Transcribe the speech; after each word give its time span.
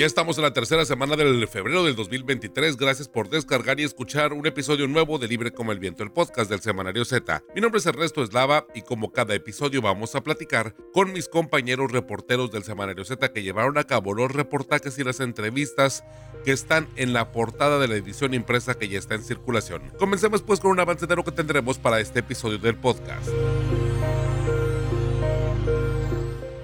Ya 0.00 0.06
estamos 0.06 0.38
en 0.38 0.44
la 0.44 0.54
tercera 0.54 0.86
semana 0.86 1.14
del 1.14 1.46
febrero 1.46 1.84
del 1.84 1.94
2023. 1.94 2.78
Gracias 2.78 3.06
por 3.06 3.28
descargar 3.28 3.78
y 3.80 3.84
escuchar 3.84 4.32
un 4.32 4.46
episodio 4.46 4.88
nuevo 4.88 5.18
de 5.18 5.28
Libre 5.28 5.52
como 5.52 5.72
el 5.72 5.78
Viento, 5.78 6.02
el 6.02 6.10
podcast 6.10 6.48
del 6.48 6.62
Semanario 6.62 7.04
Z. 7.04 7.42
Mi 7.54 7.60
nombre 7.60 7.80
es 7.80 7.84
Ernesto 7.84 8.22
Eslava 8.22 8.66
y 8.74 8.80
como 8.80 9.12
cada 9.12 9.34
episodio 9.34 9.82
vamos 9.82 10.14
a 10.14 10.22
platicar 10.22 10.74
con 10.94 11.12
mis 11.12 11.28
compañeros 11.28 11.92
reporteros 11.92 12.50
del 12.50 12.64
Semanario 12.64 13.04
Z 13.04 13.30
que 13.30 13.42
llevaron 13.42 13.76
a 13.76 13.84
cabo 13.84 14.14
los 14.14 14.32
reportajes 14.32 14.98
y 14.98 15.04
las 15.04 15.20
entrevistas 15.20 16.02
que 16.46 16.52
están 16.52 16.88
en 16.96 17.12
la 17.12 17.30
portada 17.30 17.78
de 17.78 17.88
la 17.88 17.96
edición 17.96 18.32
impresa 18.32 18.78
que 18.78 18.88
ya 18.88 18.98
está 18.98 19.16
en 19.16 19.22
circulación. 19.22 19.82
Comencemos 19.98 20.40
pues 20.40 20.60
con 20.60 20.70
un 20.70 20.80
avance 20.80 21.06
de 21.06 21.14
lo 21.14 21.24
que 21.24 21.32
tendremos 21.32 21.76
para 21.76 22.00
este 22.00 22.20
episodio 22.20 22.56
del 22.56 22.76
podcast. 22.76 23.28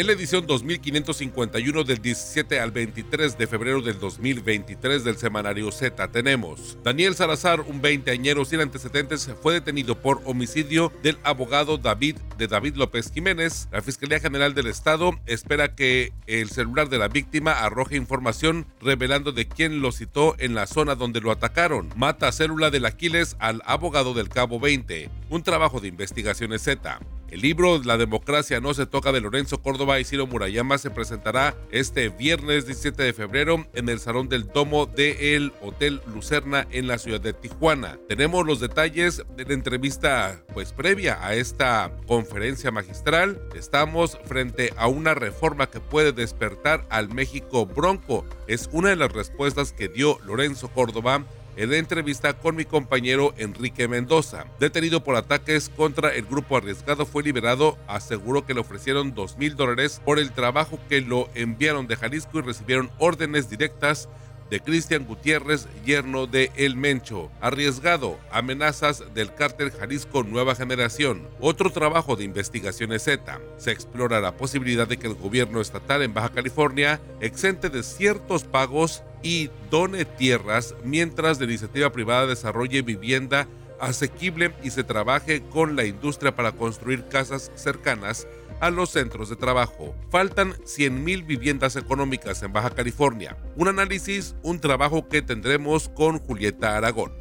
En 0.00 0.06
la 0.06 0.14
edición 0.14 0.46
2551 0.46 1.84
del 1.84 2.00
17 2.00 2.58
al 2.58 2.70
23 2.70 3.36
de 3.36 3.46
febrero 3.46 3.82
del 3.82 4.00
2023 4.00 5.04
del 5.04 5.18
semanario 5.18 5.70
Z 5.70 6.08
tenemos 6.10 6.78
Daniel 6.82 7.14
Salazar, 7.14 7.60
un 7.60 7.82
veinteañero 7.82 8.46
sin 8.46 8.60
antecedentes, 8.60 9.30
fue 9.42 9.52
detenido 9.52 10.00
por 10.00 10.22
homicidio 10.24 10.90
del 11.02 11.18
abogado 11.22 11.76
David 11.76 12.16
de 12.38 12.46
David 12.46 12.76
López 12.76 13.12
Jiménez. 13.12 13.68
La 13.72 13.82
Fiscalía 13.82 14.20
General 14.20 14.54
del 14.54 14.68
Estado 14.68 15.20
espera 15.26 15.74
que 15.74 16.14
el 16.26 16.48
celular 16.48 16.88
de 16.88 16.96
la 16.96 17.08
víctima 17.08 17.52
arroje 17.52 17.96
información 17.96 18.66
revelando 18.80 19.32
de 19.32 19.48
quién 19.48 19.82
lo 19.82 19.92
citó 19.92 20.34
en 20.38 20.54
la 20.54 20.66
zona 20.66 20.94
donde 20.94 21.20
lo 21.20 21.30
atacaron. 21.30 21.90
Mata 21.94 22.32
célula 22.32 22.70
del 22.70 22.86
Aquiles 22.86 23.36
al 23.38 23.60
abogado 23.66 24.14
del 24.14 24.30
Cabo 24.30 24.60
20. 24.60 25.10
Un 25.28 25.42
trabajo 25.42 25.78
de 25.78 25.88
investigaciones 25.88 26.62
Z. 26.62 27.00
El 27.30 27.42
libro 27.42 27.80
La 27.84 27.96
democracia 27.96 28.60
no 28.60 28.74
se 28.74 28.86
toca 28.86 29.12
de 29.12 29.20
Lorenzo 29.20 29.62
Córdoba 29.62 30.00
y 30.00 30.04
Ciro 30.04 30.26
Murayama 30.26 30.78
se 30.78 30.90
presentará 30.90 31.54
este 31.70 32.08
viernes 32.08 32.66
17 32.66 33.04
de 33.04 33.12
febrero 33.12 33.68
en 33.72 33.88
el 33.88 34.00
Salón 34.00 34.28
del 34.28 34.48
Domo 34.48 34.86
del 34.86 35.52
Hotel 35.62 36.00
Lucerna 36.12 36.66
en 36.72 36.88
la 36.88 36.98
ciudad 36.98 37.20
de 37.20 37.32
Tijuana. 37.32 38.00
Tenemos 38.08 38.44
los 38.44 38.58
detalles 38.58 39.22
de 39.36 39.44
la 39.44 39.54
entrevista 39.54 40.42
pues 40.52 40.72
previa 40.72 41.24
a 41.24 41.36
esta 41.36 41.92
conferencia 42.08 42.72
magistral. 42.72 43.40
Estamos 43.54 44.18
frente 44.24 44.72
a 44.76 44.88
una 44.88 45.14
reforma 45.14 45.70
que 45.70 45.78
puede 45.78 46.10
despertar 46.10 46.84
al 46.90 47.14
México 47.14 47.64
bronco. 47.64 48.26
Es 48.48 48.68
una 48.72 48.88
de 48.88 48.96
las 48.96 49.12
respuestas 49.12 49.72
que 49.72 49.88
dio 49.88 50.18
Lorenzo 50.24 50.66
Córdoba 50.66 51.24
en 51.56 51.72
entrevista 51.72 52.34
con 52.34 52.56
mi 52.56 52.64
compañero 52.64 53.34
Enrique 53.36 53.88
Mendoza. 53.88 54.46
Detenido 54.58 55.02
por 55.02 55.16
ataques 55.16 55.68
contra 55.68 56.14
el 56.14 56.24
grupo 56.24 56.56
arriesgado, 56.56 57.06
fue 57.06 57.22
liberado. 57.22 57.78
Aseguró 57.86 58.46
que 58.46 58.54
le 58.54 58.60
ofrecieron 58.60 59.14
dos 59.14 59.36
mil 59.36 59.56
dólares 59.56 60.00
por 60.04 60.18
el 60.18 60.32
trabajo 60.32 60.78
que 60.88 61.00
lo 61.00 61.28
enviaron 61.34 61.86
de 61.86 61.96
Jalisco 61.96 62.38
y 62.38 62.42
recibieron 62.42 62.90
órdenes 62.98 63.50
directas 63.50 64.08
de 64.50 64.60
Cristian 64.60 65.06
Gutiérrez, 65.06 65.68
yerno 65.86 66.26
de 66.26 66.50
El 66.56 66.76
Mencho. 66.76 67.30
Arriesgado, 67.40 68.18
amenazas 68.32 69.04
del 69.14 69.32
cártel 69.32 69.70
Jalisco 69.70 70.24
Nueva 70.24 70.56
Generación. 70.56 71.28
Otro 71.40 71.70
trabajo 71.70 72.16
de 72.16 72.24
investigaciones 72.24 73.04
Z. 73.04 73.40
Se 73.58 73.70
explora 73.70 74.20
la 74.20 74.36
posibilidad 74.36 74.88
de 74.88 74.98
que 74.98 75.06
el 75.06 75.14
gobierno 75.14 75.60
estatal 75.60 76.02
en 76.02 76.12
Baja 76.12 76.30
California 76.30 77.00
exente 77.20 77.70
de 77.70 77.84
ciertos 77.84 78.42
pagos 78.44 79.04
y 79.22 79.50
done 79.70 80.04
tierras 80.04 80.74
mientras 80.84 81.38
la 81.38 81.44
iniciativa 81.44 81.90
privada 81.92 82.26
desarrolle 82.26 82.82
vivienda 82.82 83.46
asequible 83.80 84.52
y 84.62 84.70
se 84.70 84.84
trabaje 84.84 85.42
con 85.42 85.76
la 85.76 85.84
industria 85.84 86.36
para 86.36 86.52
construir 86.52 87.06
casas 87.08 87.50
cercanas 87.54 88.26
a 88.60 88.70
los 88.70 88.90
centros 88.90 89.28
de 89.28 89.36
trabajo. 89.36 89.94
Faltan 90.10 90.52
100.000 90.52 91.26
viviendas 91.26 91.76
económicas 91.76 92.42
en 92.42 92.52
Baja 92.52 92.70
California. 92.70 93.36
Un 93.56 93.68
análisis, 93.68 94.36
un 94.42 94.60
trabajo 94.60 95.08
que 95.08 95.22
tendremos 95.22 95.88
con 95.88 96.18
Julieta 96.18 96.76
Aragón. 96.76 97.12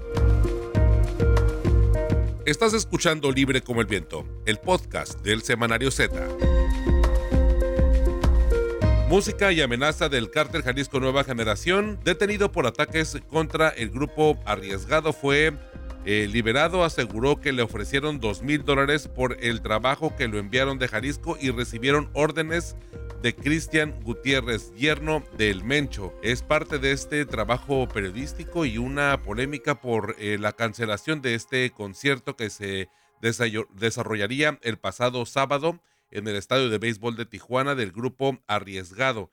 Estás 2.46 2.74
escuchando 2.74 3.32
Libre 3.32 3.62
como 3.62 3.82
el 3.82 3.88
Viento, 3.88 4.26
el 4.46 4.58
podcast 4.58 5.22
del 5.22 5.44
Semanario 5.44 5.92
Z. 5.92 6.28
Música 9.08 9.52
y 9.52 9.62
amenaza 9.62 10.08
del 10.08 10.30
cártel 10.30 10.62
Jalisco 10.62 11.00
Nueva 11.00 11.24
Generación, 11.24 12.00
detenido 12.04 12.52
por 12.52 12.68
ataques 12.68 13.18
contra 13.28 13.70
el 13.70 13.90
grupo 13.90 14.40
arriesgado, 14.46 15.14
fue 15.14 15.54
eh, 16.06 16.28
liberado 16.32 16.84
aseguró 16.84 17.40
que 17.40 17.52
le 17.52 17.62
ofrecieron 17.62 18.20
dos 18.20 18.42
mil 18.42 18.64
dólares 18.64 19.08
por 19.08 19.38
el 19.44 19.62
trabajo 19.62 20.16
que 20.16 20.28
lo 20.28 20.40
enviaron 20.40 20.80
de 20.80 20.88
Jalisco 20.88 21.38
y 21.40 21.52
recibieron 21.52 22.10
órdenes 22.14 22.76
de 23.22 23.36
Cristian 23.36 24.00
Gutiérrez, 24.04 24.74
yerno 24.76 25.24
del 25.38 25.64
Mencho. 25.64 26.14
Es 26.24 26.42
parte 26.42 26.80
de 26.80 26.94
este 26.94 27.26
trabajo 27.26 27.88
periodístico 27.88 28.66
y 28.66 28.78
una 28.78 29.22
polémica 29.24 29.82
por 29.82 30.16
eh, 30.20 30.38
la 30.40 30.54
cancelación 30.54 31.22
de 31.22 31.36
este 31.36 31.70
concierto 31.72 32.36
que 32.38 32.50
se 32.50 32.90
desarrollaría 33.74 34.58
el 34.62 34.78
pasado 34.78 35.26
sábado 35.26 35.82
en 36.12 36.28
el 36.28 36.38
estadio 36.38 36.70
de 36.70 36.78
béisbol 36.78 37.18
de 37.18 37.26
Tijuana 37.26 37.76
del 37.76 37.92
grupo 37.92 38.40
Arriesgado 38.48 39.32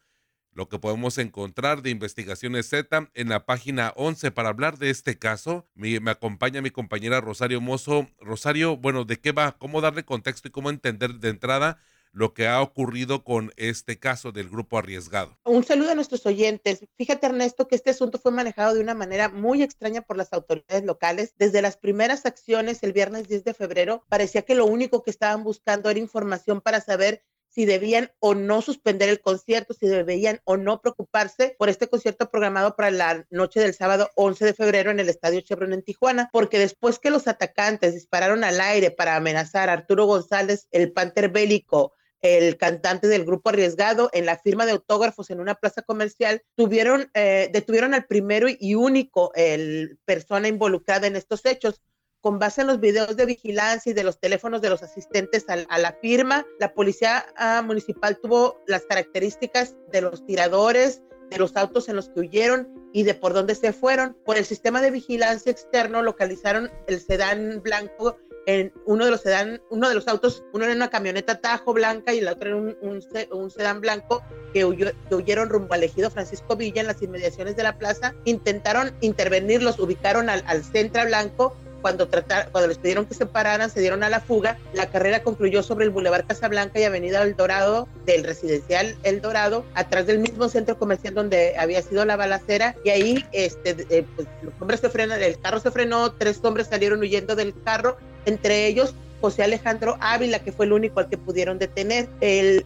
lo 0.56 0.70
que 0.70 0.78
podemos 0.78 1.18
encontrar 1.18 1.82
de 1.82 1.90
investigaciones 1.90 2.70
Z 2.70 3.10
en 3.12 3.28
la 3.28 3.44
página 3.44 3.92
11 3.94 4.30
para 4.30 4.48
hablar 4.48 4.78
de 4.78 4.88
este 4.88 5.18
caso. 5.18 5.68
Me, 5.74 5.98
acompaña 6.10 6.62
mi 6.62 6.70
compañera 6.70 7.20
Rosario 7.20 7.60
Mozo. 7.60 8.08
Rosario, 8.20 8.78
bueno, 8.78 9.04
¿de 9.04 9.20
qué 9.20 9.32
va? 9.32 9.58
¿Cómo 9.58 9.82
darle 9.82 10.06
contexto 10.06 10.48
y 10.48 10.50
cómo 10.50 10.70
entender 10.70 11.16
de 11.16 11.28
entrada 11.28 11.78
lo 12.10 12.32
que 12.32 12.48
ha 12.48 12.62
ocurrido 12.62 13.22
con 13.22 13.52
este 13.58 13.98
caso 13.98 14.32
del 14.32 14.48
grupo 14.48 14.78
arriesgado? 14.78 15.36
Un 15.44 15.62
saludo 15.62 15.90
a 15.90 15.94
nuestros 15.94 16.24
oyentes. 16.24 16.86
Fíjate, 16.96 17.26
Ernesto, 17.26 17.68
que 17.68 17.74
este 17.74 17.90
asunto 17.90 18.18
fue 18.18 18.32
manejado 18.32 18.74
de 18.74 18.80
una 18.80 18.94
manera 18.94 19.28
muy 19.28 19.62
extraña 19.62 20.00
por 20.00 20.16
las 20.16 20.32
autoridades 20.32 20.84
locales. 20.84 21.34
Desde 21.36 21.60
las 21.60 21.76
primeras 21.76 22.24
acciones 22.24 22.82
el 22.82 22.94
viernes 22.94 23.28
10 23.28 23.44
de 23.44 23.52
febrero, 23.52 24.04
parecía 24.08 24.40
que 24.40 24.54
lo 24.54 24.64
único 24.64 25.02
que 25.02 25.10
estaban 25.10 25.44
buscando 25.44 25.90
era 25.90 26.00
información 26.00 26.62
para 26.62 26.80
saber 26.80 27.22
si 27.56 27.64
debían 27.64 28.12
o 28.18 28.34
no 28.34 28.60
suspender 28.60 29.08
el 29.08 29.22
concierto, 29.22 29.72
si 29.72 29.86
debían 29.86 30.42
o 30.44 30.58
no 30.58 30.82
preocuparse 30.82 31.56
por 31.58 31.70
este 31.70 31.88
concierto 31.88 32.28
programado 32.28 32.76
para 32.76 32.90
la 32.90 33.26
noche 33.30 33.60
del 33.60 33.72
sábado 33.72 34.10
11 34.14 34.44
de 34.44 34.52
febrero 34.52 34.90
en 34.90 35.00
el 35.00 35.08
Estadio 35.08 35.40
Chevron 35.40 35.72
en 35.72 35.82
Tijuana, 35.82 36.28
porque 36.32 36.58
después 36.58 36.98
que 36.98 37.08
los 37.08 37.26
atacantes 37.26 37.94
dispararon 37.94 38.44
al 38.44 38.60
aire 38.60 38.90
para 38.90 39.16
amenazar 39.16 39.70
a 39.70 39.72
Arturo 39.72 40.04
González, 40.04 40.68
el 40.70 40.92
Panther 40.92 41.30
Bélico, 41.30 41.94
el 42.20 42.58
cantante 42.58 43.08
del 43.08 43.24
grupo 43.24 43.48
arriesgado 43.48 44.10
en 44.12 44.26
la 44.26 44.36
firma 44.36 44.66
de 44.66 44.72
autógrafos 44.72 45.30
en 45.30 45.40
una 45.40 45.54
plaza 45.54 45.80
comercial, 45.80 46.42
tuvieron, 46.56 47.10
eh, 47.14 47.48
detuvieron 47.54 47.94
al 47.94 48.04
primero 48.04 48.48
y 48.50 48.74
único 48.74 49.32
el 49.34 49.98
persona 50.04 50.48
involucrada 50.48 51.06
en 51.06 51.16
estos 51.16 51.46
hechos 51.46 51.80
con 52.26 52.40
base 52.40 52.62
en 52.62 52.66
los 52.66 52.80
videos 52.80 53.16
de 53.16 53.24
vigilancia 53.24 53.90
y 53.90 53.94
de 53.94 54.02
los 54.02 54.18
teléfonos 54.18 54.60
de 54.60 54.68
los 54.68 54.82
asistentes 54.82 55.44
a, 55.46 55.78
la 55.78 55.92
firma, 56.02 56.44
la 56.58 56.74
policía 56.74 57.24
ah, 57.36 57.62
municipal 57.64 58.18
tuvo 58.18 58.60
las 58.66 58.84
características 58.84 59.76
de 59.92 60.00
los 60.00 60.26
tiradores, 60.26 61.02
de 61.30 61.38
los 61.38 61.54
autos 61.56 61.88
en 61.88 61.94
los 61.94 62.08
que 62.08 62.18
huyeron 62.18 62.68
y 62.92 63.04
de 63.04 63.14
por 63.14 63.32
dónde 63.32 63.54
se 63.54 63.72
fueron. 63.72 64.16
Por 64.24 64.36
el 64.36 64.44
sistema 64.44 64.82
de 64.82 64.90
vigilancia 64.90 65.52
externo 65.52 66.02
localizaron 66.02 66.68
el 66.88 66.98
sedán 66.98 67.62
blanco 67.62 68.18
en 68.46 68.72
uno 68.86 69.04
de 69.04 69.12
los 69.12 69.20
sedán, 69.20 69.62
uno 69.70 69.88
de 69.88 69.94
los 69.94 70.08
autos, 70.08 70.42
uno 70.52 70.64
era 70.64 70.74
una 70.74 70.90
camioneta 70.90 71.40
Tajo 71.40 71.74
blanca 71.74 72.12
y 72.12 72.18
el 72.18 72.26
otro 72.26 72.48
era 72.48 72.56
un, 72.56 73.50
sedán 73.52 73.80
blanco 73.80 74.24
que, 74.52 74.64
huyeron 74.64 75.48
rumbo 75.48 75.74
al 75.74 75.84
ejido 75.84 76.10
Francisco 76.10 76.56
Villa 76.56 76.80
en 76.80 76.88
las 76.88 77.00
inmediaciones 77.02 77.54
de 77.54 77.62
la 77.62 77.78
plaza. 77.78 78.16
Intentaron 78.24 78.96
intervenir, 79.00 79.62
los 79.62 79.78
ubicaron 79.78 80.28
al, 80.28 80.42
al 80.48 80.64
centro 80.64 81.04
blanco 81.04 81.56
cuando, 81.86 82.08
tratar, 82.08 82.50
cuando 82.50 82.66
les 82.66 82.78
pidieron 82.78 83.06
que 83.06 83.14
se 83.14 83.26
pararan, 83.26 83.70
se 83.70 83.78
dieron 83.78 84.02
a 84.02 84.10
la 84.10 84.18
fuga. 84.18 84.58
La 84.72 84.90
carrera 84.90 85.22
concluyó 85.22 85.62
sobre 85.62 85.84
el 85.84 85.92
Boulevard 85.92 86.26
Casablanca 86.26 86.80
y 86.80 86.82
Avenida 86.82 87.22
El 87.22 87.36
Dorado, 87.36 87.86
del 88.04 88.24
residencial 88.24 88.96
El 89.04 89.20
Dorado, 89.20 89.64
atrás 89.72 90.04
del 90.08 90.18
mismo 90.18 90.48
centro 90.48 90.76
comercial 90.80 91.14
donde 91.14 91.54
había 91.56 91.80
sido 91.82 92.04
la 92.04 92.16
balacera. 92.16 92.74
Y 92.82 92.90
ahí 92.90 93.24
este, 93.30 93.86
eh, 93.88 94.04
pues, 94.16 94.26
los 94.42 94.52
hombres 94.58 94.80
se 94.80 94.90
frenan, 94.90 95.22
el 95.22 95.38
carro 95.38 95.60
se 95.60 95.70
frenó, 95.70 96.10
tres 96.10 96.40
hombres 96.42 96.66
salieron 96.66 96.98
huyendo 96.98 97.36
del 97.36 97.54
carro, 97.62 97.98
entre 98.24 98.66
ellos 98.66 98.92
José 99.20 99.42
Alejandro 99.42 99.96
Ávila, 100.00 100.40
que 100.40 100.52
fue 100.52 100.66
el 100.66 100.72
único 100.72 101.00
al 101.00 101.08
que 101.08 101.18
pudieron 101.18 101.58
detener. 101.58 102.08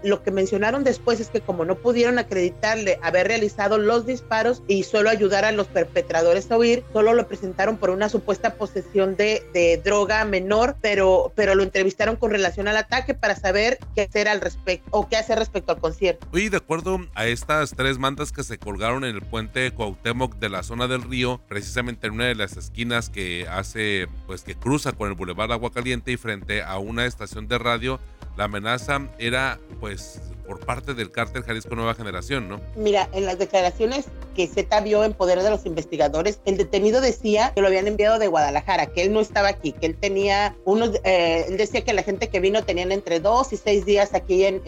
lo 0.02 0.22
que 0.22 0.30
mencionaron 0.30 0.84
después 0.84 1.20
es 1.20 1.28
que 1.28 1.40
como 1.40 1.64
no 1.64 1.76
pudieron 1.76 2.18
acreditarle 2.18 2.98
haber 3.02 3.28
realizado 3.28 3.78
los 3.78 4.06
disparos 4.06 4.62
y 4.66 4.84
solo 4.84 5.10
ayudar 5.10 5.44
a 5.44 5.52
los 5.52 5.66
perpetradores 5.66 6.50
a 6.50 6.58
huir, 6.58 6.84
solo 6.92 7.14
lo 7.14 7.26
presentaron 7.26 7.76
por 7.76 7.90
una 7.90 8.08
supuesta 8.08 8.54
posesión 8.54 9.16
de, 9.16 9.42
de 9.52 9.80
droga 9.82 10.24
menor, 10.24 10.76
pero, 10.80 11.32
pero 11.34 11.54
lo 11.54 11.62
entrevistaron 11.62 12.16
con 12.16 12.30
relación 12.30 12.68
al 12.68 12.76
ataque 12.76 13.14
para 13.14 13.36
saber 13.36 13.78
qué 13.94 14.02
hacer 14.02 14.28
al 14.28 14.40
respecto 14.40 14.88
o 14.90 15.08
qué 15.08 15.16
hacer 15.16 15.38
respecto 15.38 15.72
al 15.72 15.78
concierto. 15.78 16.26
Y 16.32 16.48
de 16.48 16.56
acuerdo 16.56 16.98
a 17.14 17.26
estas 17.26 17.74
tres 17.76 17.98
mantas 17.98 18.32
que 18.32 18.42
se 18.42 18.58
colgaron 18.58 19.04
en 19.04 19.14
el 19.14 19.22
puente 19.22 19.70
Cuauhtémoc 19.72 20.36
de 20.36 20.48
la 20.48 20.62
zona 20.62 20.86
del 20.88 21.02
río, 21.02 21.40
precisamente 21.48 22.06
en 22.06 22.14
una 22.14 22.26
de 22.26 22.34
las 22.34 22.56
esquinas 22.56 23.10
que 23.10 23.46
hace, 23.48 24.08
pues 24.26 24.42
que 24.42 24.54
cruza 24.54 24.92
con 24.92 25.08
el 25.08 25.14
Boulevard 25.14 25.52
Agua 25.52 25.70
Caliente 25.72 26.12
y 26.12 26.16
frente 26.16 26.39
a 26.64 26.78
una 26.78 27.06
estación 27.06 27.48
de 27.48 27.58
radio, 27.58 28.00
la 28.36 28.44
amenaza 28.44 29.00
era 29.18 29.58
pues 29.80 30.20
por 30.50 30.58
parte 30.58 30.94
del 30.94 31.12
cártel 31.12 31.44
Jalisco 31.44 31.76
Nueva 31.76 31.94
Generación, 31.94 32.48
¿no? 32.48 32.60
Mira, 32.74 33.08
en 33.12 33.24
las 33.24 33.38
declaraciones 33.38 34.06
que 34.34 34.48
Z 34.48 34.80
vio 34.80 35.04
en 35.04 35.12
poder 35.12 35.40
de 35.44 35.48
los 35.48 35.64
investigadores, 35.64 36.40
el 36.44 36.56
detenido 36.56 37.00
decía 37.00 37.52
que 37.54 37.60
lo 37.60 37.68
habían 37.68 37.86
enviado 37.86 38.18
de 38.18 38.26
Guadalajara, 38.26 38.86
que 38.86 39.02
él 39.02 39.12
no 39.12 39.20
estaba 39.20 39.46
aquí, 39.46 39.70
que 39.70 39.86
él 39.86 39.96
tenía 39.96 40.56
unos, 40.64 40.96
eh, 41.04 41.44
él 41.46 41.56
decía 41.56 41.84
que 41.84 41.92
la 41.92 42.02
gente 42.02 42.28
que 42.30 42.40
vino 42.40 42.64
tenían 42.64 42.90
entre 42.90 43.20
dos 43.20 43.52
y 43.52 43.58
seis 43.58 43.84
días 43.84 44.12
aquí 44.12 44.44
en, 44.44 44.60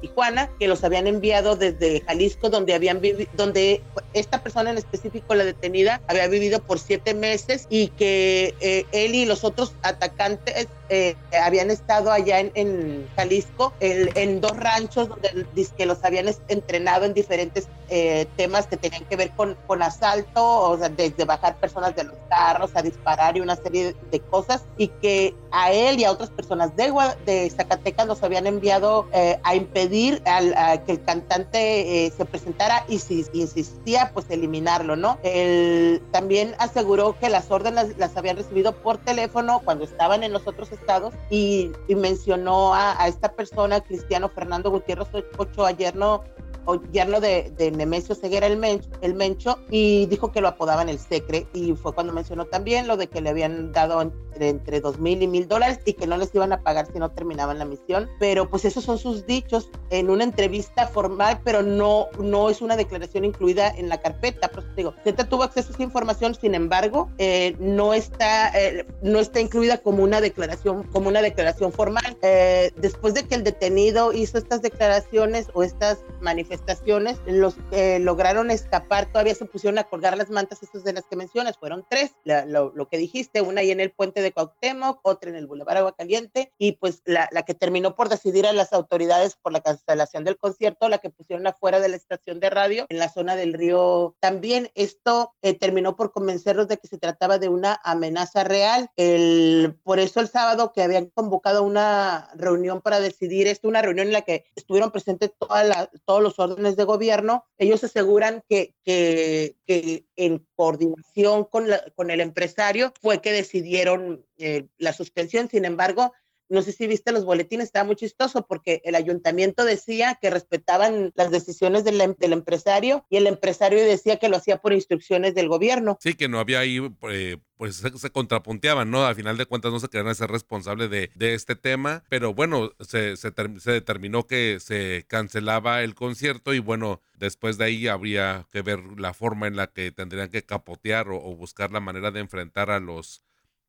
Tijuana, 0.00 0.50
que 0.58 0.66
los 0.66 0.82
habían 0.82 1.06
enviado 1.06 1.54
desde 1.54 2.00
Jalisco, 2.00 2.50
donde 2.50 2.74
habían 2.74 3.00
vivido, 3.00 3.30
donde 3.34 3.80
esta 4.14 4.42
persona 4.42 4.70
en 4.70 4.78
específico, 4.78 5.36
la 5.36 5.44
detenida, 5.44 6.00
había 6.08 6.26
vivido 6.26 6.60
por 6.60 6.80
siete 6.80 7.14
meses 7.14 7.68
y 7.70 7.88
que 7.88 8.56
eh, 8.60 8.86
él 8.90 9.14
y 9.14 9.24
los 9.24 9.44
otros 9.44 9.72
atacantes 9.82 10.66
eh, 10.88 11.14
habían 11.40 11.70
estado 11.70 12.10
allá 12.10 12.40
en, 12.40 13.06
Jalisco, 13.14 13.72
en 13.80 14.40
dos 14.40 14.56
ranchos 14.56 15.11
donde 15.16 15.46
que 15.76 15.86
los 15.86 16.04
habían 16.04 16.26
entrenado 16.48 17.04
en 17.04 17.14
diferentes 17.14 17.68
eh, 17.88 18.26
temas 18.36 18.66
que 18.66 18.76
tenían 18.76 19.04
que 19.04 19.16
ver 19.16 19.30
con, 19.32 19.56
con 19.66 19.82
asalto, 19.82 20.42
o 20.44 20.78
sea, 20.78 20.88
desde 20.88 21.24
bajar 21.24 21.56
personas 21.56 21.94
de 21.94 22.04
los 22.04 22.14
carros 22.28 22.70
a 22.74 22.82
disparar 22.82 23.36
y 23.36 23.40
una 23.40 23.56
serie 23.56 23.94
de 24.10 24.20
cosas, 24.20 24.64
y 24.76 24.88
que 24.88 25.34
a 25.50 25.72
él 25.72 26.00
y 26.00 26.04
a 26.04 26.10
otras 26.10 26.30
personas 26.30 26.74
de, 26.76 26.92
de 27.26 27.50
Zacatecas 27.50 28.06
los 28.06 28.22
habían 28.22 28.46
enviado 28.46 29.08
eh, 29.12 29.38
a 29.42 29.54
impedir 29.54 30.22
al, 30.24 30.54
a 30.54 30.82
que 30.84 30.92
el 30.92 31.02
cantante 31.04 32.06
eh, 32.06 32.12
se 32.16 32.24
presentara 32.24 32.84
y 32.88 32.98
si 32.98 33.26
insistía, 33.32 34.10
pues 34.14 34.26
eliminarlo, 34.30 34.96
¿no? 34.96 35.18
Él 35.22 36.02
también 36.12 36.54
aseguró 36.58 37.18
que 37.18 37.28
las 37.28 37.50
órdenes 37.50 37.96
las 37.98 38.16
habían 38.16 38.36
recibido 38.36 38.72
por 38.72 38.98
teléfono 38.98 39.60
cuando 39.64 39.84
estaban 39.84 40.22
en 40.22 40.32
los 40.32 40.46
otros 40.46 40.72
estados 40.72 41.14
y, 41.30 41.70
mencionó 41.88 42.74
a, 42.74 43.00
a 43.00 43.06
esta 43.06 43.32
persona, 43.32 43.80
Cristiano 43.80 44.28
Fernando 44.28 44.70
Gutiérrez 44.70 45.01
Ocho 45.38 45.64
ayer 45.64 45.94
no 45.96 46.24
o 46.64 46.80
yerno 46.92 47.20
de, 47.20 47.52
de 47.56 47.70
Nemesio 47.70 48.14
Ceguera 48.14 48.46
el 48.46 48.56
Mencho, 48.56 48.90
el 49.00 49.14
Mencho 49.14 49.58
y 49.70 50.06
dijo 50.06 50.32
que 50.32 50.40
lo 50.40 50.48
apodaban 50.48 50.88
el 50.88 50.98
Secre 50.98 51.46
y 51.52 51.72
fue 51.74 51.92
cuando 51.92 52.12
mencionó 52.12 52.46
también 52.46 52.86
lo 52.86 52.96
de 52.96 53.08
que 53.08 53.20
le 53.20 53.30
habían 53.30 53.72
dado 53.72 54.00
entre, 54.02 54.48
entre 54.48 54.80
dos 54.80 54.98
mil 54.98 55.22
y 55.22 55.26
mil 55.26 55.48
dólares 55.48 55.80
y 55.84 55.94
que 55.94 56.06
no 56.06 56.16
les 56.16 56.34
iban 56.34 56.52
a 56.52 56.62
pagar 56.62 56.86
si 56.92 56.98
no 56.98 57.10
terminaban 57.10 57.58
la 57.58 57.64
misión, 57.64 58.08
pero 58.18 58.48
pues 58.48 58.64
esos 58.64 58.84
son 58.84 58.98
sus 58.98 59.26
dichos 59.26 59.70
en 59.90 60.10
una 60.10 60.24
entrevista 60.24 60.86
formal, 60.86 61.40
pero 61.44 61.62
no, 61.62 62.06
no 62.18 62.50
es 62.50 62.62
una 62.62 62.76
declaración 62.76 63.24
incluida 63.24 63.68
en 63.68 63.88
la 63.88 64.00
carpeta, 64.00 64.48
por 64.48 64.64
eso 64.64 64.72
digo, 64.76 64.94
Z 65.04 65.28
tuvo 65.28 65.42
acceso 65.42 65.70
a 65.70 65.74
esa 65.74 65.82
información, 65.82 66.34
sin 66.34 66.54
embargo, 66.54 67.10
eh, 67.18 67.56
no, 67.58 67.94
está, 67.94 68.48
eh, 68.58 68.86
no 69.02 69.18
está 69.18 69.40
incluida 69.40 69.78
como 69.78 70.02
una 70.02 70.20
declaración, 70.20 70.84
como 70.84 71.08
una 71.08 71.22
declaración 71.22 71.72
formal. 71.72 72.16
Eh, 72.22 72.72
después 72.76 73.14
de 73.14 73.26
que 73.26 73.34
el 73.34 73.44
detenido 73.44 74.12
hizo 74.12 74.38
estas 74.38 74.62
declaraciones 74.62 75.48
o 75.54 75.62
estas 75.62 75.98
manifestaciones, 76.20 76.51
manifestaciones, 76.52 77.18
los 77.26 77.54
que 77.70 77.98
lograron 77.98 78.50
escapar 78.50 79.06
todavía 79.06 79.34
se 79.34 79.46
pusieron 79.46 79.78
a 79.78 79.84
colgar 79.84 80.18
las 80.18 80.28
mantas, 80.28 80.62
esas 80.62 80.84
de 80.84 80.92
las 80.92 81.04
que 81.04 81.16
mencionas, 81.16 81.56
fueron 81.56 81.86
tres, 81.88 82.12
lo, 82.24 82.88
que 82.88 82.98
dijiste, 82.98 83.40
una 83.40 83.62
ahí 83.62 83.70
en 83.70 83.80
el 83.80 83.90
puente 83.90 84.20
de 84.20 84.32
Cuauhtémoc, 84.32 85.00
otra 85.02 85.30
en 85.30 85.36
el 85.36 85.46
Boulevard 85.46 85.78
Agua 85.78 85.94
Caliente, 85.96 86.52
y 86.58 86.72
pues 86.72 87.00
la, 87.06 87.28
la 87.32 87.44
que 87.44 87.54
terminó 87.54 87.94
por 87.94 88.10
decidir 88.10 88.46
a 88.46 88.52
las 88.52 88.74
autoridades 88.74 89.36
por 89.36 89.52
la 89.52 89.62
cancelación 89.62 90.24
del 90.24 90.36
concierto, 90.36 90.90
la 90.90 90.98
que 90.98 91.08
pusieron 91.08 91.46
afuera 91.46 91.80
de 91.80 91.88
la 91.88 91.96
estación 91.96 92.38
de 92.38 92.50
radio, 92.50 92.86
en 92.90 92.98
la 92.98 93.08
zona 93.08 93.34
del 93.34 93.54
río 93.54 94.14
también. 94.20 94.70
Esto 94.74 95.32
eh, 95.40 95.54
terminó 95.54 95.96
por 95.96 96.12
convencerlos 96.12 96.68
de 96.68 96.76
que 96.76 96.88
se 96.88 96.98
trataba 96.98 97.38
de 97.38 97.48
una 97.48 97.80
amenaza 97.82 98.44
real. 98.44 98.90
El, 98.96 99.78
por 99.84 100.00
eso 100.00 100.20
el 100.20 100.28
sábado 100.28 100.72
que 100.74 100.82
habían 100.82 101.06
convocado 101.06 101.62
una 101.62 102.30
reunión 102.34 102.82
para 102.82 103.00
decidir 103.00 103.46
esto, 103.46 103.68
una 103.68 103.80
reunión 103.80 104.08
en 104.08 104.12
la 104.12 104.22
que 104.22 104.44
estuvieron 104.54 104.90
presentes 104.90 105.32
toda 105.38 105.64
la, 105.64 105.90
todos 106.04 106.22
los 106.22 106.38
órdenes 106.42 106.76
de 106.76 106.84
gobierno, 106.84 107.46
ellos 107.58 107.82
aseguran 107.84 108.42
que, 108.48 108.74
que, 108.84 109.56
que 109.66 110.04
en 110.16 110.46
coordinación 110.54 111.44
con, 111.44 111.68
la, 111.70 111.82
con 111.94 112.10
el 112.10 112.20
empresario 112.20 112.92
fue 113.00 113.20
que 113.20 113.32
decidieron 113.32 114.26
eh, 114.36 114.66
la 114.78 114.92
suspensión. 114.92 115.48
Sin 115.48 115.64
embargo, 115.64 116.12
no 116.52 116.60
sé 116.60 116.72
si 116.72 116.86
viste 116.86 117.12
los 117.12 117.24
boletines, 117.24 117.66
estaba 117.66 117.86
muy 117.86 117.96
chistoso 117.96 118.46
porque 118.46 118.82
el 118.84 118.94
ayuntamiento 118.94 119.64
decía 119.64 120.18
que 120.20 120.28
respetaban 120.28 121.10
las 121.14 121.30
decisiones 121.30 121.82
del, 121.82 122.00
em, 122.00 122.14
del 122.18 122.34
empresario 122.34 123.06
y 123.08 123.16
el 123.16 123.26
empresario 123.26 123.82
decía 123.82 124.18
que 124.18 124.28
lo 124.28 124.36
hacía 124.36 124.58
por 124.58 124.74
instrucciones 124.74 125.34
del 125.34 125.48
gobierno. 125.48 125.96
Sí, 126.00 126.12
que 126.12 126.28
no 126.28 126.38
había 126.38 126.60
ahí, 126.60 126.78
eh, 127.10 127.38
pues 127.56 127.76
se, 127.76 128.10
contrapunteaban, 128.10 128.90
¿no? 128.90 129.06
Al 129.06 129.14
final 129.14 129.38
de 129.38 129.46
cuentas 129.46 129.72
no 129.72 129.80
se 129.80 129.88
querían 129.88 130.14
ser 130.14 130.30
responsables 130.30 130.90
de, 130.90 131.10
de, 131.14 131.32
este 131.32 131.56
tema, 131.56 132.04
pero 132.10 132.34
bueno, 132.34 132.72
se, 132.80 133.16
se, 133.16 133.32
se 133.58 133.70
determinó 133.70 134.26
que 134.26 134.58
se 134.60 135.06
cancelaba 135.08 135.82
el 135.82 135.94
concierto 135.94 136.52
y 136.52 136.58
bueno, 136.58 137.00
después 137.16 137.56
de 137.56 137.64
ahí 137.64 137.88
habría 137.88 138.46
que 138.52 138.60
ver 138.60 138.80
la 138.98 139.14
forma 139.14 139.46
en 139.46 139.56
la 139.56 139.68
que 139.68 139.90
tendrían 139.90 140.28
que 140.28 140.44
capotear 140.44 141.08
o 141.08 141.34
buscar 141.34 141.70
la 141.72 141.80
manera 141.80 142.10
de 142.10 142.20
enfrentar 142.20 142.70
a 142.70 142.78
los 142.78 143.22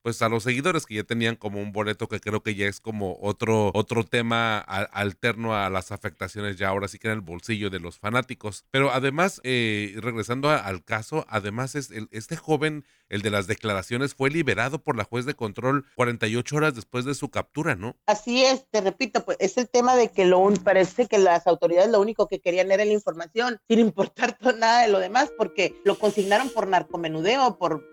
pues 0.04 0.22
a 0.22 0.30
los 0.30 0.44
seguidores 0.44 0.86
que 0.86 0.96
ya 0.96 1.04
tenían 1.04 1.38
como 1.38 1.62
un 1.62 1.72
boleto 1.72 2.08
que 2.08 2.20
creo 2.20 2.44
que 2.44 2.56
ya 2.56 2.68
es 2.68 2.80
como 2.80 3.18
otro 3.22 3.72
otro 3.74 4.04
tema 4.04 4.60
alterno 4.60 5.56
a 5.56 5.70
las 5.70 5.92
afectaciones 5.92 6.58
ya 6.58 6.68
ahora 6.68 6.88
sí 6.88 7.00
que 7.00 7.08
en 7.08 7.14
el 7.14 7.22
bolsillo 7.22 7.70
de 7.70 7.80
los 7.80 7.98
fanáticos. 7.98 8.66
Pero 8.70 8.92
además 8.92 9.40
eh, 9.44 9.96
regresando 9.98 10.50
al 10.50 10.84
caso 10.84 11.26
además 11.30 11.76
es 11.76 11.90
el, 11.90 12.10
este 12.12 12.36
joven 12.36 12.86
el 13.14 13.22
de 13.22 13.30
las 13.30 13.48
declaraciones 13.48 14.16
fue 14.16 14.30
liberado 14.30 14.80
por 14.80 14.98
la 14.98 15.04
juez 15.04 15.26
de 15.26 15.34
control 15.34 15.86
48 15.96 16.56
horas 16.56 16.76
después 16.76 17.06
de 17.06 17.16
su 17.16 17.30
captura 17.30 17.76
no 17.76 17.96
así 18.06 18.44
es 18.44 18.66
te 18.70 18.82
repito 18.82 19.24
pues 19.26 19.38
es 19.40 19.58
el 19.58 19.70
tema 19.70 19.96
de 19.96 20.10
que 20.10 20.26
lo 20.26 20.44
parece 20.64 21.08
que 21.08 21.18
las 21.18 21.48
autoridades 21.48 21.90
lo 21.90 22.02
único 22.02 22.28
que 22.28 22.40
querían 22.40 22.72
era 22.72 22.86
la 22.86 22.92
información 22.92 23.60
sin 23.68 23.80
importar 23.80 24.38
nada 24.58 24.82
de 24.82 24.90
lo 24.90 25.00
demás 25.00 25.32
porque 25.38 25.76
lo 25.84 25.98
consignaron 25.98 26.50
por 26.50 26.68
narcomenudeo 26.68 27.58
por 27.58 27.84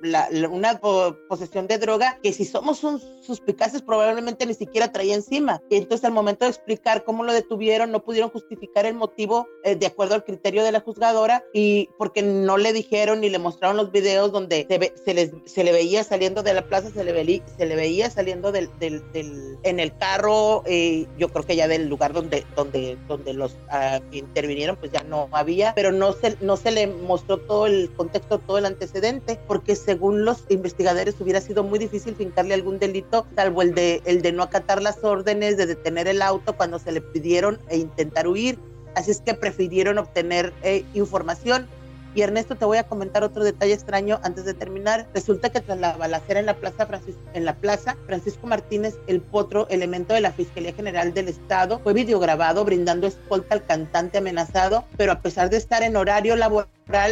una 0.51 0.81
posesión 1.29 1.67
de 1.67 1.79
drogas 1.79 2.17
que 2.23 2.33
si 2.33 2.45
somos 2.45 2.83
un 2.85 3.01
suspicaces 3.23 3.83
probablemente 3.83 4.47
ni 4.47 4.55
siquiera 4.55 4.93
traía 4.93 5.15
encima. 5.15 5.63
Y 5.71 5.77
entonces 5.77 6.05
al 6.05 6.13
momento 6.13 6.45
de 6.45 6.51
explicar 6.51 7.05
cómo 7.05 7.25
lo 7.25 7.33
detuvieron, 7.33 7.91
no 7.91 8.03
pudieron 8.03 8.31
justificar 8.31 8.87
el 8.87 8.95
motivo 8.95 9.47
eh, 9.65 9.77
de 9.77 9.87
acuerdo 9.87 10.15
al 10.15 10.25
criterio 10.25 10.65
de 10.65 10.73
la 10.73 10.81
juzgadora 10.81 11.45
y 11.53 11.89
porque 11.99 12.23
no 12.23 12.57
le 12.57 12.73
dijeron 12.73 13.21
ni 13.21 13.31
le 13.31 13.39
mostraron 13.39 13.77
los 13.77 13.93
videos 13.93 14.33
donde 14.33 14.67
se, 14.69 14.79
ve, 14.79 14.95
se, 15.05 15.10
les, 15.15 15.31
se 15.45 15.65
le 15.65 15.73
veía 15.73 16.05
saliendo 16.05 16.43
de 16.43 16.55
la 16.55 16.63
plaza, 16.63 16.91
se 16.91 17.05
le, 17.05 17.13
ve, 17.13 17.43
se 17.57 17.67
le 17.67 17.77
veía 17.77 18.11
saliendo 18.11 18.53
del, 18.53 18.71
del, 18.79 19.03
del 19.13 19.59
en 19.63 19.81
el 19.81 19.97
carro, 19.97 20.63
eh, 20.67 21.07
yo 21.19 21.29
creo 21.29 21.45
que 21.45 21.57
ya 21.57 21.69
del 21.69 21.89
lugar 21.89 22.13
donde, 22.13 22.45
donde, 22.57 22.97
donde 23.09 23.35
los 23.35 23.53
uh, 23.53 24.01
intervinieron 24.13 24.77
pues 24.77 24.93
ya 24.93 25.03
no 25.03 25.29
había, 25.33 25.75
pero 25.75 25.93
no 25.93 26.13
se, 26.13 26.37
no 26.41 26.57
se 26.57 26.71
le 26.71 26.87
mostró 26.87 27.39
todo 27.39 27.67
el 27.67 27.91
contexto, 27.97 28.39
todo 28.39 28.59
el 28.59 28.67
antecedente, 28.67 29.39
porque 29.47 29.77
según 29.77 30.25
los 30.25 30.45
investigadores 30.49 31.21
hubiera 31.21 31.41
sido 31.41 31.63
muy 31.63 31.79
difícil 31.79 32.15
fincarle 32.15 32.55
algún 32.55 32.79
delito, 32.79 33.27
salvo 33.37 33.63
el 33.63 33.75
de, 33.75 34.03
el 34.05 34.23
de 34.23 34.33
no 34.33 34.43
acatar 34.43 34.83
las 34.83 35.03
órdenes, 35.05 35.57
de 35.57 35.67
detener 35.67 36.09
el 36.09 36.23
auto 36.23 36.57
cuando 36.57 36.79
se 36.79 36.93
le 36.93 37.01
pidieron 37.01 37.59
e 37.69 37.79
intentar 37.79 38.27
huir. 38.29 38.59
Así 38.95 39.13
es 39.13 39.21
que 39.21 39.35
prefirieron 39.35 39.99
obtener 39.99 40.53
eh, 40.63 40.85
información. 40.95 41.69
Y 42.15 42.23
Ernesto, 42.23 42.57
te 42.57 42.65
voy 42.65 42.79
a 42.79 42.85
comentar 42.85 43.23
otro 43.23 43.45
detalle 43.45 43.73
extraño 43.73 44.21
antes 44.23 44.45
de 44.45 44.55
terminar. 44.55 45.07
Resulta 45.15 45.51
que 45.51 45.61
tras 45.61 45.79
la 45.79 45.97
balacera 45.97 46.41
en 46.41 46.47
la 46.47 46.57
plaza, 46.57 46.87
Francisco, 46.87 47.21
en 47.35 47.45
la 47.45 47.55
plaza 47.55 47.97
Francisco 48.07 48.47
Martínez, 48.47 48.99
el 49.07 49.21
potro, 49.21 49.69
elemento 49.69 50.15
de 50.15 50.21
la 50.21 50.33
Fiscalía 50.33 50.73
General 50.73 51.15
del 51.15 51.29
Estado, 51.29 51.79
fue 51.79 51.93
videograbado 51.93 52.65
brindando 52.65 53.07
escolta 53.07 53.55
al 53.55 53.65
cantante 53.65 54.19
amenazado, 54.19 54.85
pero 54.97 55.13
a 55.13 55.21
pesar 55.21 55.51
de 55.51 55.57
estar 55.57 55.83
en 55.83 55.97
horario 55.97 56.35
laboral, 56.37 56.69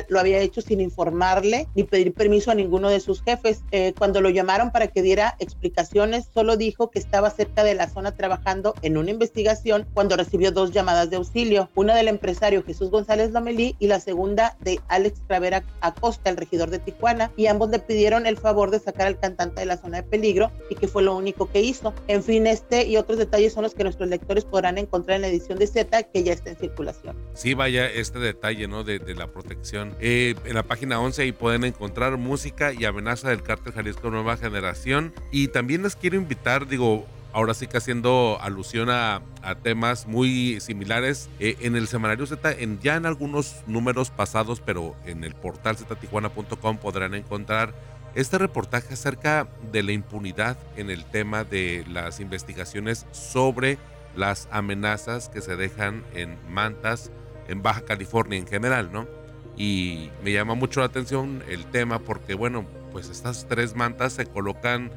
lo 0.09 0.21
había 0.21 0.41
hecho 0.41 0.61
sin 0.61 0.81
informarle 0.81 1.69
ni 1.75 1.85
pedir 1.85 2.13
permiso 2.13 2.51
a 2.51 2.55
ninguno 2.55 2.89
de 2.89 3.01
sus 3.01 3.23
jefes. 3.23 3.63
Eh, 3.71 3.95
cuando 3.97 4.21
lo 4.21 4.31
llamaron 4.31 4.71
para 4.71 4.89
que 4.89 5.03
diera 5.03 5.37
explicaciones, 5.39 6.29
solo 6.33 6.57
dijo 6.57 6.91
que 6.91 6.99
estaba 6.99 7.31
cerca 7.31 7.65
de 7.65 7.75
la 7.75 7.89
zona 7.89 8.13
trabajando 8.13 8.75
en 8.83 8.97
una 8.97 9.11
investigación 9.11 9.87
cuando 9.95 10.17
recibió 10.17 10.53
dos 10.53 10.73
llamadas 10.73 11.11
de 11.11 11.17
auxilio, 11.17 11.69
una 11.75 11.95
del 11.95 12.09
empresario 12.09 12.63
Jesús 12.63 12.91
González 12.91 13.31
Lomelí 13.33 13.77
y 13.79 13.87
la 13.87 14.01
segunda 14.01 14.57
de 14.61 14.81
Alex 14.89 15.21
Travera 15.27 15.65
Acosta, 15.81 16.31
el 16.31 16.37
regidor 16.37 16.71
de 16.71 16.79
Tijuana, 16.79 17.31
y 17.37 17.47
ambos 17.47 17.71
le 17.71 17.79
pidieron 17.79 18.27
el 18.27 18.37
favor 18.37 18.71
de 18.71 18.81
sacar 18.81 19.07
al 19.07 19.19
cantante 19.19 19.61
de 19.61 19.67
la 19.67 19.77
zona 19.77 19.99
de 19.99 20.03
peligro 20.03 20.51
y 20.71 20.75
que 20.75 20.89
fue 20.89 21.03
lo 21.03 21.17
único 21.17 21.51
que 21.51 21.61
hizo. 21.61 21.95
En 22.07 22.23
fin, 22.23 22.47
este 22.47 22.87
y 22.87 22.97
otros 22.97 23.19
detalles 23.19 23.53
son 23.53 23.63
los 23.63 23.75
que 23.75 23.85
nuestros 23.85 24.09
lectores 24.09 24.45
podrán 24.45 24.79
encontrar 24.79 25.17
en 25.17 25.23
la 25.23 25.29
edición 25.29 25.59
de 25.59 25.67
Z 25.67 26.03
que 26.05 26.23
ya 26.23 26.33
está 26.33 26.51
en 26.51 26.57
circulación. 26.57 27.17
Sí, 27.35 27.55
vaya 27.55 27.87
este 27.87 28.19
detalle, 28.19 28.69
¿no? 28.69 28.85
De, 28.85 28.99
la 29.15 29.27
protección. 29.33 29.68
Eh, 29.73 30.35
en 30.45 30.55
la 30.55 30.63
página 30.63 31.01
11 31.01 31.23
ahí 31.23 31.33
pueden 31.33 31.65
encontrar 31.65 32.17
música 32.17 32.73
y 32.73 32.85
amenaza 32.85 33.31
del 33.31 33.43
cártel 33.43 33.73
Jalisco 33.73 34.11
Nueva 34.11 34.37
Generación. 34.37 35.13
Y 35.31 35.49
también 35.49 35.83
les 35.83 35.97
quiero 35.97 36.17
invitar, 36.17 36.67
digo, 36.67 37.07
ahora 37.33 37.55
sí 37.55 37.67
que 37.67 37.77
haciendo 37.77 38.39
alusión 38.41 38.89
a, 38.91 39.23
temas 39.63 40.07
muy 40.07 40.61
similares. 40.61 41.29
Eh, 41.39 41.57
en 41.61 41.77
el 41.77 41.89
semanario 41.89 42.27
Z, 42.27 42.53
en, 42.53 42.81
ya 42.81 42.97
en 42.97 43.07
algunos 43.07 43.63
números 43.67 44.11
pasados, 44.11 44.61
pero 44.61 44.95
en 45.07 45.25
el 45.25 45.35
portal 45.35 45.77
ztijuana.com 45.77 46.79
podrán 46.79 47.15
encontrar 47.15 47.75
este 48.15 48.39
reportaje 48.39 48.95
acerca 48.95 49.49
de 49.71 49.83
la 49.83 49.93
impunidad 49.93 50.59
en 50.77 50.91
el 50.91 51.05
tema 51.05 51.45
de 51.45 51.85
las 51.89 52.21
investigaciones 52.21 53.07
sobre 53.13 53.79
las 54.17 54.49
amenazas 54.51 55.29
que 55.29 55.41
se 55.41 55.57
dejan 55.57 56.05
en 56.15 56.37
mantas 56.51 57.11
en 57.49 57.63
Baja 57.63 57.83
California 57.83 58.39
en 58.39 58.47
general, 58.47 58.91
¿no? 58.93 59.18
Y 59.59 60.11
me 60.23 60.33
llama 60.33 60.55
mucho 60.55 60.81
la 60.81 60.87
atención 60.87 61.43
el 61.49 61.67
tema 61.67 61.99
porque, 61.99 62.35
bueno, 62.35 62.65
pues 62.93 63.11
estas 63.11 63.47
tres 63.49 63.75
mantas 63.75 64.13
se 64.13 64.25
colocan 64.25 64.91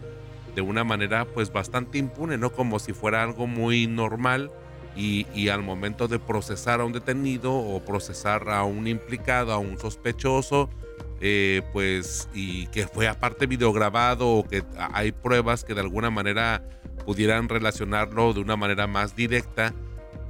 de 0.56 0.62
una 0.62 0.84
manera 0.84 1.26
pues 1.26 1.52
bastante 1.52 1.98
impune, 1.98 2.38
¿no? 2.38 2.52
Como 2.52 2.78
si 2.78 2.94
fuera 2.94 3.24
algo 3.24 3.48
muy 3.48 3.88
normal 3.88 4.52
y, 4.96 5.50
al 5.50 5.64
momento 5.64 6.08
de 6.08 6.20
procesar 6.20 6.82
a 6.82 6.86
un 6.86 6.92
detenido 6.92 7.54
o 7.54 7.84
procesar 7.84 8.50
a 8.50 8.64
un 8.64 8.88
implicado, 8.88 9.52
a 9.54 9.58
un 9.58 9.80
sospechoso, 9.80 10.70
eh, 11.22 11.62
pues 11.72 12.30
y 12.34 12.68
que 12.68 12.88
fue 12.88 13.08
aparte 13.08 13.48
videograbado 13.48 14.28
o 14.28 14.48
que 14.48 14.64
hay 14.94 15.12
pruebas 15.12 15.64
que 15.64 15.74
de 15.74 15.82
alguna 15.82 16.10
manera 16.10 16.64
pudieran 17.06 17.50
relacionarlo 17.50 18.34
de 18.34 18.42
una 18.42 18.58
manera 18.58 18.86
más 18.86 19.16
directa, 19.16 19.74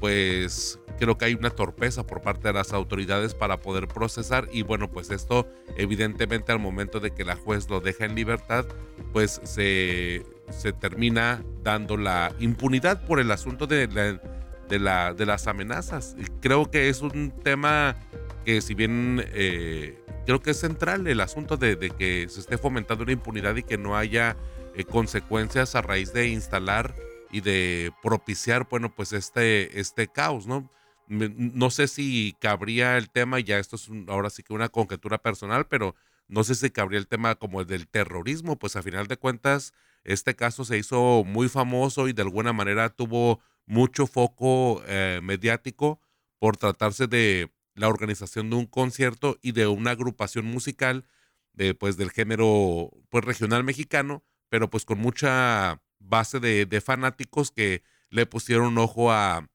pues 0.02 0.80
creo 0.98 1.16
que 1.16 1.26
hay 1.26 1.36
una 1.36 1.52
torpeza 1.52 2.06
por 2.06 2.22
parte 2.22 2.48
de 2.48 2.54
las 2.56 2.74
autoridades 2.74 3.36
para 3.36 3.60
poder 3.60 3.88
procesar 3.88 4.50
y 4.52 4.64
bueno, 4.64 4.92
pues 4.92 5.12
esto 5.12 5.48
evidentemente 5.78 6.52
al 6.52 6.58
momento 6.58 7.00
de 7.00 7.12
que 7.12 7.24
la 7.24 7.36
juez 7.36 7.70
lo 7.70 7.82
deja 7.82 8.06
en 8.06 8.16
libertad, 8.16 8.66
pues 9.14 9.40
se, 9.44 10.26
se 10.50 10.74
termina 10.74 11.44
dando 11.64 11.98
la 11.98 12.34
impunidad 12.40 13.06
por 13.06 13.20
el 13.20 13.30
asunto 13.30 13.68
de, 13.68 13.86
de, 13.86 14.80
la, 14.80 15.14
de 15.14 15.26
las 15.28 15.46
amenazas. 15.46 16.16
Creo 16.42 16.72
que 16.72 16.90
es 16.90 17.02
un 17.02 17.32
tema 17.44 17.96
que 18.44 18.62
si 18.62 18.74
bien 18.74 19.24
eh, 19.34 20.00
creo 20.26 20.42
que 20.42 20.52
es 20.52 20.60
central 20.60 21.06
el 21.06 21.20
asunto 21.20 21.58
de, 21.58 21.76
de, 21.76 21.92
que 21.92 22.26
se 22.28 22.40
esté 22.40 22.58
fomentando 22.58 23.04
una 23.04 23.14
impunidad 23.14 23.56
y 23.56 23.62
que 23.62 23.78
no 23.78 23.96
haya 23.96 24.36
eh, 24.74 24.84
consecuencias 24.84 25.76
a 25.76 25.84
raíz 25.84 26.12
de 26.12 26.28
instalar 26.28 26.96
y 27.32 27.42
de 27.42 27.94
propiciar, 28.02 28.68
bueno, 28.70 28.94
pues 28.94 29.14
este, 29.14 29.80
este 29.80 30.08
caos, 30.08 30.48
¿no? 30.48 30.70
no 31.08 31.70
sé 31.72 31.88
si 31.90 32.36
cabría 32.40 32.98
el 32.98 33.10
tema, 33.10 33.40
ya 33.40 33.60
esto 33.60 33.76
es 33.76 33.90
ahora 34.08 34.30
sí 34.30 34.44
que 34.44 34.54
una 34.54 34.70
conjetura 34.70 35.18
personal, 35.18 35.68
pero 35.68 35.94
no 36.30 36.46
sé 36.46 36.56
si 36.56 36.70
cabría 36.70 37.00
el 37.00 37.08
tema 37.08 37.36
como 37.36 37.60
el 37.60 37.68
del 37.68 37.88
terrorismo, 37.88 38.58
pues 38.58 38.78
a 38.78 38.82
final 38.82 39.08
de 39.08 39.18
cuentas 39.18 39.74
este 40.04 40.36
caso 40.36 40.66
se 40.66 40.78
hizo 40.78 41.24
muy 41.26 41.50
famoso 41.50 42.08
y 42.08 42.14
de 42.14 42.22
alguna 42.22 42.54
manera 42.54 42.90
tuvo 42.90 43.42
mucho 43.66 44.08
foco 44.08 44.82
eh, 44.88 45.20
mediático 45.22 46.00
por 46.40 46.58
tratarse 46.58 47.08
de 47.08 47.52
la 47.76 47.88
organización 47.88 48.50
de 48.50 48.56
un 48.56 48.66
concierto 48.66 49.38
y 49.42 49.52
de 49.52 49.68
una 49.68 49.92
agrupación 49.92 50.46
musical 50.46 51.06
de, 51.54 51.76
pues, 51.76 51.98
del 51.98 52.12
género 52.12 52.92
pues, 53.10 53.24
regional 53.24 53.64
mexicano, 53.64 54.24
pero 54.50 54.70
pues 54.70 54.86
con 54.86 55.00
mucha 55.00 55.82
base 56.02 56.40
de, 56.40 56.66
de 56.66 56.82
fanáticos 56.82 57.52
que 57.52 57.84
le 58.10 58.26
pusieron 58.26 58.78
ojo 58.78 59.12
a, 59.12 59.48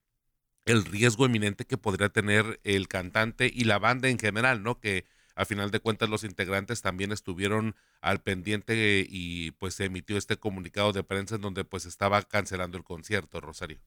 el 0.67 0.85
riesgo 0.85 1.25
eminente 1.25 1.65
que 1.65 1.77
podría 1.77 2.09
tener 2.09 2.59
el 2.63 2.87
cantante 2.87 3.49
y 3.53 3.63
la 3.63 3.79
banda 3.79 4.09
en 4.09 4.19
general, 4.19 4.63
¿no? 4.63 4.79
Que 4.79 5.05
a 5.35 5.45
final 5.45 5.71
de 5.71 5.79
cuentas 5.79 6.09
los 6.09 6.23
integrantes 6.23 6.81
también 6.81 7.11
estuvieron 7.11 7.75
al 8.01 8.21
pendiente 8.21 9.05
y 9.07 9.51
pues 9.51 9.75
se 9.75 9.85
emitió 9.85 10.17
este 10.17 10.37
comunicado 10.37 10.93
de 10.93 11.03
prensa 11.03 11.35
en 11.35 11.41
donde 11.41 11.63
pues 11.63 11.85
estaba 11.85 12.21
cancelando 12.23 12.77
el 12.77 12.83
concierto, 12.83 13.39
Rosario. 13.39 13.79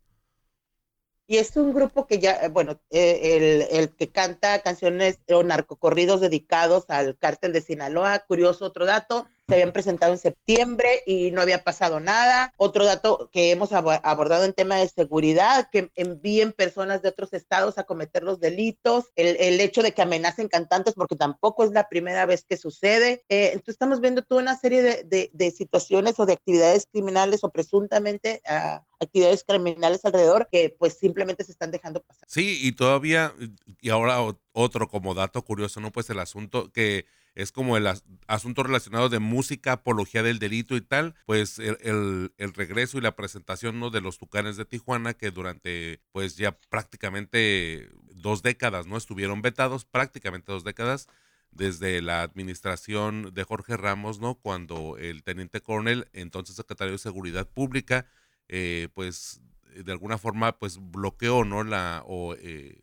Y 1.26 1.37
es 1.37 1.55
un 1.57 1.73
grupo 1.73 2.09
que 2.09 2.19
ya, 2.19 2.49
bueno, 2.49 2.81
eh, 2.90 3.37
el, 3.37 3.79
el, 3.79 3.90
que 3.90 4.11
canta 4.11 4.62
canciones 4.62 5.21
o 5.29 5.45
narcocorridos 5.45 6.21
dedicados 6.21 6.87
al 6.88 7.17
cártel 7.19 7.52
de 7.52 7.61
Sinaloa. 7.61 8.19
Curioso 8.21 8.64
otro 8.64 8.85
dato, 8.85 9.29
se 9.50 9.54
habían 9.57 9.73
presentado 9.73 10.12
en 10.12 10.19
septiembre 10.19 11.02
y 11.07 11.33
no 11.33 11.42
había 11.42 11.64
pasado 11.64 11.99
nada. 11.99 12.54
Otro 12.57 12.85
dato 12.85 13.28
que 13.33 13.50
hemos 13.50 13.73
abordado 13.73 14.45
en 14.45 14.52
tema 14.52 14.76
de 14.76 14.88
seguridad, 14.88 15.69
que 15.71 15.90
envíen 15.97 16.52
personas 16.52 17.02
de 17.02 17.09
otros 17.09 17.33
estados 17.33 17.76
a 17.76 17.85
cometer 17.85 18.23
los 18.23 18.38
delitos, 18.38 19.07
el, 19.16 19.61
hecho 19.61 19.83
de 19.83 19.92
que 19.92 20.02
amenacen 20.02 20.49
cantantes, 20.49 20.95
porque 20.95 21.16
tampoco 21.16 21.64
es 21.64 21.73
la 21.73 21.88
primera 21.88 22.26
vez 22.26 22.45
que 22.49 22.57
sucede. 22.57 23.25
Eh, 23.28 23.49
entonces 23.49 23.75
estamos 23.75 24.00
viendo 24.00 24.23
toda 24.23 24.40
una 24.40 24.57
serie 24.57 24.83
de, 25.04 25.50
situaciones 25.50 26.19
o 26.21 26.26
de 26.26 26.35
actividades 26.35 26.87
criminales 26.90 27.42
o 27.42 27.50
presuntamente 27.50 28.40
ah, 28.47 28.85
actividades 29.00 29.45
criminales 29.45 30.04
alrededor 30.04 30.49
que 30.50 30.75
pues 30.78 30.95
simplemente 30.95 31.42
se 31.45 31.52
están 31.52 31.73
dejando 31.73 32.00
pasar. 32.02 32.28
Sí, 32.28 32.59
y 32.62 32.73
todavía, 32.73 33.35
y 33.80 33.90
ahora 33.90 34.21
otro 34.52 34.88
como 34.88 35.14
dato 35.14 35.42
curioso, 35.42 35.80
¿no? 35.80 35.90
Pues 35.90 36.09
el 36.11 36.21
asunto 36.21 36.71
que 36.73 37.07
es 37.35 37.53
como 37.53 37.77
el 37.77 37.87
asunto 38.27 38.63
relacionado 38.63 39.09
de 39.09 39.19
música, 39.19 39.73
apología 39.73 40.23
del 40.23 40.39
delito 40.39 40.77
y 40.77 40.81
tal, 40.81 41.15
pues 41.27 41.59
el, 41.59 42.33
regreso 42.55 42.99
y 42.99 43.01
la 43.01 43.17
presentación 43.17 43.79
¿no? 43.79 43.91
de 43.91 44.01
los 44.01 44.19
Tucanes 44.19 44.57
de 44.57 44.65
Tijuana, 44.65 45.15
que 45.15 45.31
durante 45.31 46.01
pues 46.13 46.37
ya 46.37 46.59
prácticamente 46.69 47.89
dos 48.15 48.43
décadas 48.43 48.87
no 48.87 48.97
estuvieron 48.97 49.43
vetados, 49.43 49.85
prácticamente 49.85 50.53
dos 50.53 50.65
décadas, 50.65 51.09
desde 51.53 52.01
la 52.01 52.23
administración 52.23 53.33
de 53.35 53.45
Jorge 53.45 53.77
Ramos, 53.77 54.21
¿no? 54.21 54.37
Cuando 54.37 54.97
el 54.99 55.25
teniente 55.25 55.61
coronel, 55.61 56.09
entonces 56.13 56.55
secretario 56.57 56.93
de 56.93 56.99
Seguridad 56.99 57.49
Pública, 57.49 58.07
eh, 58.49 58.89
pues 58.95 59.41
de 59.75 59.93
alguna 59.93 60.19
forma 60.19 60.59
pues 60.59 60.79
bloqueó, 60.81 61.45
¿no? 61.45 61.65
La, 61.65 62.03
o 62.07 62.35
eh, 62.35 62.81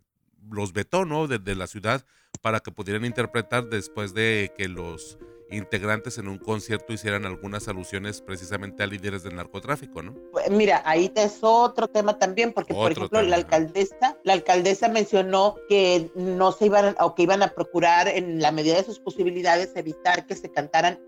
los 0.51 0.73
vetó, 0.73 1.05
¿no? 1.05 1.27
de 1.27 1.55
la 1.55 1.67
ciudad 1.67 2.05
para 2.41 2.59
que 2.59 2.71
pudieran 2.71 3.05
interpretar 3.05 3.67
después 3.69 4.13
de 4.13 4.53
que 4.57 4.67
los 4.67 5.17
integrantes 5.49 6.17
en 6.17 6.27
un 6.27 6.37
concierto 6.37 6.93
hicieran 6.93 7.25
algunas 7.25 7.67
alusiones 7.67 8.21
precisamente 8.21 8.83
a 8.83 8.87
líderes 8.87 9.23
del 9.23 9.35
narcotráfico, 9.35 10.01
¿no? 10.01 10.13
Pues, 10.31 10.49
mira, 10.49 10.81
ahí 10.85 11.11
es 11.15 11.39
otro 11.41 11.87
tema 11.87 12.19
también, 12.19 12.53
porque 12.53 12.73
por 12.73 12.91
ejemplo 12.91 13.21
la 13.21 13.37
alcaldesa, 13.37 14.17
la 14.23 14.33
alcaldesa 14.33 14.87
mencionó 14.89 15.55
que 15.69 16.09
no 16.15 16.51
se 16.51 16.65
iban 16.65 16.95
o 16.99 17.15
que 17.15 17.23
iban 17.23 17.43
a 17.43 17.49
procurar 17.49 18.07
en 18.07 18.41
la 18.41 18.51
medida 18.51 18.75
de 18.75 18.83
sus 18.83 18.99
posibilidades 18.99 19.71
evitar 19.75 20.25
que 20.25 20.35
se 20.35 20.49
cantaran 20.49 20.99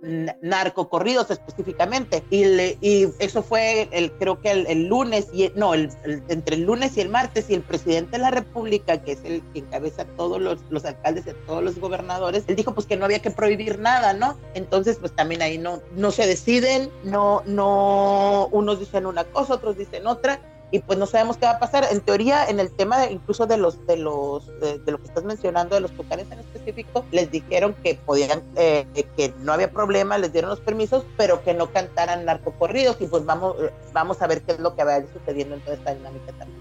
narcocorridos 0.41 1.31
específicamente 1.31 2.23
y, 2.29 2.45
y 2.81 3.07
eso 3.19 3.43
fue 3.43 3.89
el 3.91 4.11
creo 4.13 4.39
que 4.39 4.51
el, 4.51 4.87
lunes 4.87 5.27
y 5.33 5.51
no 5.55 5.73
el, 5.73 5.89
entre 6.29 6.55
el 6.55 6.63
lunes 6.63 6.97
y 6.97 7.01
el 7.01 7.09
martes 7.09 7.49
y 7.49 7.55
el 7.55 7.61
presidente 7.61 8.17
de 8.17 8.23
la 8.23 8.31
República 8.31 9.01
que 9.01 9.13
es 9.13 9.23
el 9.23 9.41
que 9.53 9.59
encabeza 9.59 10.05
todos 10.05 10.41
los, 10.41 10.59
los 10.69 10.85
alcaldes 10.85 11.25
y 11.27 11.31
todos 11.45 11.63
los 11.63 11.79
gobernadores 11.79 12.43
él 12.47 12.55
dijo 12.55 12.73
pues 12.73 12.87
que 12.87 12.97
no 12.97 13.05
había 13.05 13.19
que 13.19 13.31
prohibir 13.31 13.79
nada, 13.79 14.13
¿no? 14.13 14.28
Entonces, 14.53 14.97
pues 14.99 15.15
también 15.15 15.41
ahí 15.41 15.57
no, 15.57 15.81
no 15.95 16.11
se 16.11 16.27
deciden, 16.27 16.89
no, 17.03 17.43
no, 17.45 18.47
unos 18.51 18.79
dicen 18.79 19.05
una 19.05 19.23
cosa, 19.23 19.55
otros 19.55 19.77
dicen 19.77 20.07
otra, 20.07 20.39
y 20.71 20.79
pues 20.79 20.99
no 20.99 21.05
sabemos 21.05 21.37
qué 21.37 21.45
va 21.45 21.53
a 21.53 21.59
pasar. 21.59 21.85
En 21.91 22.01
teoría, 22.01 22.45
en 22.45 22.59
el 22.59 22.71
tema 22.71 23.09
incluso 23.09 23.47
de 23.47 23.57
los, 23.57 23.85
de 23.87 23.97
los, 23.97 24.47
de, 24.59 24.79
lo 24.85 24.99
que 24.99 25.07
estás 25.07 25.23
mencionando, 25.23 25.75
de 25.75 25.81
los 25.81 25.91
tucanes 25.91 26.27
en 26.31 26.39
específico, 26.39 27.05
les 27.11 27.31
dijeron 27.31 27.75
que 27.83 27.95
podían, 27.95 28.43
eh, 28.55 28.85
que 29.17 29.33
no 29.39 29.53
había 29.53 29.71
problema, 29.71 30.17
les 30.17 30.31
dieron 30.31 30.49
los 30.49 30.59
permisos, 30.59 31.05
pero 31.17 31.43
que 31.43 31.53
no 31.53 31.71
cantaran 31.71 32.25
narcocorridos, 32.25 32.97
y 32.99 33.07
pues 33.07 33.25
vamos, 33.25 33.55
vamos 33.93 34.21
a 34.21 34.27
ver 34.27 34.41
qué 34.43 34.53
es 34.53 34.59
lo 34.59 34.75
que 34.75 34.83
va 34.83 34.95
a 34.95 34.99
ir 34.99 35.07
sucediendo 35.13 35.55
en 35.55 35.61
toda 35.61 35.75
esta 35.75 35.93
dinámica 35.93 36.31
también. 36.33 36.59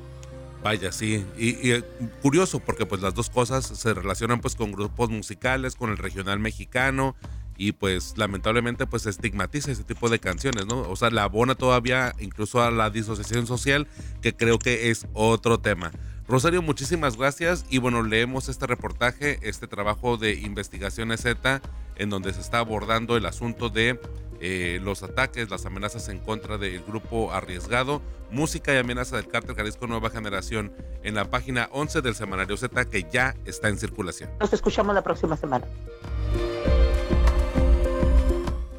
Vaya, 0.63 0.91
sí, 0.91 1.25
y, 1.37 1.73
y, 1.73 1.85
curioso 2.21 2.59
porque 2.59 2.85
pues 2.85 3.01
las 3.01 3.15
dos 3.15 3.31
cosas 3.31 3.65
se 3.65 3.95
relacionan 3.95 4.41
pues 4.41 4.57
con 4.57 4.73
grupos 4.73 5.09
musicales, 5.09 5.77
con 5.77 5.91
el 5.91 5.99
regional 5.99 6.41
mexicano 6.41 7.15
y 7.59 7.73
pues 7.73 8.15
lamentablemente 8.17 8.87
pues 8.87 9.05
estigmatiza 9.05 9.73
ese 9.73 9.85
tipo 9.85 10.09
de 10.09 10.21
canciones, 10.21 10.67
¿no? 10.67 10.81
O 10.83 10.97
sea, 10.97 11.11
la 11.11 11.25
abona 11.25 11.57
todavía 11.57 12.15
incluso 12.21 12.63
a 12.63 12.71
la 12.71 12.89
disociación 12.89 13.47
social, 13.47 13.89
que 14.23 14.35
creo 14.35 14.59
que 14.59 14.91
es 14.91 15.07
otro 15.13 15.59
tema. 15.59 15.91
Rosario, 16.29 16.63
muchísimas 16.63 17.17
gracias 17.17 17.67
y 17.69 17.79
bueno, 17.79 18.03
leemos 18.03 18.49
este 18.49 18.67
reportaje, 18.67 19.41
este 19.43 19.67
trabajo 19.67 20.17
de 20.17 20.35
investigaciones 20.35 21.23
Z, 21.23 21.61
en 21.97 22.11
donde 22.11 22.33
se 22.33 22.41
está 22.41 22.61
abordando 22.61 23.17
el 23.17 23.27
asunto 23.27 23.71
de 23.71 23.99
eh, 24.41 24.79
los 24.83 25.03
ataques, 25.03 25.51
las 25.51 25.67
amenazas 25.67 26.09
en 26.11 26.21
contra 26.21 26.59
del 26.59 26.81
grupo 26.85 27.33
arriesgado, 27.33 28.03
música 28.31 28.73
y 28.73 28.77
amenaza 28.77 29.17
del 29.17 29.27
cártel 29.27 29.57
Jalisco 29.57 29.89
Nueva 29.89 30.11
Generación 30.11 30.73
en 31.03 31.17
la 31.17 31.29
página 31.29 31.69
11 31.73 32.03
del 32.03 32.15
semanario 32.15 32.57
Z 32.57 32.85
que 32.85 33.05
ya 33.11 33.35
está 33.47 33.69
en 33.69 33.79
circulación. 33.79 34.31
Nos 34.39 34.53
escuchamos 34.53 34.95
la 34.95 35.03
próxima 35.03 35.37
semana. 35.37 35.67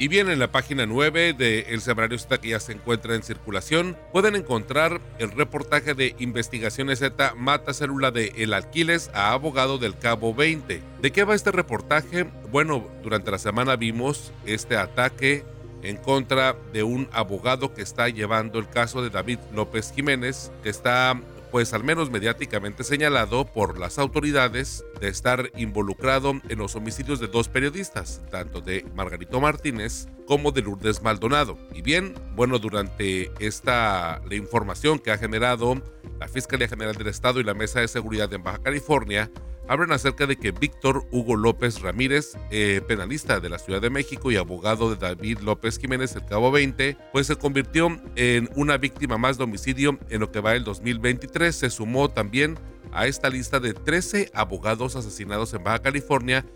Y 0.00 0.08
bien, 0.08 0.30
en 0.30 0.38
la 0.38 0.50
página 0.50 0.86
9 0.86 1.34
de 1.34 1.66
El 1.68 1.82
Semanario 1.82 2.18
Z 2.18 2.38
que 2.38 2.48
ya 2.48 2.58
se 2.58 2.72
encuentra 2.72 3.14
en 3.14 3.22
circulación, 3.22 3.98
pueden 4.14 4.34
encontrar 4.34 4.98
el 5.18 5.30
reportaje 5.30 5.92
de 5.92 6.16
Investigaciones 6.18 7.00
Z 7.00 7.34
Mata 7.36 7.74
Célula 7.74 8.10
de 8.10 8.32
El 8.38 8.54
Alquiles 8.54 9.10
a 9.12 9.32
abogado 9.32 9.76
del 9.76 9.98
Cabo 9.98 10.34
20. 10.34 10.82
¿De 11.02 11.12
qué 11.12 11.24
va 11.24 11.34
este 11.34 11.52
reportaje? 11.52 12.24
Bueno, 12.50 12.88
durante 13.02 13.30
la 13.30 13.36
semana 13.36 13.76
vimos 13.76 14.32
este 14.46 14.78
ataque 14.78 15.44
en 15.82 15.98
contra 15.98 16.56
de 16.72 16.82
un 16.82 17.06
abogado 17.12 17.74
que 17.74 17.82
está 17.82 18.08
llevando 18.08 18.58
el 18.58 18.70
caso 18.70 19.02
de 19.02 19.10
David 19.10 19.38
López 19.52 19.92
Jiménez, 19.94 20.50
que 20.62 20.70
está 20.70 21.20
pues 21.50 21.72
al 21.72 21.84
menos 21.84 22.10
mediáticamente 22.10 22.84
señalado 22.84 23.44
por 23.44 23.78
las 23.78 23.98
autoridades 23.98 24.84
de 25.00 25.08
estar 25.08 25.50
involucrado 25.56 26.40
en 26.48 26.58
los 26.58 26.76
homicidios 26.76 27.20
de 27.20 27.28
dos 27.28 27.48
periodistas, 27.48 28.22
tanto 28.30 28.60
de 28.60 28.84
Margarito 28.94 29.40
Martínez 29.40 30.08
como 30.30 30.52
de 30.52 30.62
Lourdes 30.62 31.02
Maldonado. 31.02 31.58
Y 31.74 31.82
bien, 31.82 32.14
bueno, 32.36 32.60
durante 32.60 33.32
esta 33.40 34.22
la 34.28 34.36
información 34.36 35.00
que 35.00 35.10
ha 35.10 35.18
generado 35.18 35.82
la 36.20 36.28
Fiscalía 36.28 36.68
General 36.68 36.94
del 36.94 37.08
Estado 37.08 37.40
y 37.40 37.42
la 37.42 37.52
Mesa 37.52 37.80
de 37.80 37.88
Seguridad 37.88 38.32
en 38.32 38.44
Baja 38.44 38.62
California, 38.62 39.28
hablan 39.66 39.90
acerca 39.90 40.28
de 40.28 40.36
que 40.36 40.52
Víctor 40.52 41.04
Hugo 41.10 41.34
López 41.34 41.80
Ramírez, 41.80 42.36
eh, 42.52 42.80
penalista 42.86 43.40
de 43.40 43.48
la 43.48 43.58
Ciudad 43.58 43.80
de 43.80 43.90
México 43.90 44.30
y 44.30 44.36
abogado 44.36 44.94
de 44.94 45.04
David 45.04 45.40
López 45.40 45.80
Jiménez, 45.80 46.14
el 46.14 46.24
Cabo 46.26 46.52
20, 46.52 46.96
pues 47.10 47.26
se 47.26 47.34
convirtió 47.34 48.00
en 48.14 48.48
una 48.54 48.76
víctima 48.76 49.18
más 49.18 49.36
de 49.36 49.42
homicidio 49.42 49.98
en 50.10 50.20
lo 50.20 50.30
que 50.30 50.38
va 50.38 50.54
el 50.54 50.62
2023. 50.62 51.52
Se 51.56 51.70
sumó 51.70 52.08
también 52.08 52.56
a 52.92 53.08
esta 53.08 53.30
lista 53.30 53.58
de 53.58 53.74
13 53.74 54.30
abogados 54.32 54.94
asesinados 54.94 55.52
en 55.54 55.64
Baja 55.64 55.80
California 55.80 56.46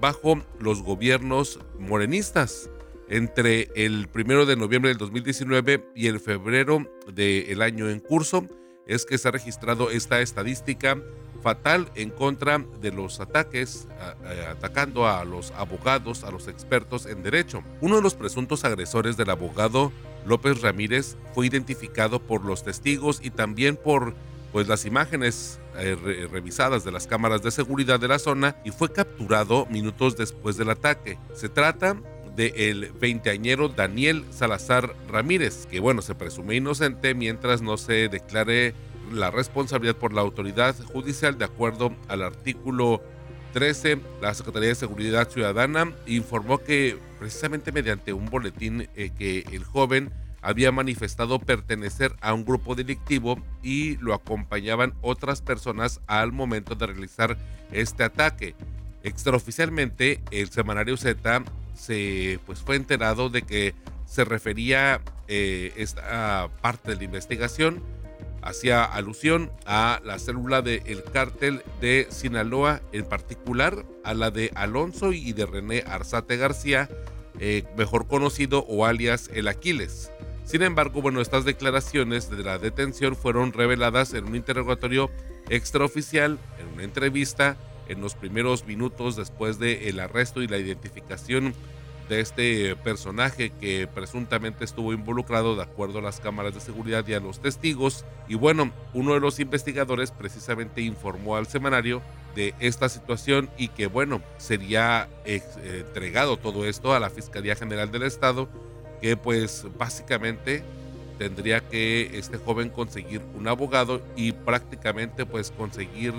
bajo 0.00 0.40
los 0.60 0.84
gobiernos 0.84 1.58
morenistas 1.80 2.70
entre 3.08 3.68
el 3.74 4.08
1 4.14 4.46
de 4.46 4.56
noviembre 4.56 4.88
del 4.88 4.98
2019 4.98 5.90
y 5.94 6.06
el 6.06 6.20
febrero 6.20 6.86
del 7.12 7.62
año 7.62 7.88
en 7.88 8.00
curso 8.00 8.46
es 8.86 9.04
que 9.04 9.18
se 9.18 9.28
ha 9.28 9.30
registrado 9.30 9.90
esta 9.90 10.20
estadística 10.20 10.98
fatal 11.42 11.88
en 11.94 12.10
contra 12.10 12.58
de 12.80 12.90
los 12.90 13.20
ataques, 13.20 13.86
atacando 14.50 15.06
a 15.06 15.24
los 15.24 15.50
abogados, 15.52 16.24
a 16.24 16.30
los 16.30 16.48
expertos 16.48 17.04
en 17.04 17.22
derecho. 17.22 17.62
Uno 17.82 17.96
de 17.96 18.02
los 18.02 18.14
presuntos 18.14 18.64
agresores 18.64 19.16
del 19.16 19.30
abogado 19.30 19.92
López 20.26 20.62
Ramírez 20.62 21.16
fue 21.34 21.46
identificado 21.46 22.18
por 22.18 22.44
los 22.44 22.64
testigos 22.64 23.20
y 23.22 23.30
también 23.30 23.76
por 23.76 24.14
pues 24.52 24.68
las 24.68 24.86
imágenes 24.86 25.58
eh, 25.76 26.28
revisadas 26.30 26.84
de 26.84 26.92
las 26.92 27.06
cámaras 27.06 27.42
de 27.42 27.50
seguridad 27.50 27.98
de 27.98 28.08
la 28.08 28.20
zona 28.20 28.56
y 28.64 28.70
fue 28.70 28.92
capturado 28.92 29.66
minutos 29.66 30.16
después 30.16 30.56
del 30.56 30.70
ataque. 30.70 31.18
Se 31.34 31.48
trata 31.48 31.96
de 32.36 32.70
el 32.70 32.92
veinteañero 33.00 33.68
Daniel 33.68 34.24
Salazar 34.30 34.94
Ramírez, 35.08 35.66
que 35.66 35.80
bueno, 35.80 36.02
se 36.02 36.14
presume 36.14 36.56
inocente 36.56 37.14
mientras 37.14 37.62
no 37.62 37.76
se 37.76 38.08
declare 38.08 38.74
la 39.12 39.30
responsabilidad 39.30 39.96
por 39.96 40.12
la 40.12 40.22
autoridad 40.22 40.74
judicial 40.84 41.38
de 41.38 41.44
acuerdo 41.44 41.94
al 42.08 42.22
artículo 42.22 43.02
13. 43.52 44.00
La 44.20 44.34
Secretaría 44.34 44.70
de 44.70 44.74
Seguridad 44.74 45.28
Ciudadana 45.28 45.92
informó 46.06 46.58
que 46.58 46.98
precisamente 47.18 47.72
mediante 47.72 48.12
un 48.12 48.26
boletín 48.26 48.88
eh, 48.96 49.10
que 49.16 49.44
el 49.52 49.64
joven 49.64 50.10
había 50.42 50.72
manifestado 50.72 51.38
pertenecer 51.38 52.14
a 52.20 52.34
un 52.34 52.44
grupo 52.44 52.74
delictivo 52.74 53.38
y 53.62 53.96
lo 53.96 54.12
acompañaban 54.12 54.92
otras 55.00 55.40
personas 55.40 56.00
al 56.06 56.32
momento 56.32 56.74
de 56.74 56.86
realizar 56.86 57.38
este 57.72 58.04
ataque. 58.04 58.54
Extraoficialmente, 59.02 60.20
el 60.30 60.50
semanario 60.50 60.96
Z 60.96 61.44
se 61.74 62.38
pues, 62.46 62.60
fue 62.60 62.76
enterado 62.76 63.28
de 63.28 63.42
que 63.42 63.74
se 64.06 64.24
refería 64.24 65.00
eh, 65.28 65.72
esta 65.76 66.48
parte 66.60 66.90
de 66.90 66.96
la 66.96 67.04
investigación 67.04 67.82
hacía 68.44 68.84
alusión 68.84 69.50
a 69.64 70.00
la 70.04 70.18
célula 70.18 70.60
del 70.60 71.02
cártel 71.04 71.62
de 71.80 72.06
Sinaloa, 72.10 72.82
en 72.92 73.06
particular 73.06 73.86
a 74.04 74.12
la 74.12 74.30
de 74.30 74.50
Alonso 74.54 75.12
y 75.12 75.32
de 75.32 75.46
René 75.46 75.82
Arzate 75.86 76.36
García, 76.36 76.90
eh, 77.40 77.64
mejor 77.76 78.06
conocido 78.06 78.64
o 78.68 78.84
alias 78.84 79.30
el 79.32 79.48
Aquiles. 79.48 80.10
Sin 80.44 80.62
embargo, 80.62 81.00
bueno, 81.00 81.22
estas 81.22 81.46
declaraciones 81.46 82.30
de 82.30 82.44
la 82.44 82.58
detención 82.58 83.16
fueron 83.16 83.54
reveladas 83.54 84.12
en 84.12 84.26
un 84.26 84.36
interrogatorio 84.36 85.10
extraoficial, 85.48 86.38
en 86.60 86.74
una 86.74 86.82
entrevista, 86.82 87.56
en 87.88 88.00
los 88.00 88.14
primeros 88.14 88.66
minutos 88.66 89.16
después 89.16 89.58
del 89.58 90.00
arresto 90.00 90.42
y 90.42 90.48
la 90.48 90.58
identificación 90.58 91.54
de 92.08 92.20
este 92.20 92.76
personaje 92.76 93.50
que 93.50 93.86
presuntamente 93.86 94.64
estuvo 94.64 94.92
involucrado 94.92 95.56
de 95.56 95.62
acuerdo 95.62 96.00
a 96.00 96.02
las 96.02 96.20
cámaras 96.20 96.54
de 96.54 96.60
seguridad 96.60 97.06
y 97.08 97.14
a 97.14 97.20
los 97.20 97.40
testigos. 97.40 98.04
Y 98.28 98.34
bueno, 98.34 98.72
uno 98.92 99.14
de 99.14 99.20
los 99.20 99.40
investigadores 99.40 100.10
precisamente 100.10 100.82
informó 100.82 101.36
al 101.36 101.46
semanario 101.46 102.02
de 102.34 102.54
esta 102.60 102.88
situación 102.88 103.48
y 103.56 103.68
que 103.68 103.86
bueno, 103.86 104.20
sería 104.36 105.08
entregado 105.24 106.36
todo 106.36 106.66
esto 106.66 106.92
a 106.92 107.00
la 107.00 107.08
Fiscalía 107.08 107.56
General 107.56 107.90
del 107.90 108.02
Estado, 108.02 108.48
que 109.00 109.16
pues 109.16 109.66
básicamente 109.78 110.62
tendría 111.18 111.60
que 111.60 112.18
este 112.18 112.38
joven 112.38 112.68
conseguir 112.68 113.22
un 113.34 113.48
abogado 113.48 114.02
y 114.16 114.32
prácticamente 114.32 115.24
pues 115.24 115.52
conseguir 115.52 116.12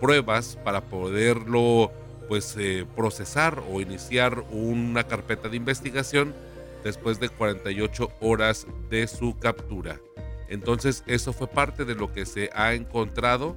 pruebas 0.00 0.58
para 0.64 0.82
poderlo 0.82 1.90
pues 2.28 2.56
eh, 2.58 2.86
procesar 2.96 3.62
o 3.70 3.80
iniciar 3.80 4.44
una 4.50 5.04
carpeta 5.04 5.48
de 5.48 5.56
investigación 5.56 6.34
después 6.82 7.20
de 7.20 7.28
48 7.28 8.10
horas 8.20 8.66
de 8.90 9.06
su 9.06 9.38
captura. 9.38 10.00
Entonces 10.48 11.02
eso 11.06 11.32
fue 11.32 11.48
parte 11.48 11.84
de 11.84 11.94
lo 11.94 12.12
que 12.12 12.26
se 12.26 12.50
ha 12.54 12.74
encontrado 12.74 13.56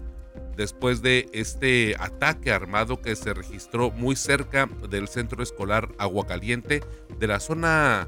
después 0.56 1.02
de 1.02 1.30
este 1.32 1.96
ataque 2.00 2.52
armado 2.52 3.02
que 3.02 3.16
se 3.16 3.34
registró 3.34 3.92
muy 3.92 4.16
cerca 4.16 4.68
del 4.90 5.08
centro 5.08 5.42
escolar 5.42 5.90
Aguacaliente 5.98 6.84
de 7.18 7.28
la 7.28 7.40
zona 7.40 8.08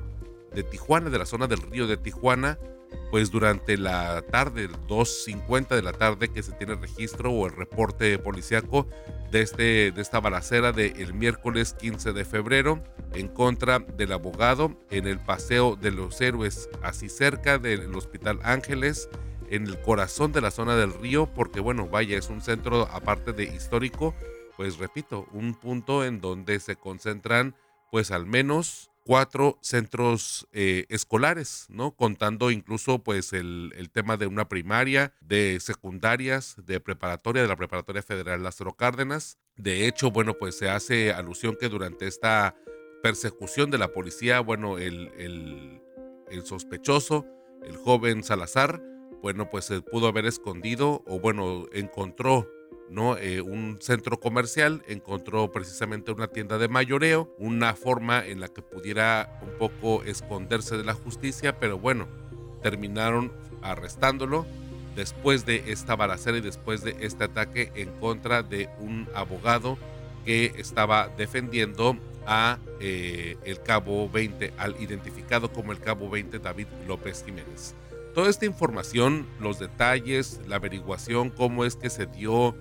de 0.53 0.63
Tijuana, 0.63 1.09
de 1.09 1.19
la 1.19 1.25
zona 1.25 1.47
del 1.47 1.61
río 1.61 1.87
de 1.87 1.97
Tijuana, 1.97 2.57
pues 3.09 3.29
durante 3.29 3.77
la 3.77 4.21
tarde, 4.21 4.69
2.50 4.87 5.75
de 5.75 5.81
la 5.81 5.91
tarde 5.91 6.29
que 6.29 6.43
se 6.43 6.53
tiene 6.53 6.75
registro 6.75 7.31
o 7.31 7.47
el 7.47 7.55
reporte 7.55 8.17
policíaco 8.19 8.87
de, 9.31 9.41
este, 9.41 9.91
de 9.91 10.01
esta 10.01 10.19
balacera 10.19 10.71
del 10.71 11.13
miércoles 11.13 11.73
15 11.73 12.13
de 12.13 12.25
febrero 12.25 12.83
en 13.13 13.27
contra 13.27 13.79
del 13.79 14.11
abogado 14.13 14.77
en 14.89 15.07
el 15.07 15.19
Paseo 15.19 15.75
de 15.75 15.91
los 15.91 16.19
Héroes, 16.21 16.69
así 16.83 17.09
cerca 17.09 17.57
del 17.57 17.93
Hospital 17.95 18.39
Ángeles, 18.43 19.09
en 19.49 19.67
el 19.67 19.81
corazón 19.81 20.31
de 20.31 20.41
la 20.41 20.51
zona 20.51 20.75
del 20.77 20.93
río, 20.93 21.27
porque 21.27 21.59
bueno, 21.59 21.87
vaya, 21.87 22.17
es 22.17 22.29
un 22.29 22.41
centro 22.41 22.87
aparte 22.91 23.33
de 23.33 23.43
histórico, 23.43 24.15
pues 24.55 24.77
repito, 24.77 25.27
un 25.33 25.55
punto 25.55 26.05
en 26.05 26.21
donde 26.21 26.59
se 26.59 26.77
concentran 26.77 27.55
pues 27.91 28.11
al 28.11 28.25
menos 28.25 28.90
cuatro 29.05 29.57
centros 29.61 30.47
eh, 30.51 30.85
escolares, 30.89 31.65
¿no? 31.69 31.91
Contando 31.91 32.51
incluso 32.51 32.99
pues 32.99 33.33
el, 33.33 33.73
el, 33.75 33.89
tema 33.89 34.17
de 34.17 34.27
una 34.27 34.47
primaria, 34.47 35.13
de 35.21 35.59
secundarias, 35.59 36.55
de 36.65 36.79
preparatoria, 36.79 37.41
de 37.41 37.47
la 37.47 37.55
Preparatoria 37.55 38.03
Federal 38.03 38.43
Lázaro 38.43 38.73
Cárdenas. 38.73 39.37
De 39.55 39.87
hecho, 39.87 40.11
bueno, 40.11 40.35
pues 40.37 40.57
se 40.57 40.69
hace 40.69 41.11
alusión 41.11 41.57
que 41.59 41.69
durante 41.69 42.07
esta 42.07 42.55
persecución 43.01 43.71
de 43.71 43.77
la 43.77 43.93
policía, 43.93 44.39
bueno, 44.39 44.77
el, 44.77 45.11
el, 45.17 45.81
el 46.29 46.45
sospechoso, 46.45 47.25
el 47.63 47.75
joven 47.77 48.23
Salazar, 48.23 48.81
bueno, 49.21 49.49
pues 49.49 49.65
se 49.65 49.81
pudo 49.81 50.07
haber 50.07 50.25
escondido 50.25 51.03
o 51.05 51.19
bueno, 51.19 51.67
encontró 51.73 52.49
¿no? 52.91 53.17
Eh, 53.17 53.41
un 53.41 53.77
centro 53.79 54.19
comercial, 54.19 54.83
encontró 54.87 55.51
precisamente 55.51 56.11
una 56.11 56.27
tienda 56.27 56.57
de 56.57 56.67
mayoreo, 56.67 57.33
una 57.37 57.73
forma 57.73 58.25
en 58.25 58.41
la 58.41 58.49
que 58.49 58.61
pudiera 58.61 59.39
un 59.41 59.57
poco 59.57 60.03
esconderse 60.03 60.77
de 60.77 60.83
la 60.83 60.93
justicia, 60.93 61.57
pero 61.57 61.79
bueno, 61.79 62.07
terminaron 62.61 63.31
arrestándolo 63.61 64.45
después 64.95 65.45
de 65.45 65.71
esta 65.71 65.95
balacera 65.95 66.37
y 66.37 66.41
después 66.41 66.83
de 66.83 66.97
este 66.99 67.23
ataque 67.23 67.71
en 67.75 67.89
contra 67.99 68.43
de 68.43 68.69
un 68.79 69.07
abogado 69.15 69.77
que 70.25 70.53
estaba 70.57 71.07
defendiendo 71.17 71.97
a 72.27 72.59
eh, 72.81 73.37
el 73.45 73.61
cabo 73.61 74.09
20, 74.09 74.53
al 74.57 74.75
identificado 74.81 75.51
como 75.51 75.71
el 75.71 75.79
cabo 75.79 76.09
20 76.09 76.39
David 76.39 76.67
López 76.87 77.23
Jiménez. 77.25 77.73
Toda 78.13 78.29
esta 78.29 78.45
información, 78.45 79.25
los 79.39 79.59
detalles, 79.59 80.41
la 80.45 80.57
averiguación, 80.57 81.29
cómo 81.29 81.63
es 81.63 81.77
que 81.77 81.89
se 81.89 82.05
dio 82.05 82.53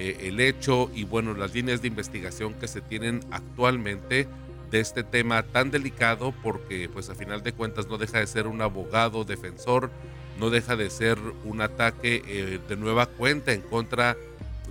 eh, 0.00 0.28
el 0.28 0.38
hecho 0.38 0.90
y 0.94 1.02
bueno, 1.02 1.34
las 1.34 1.54
líneas 1.54 1.82
de 1.82 1.88
investigación 1.88 2.54
que 2.54 2.68
se 2.68 2.80
tienen 2.80 3.20
actualmente 3.32 4.28
de 4.70 4.78
este 4.78 5.02
tema 5.02 5.42
tan 5.42 5.72
delicado 5.72 6.32
porque 6.40 6.88
pues 6.88 7.10
a 7.10 7.16
final 7.16 7.42
de 7.42 7.52
cuentas 7.52 7.88
no 7.88 7.98
deja 7.98 8.20
de 8.20 8.28
ser 8.28 8.46
un 8.46 8.62
abogado 8.62 9.24
defensor, 9.24 9.90
no 10.38 10.50
deja 10.50 10.76
de 10.76 10.88
ser 10.90 11.18
un 11.44 11.60
ataque 11.60 12.22
eh, 12.28 12.60
de 12.68 12.76
nueva 12.76 13.06
cuenta 13.06 13.52
en 13.52 13.60
contra 13.60 14.16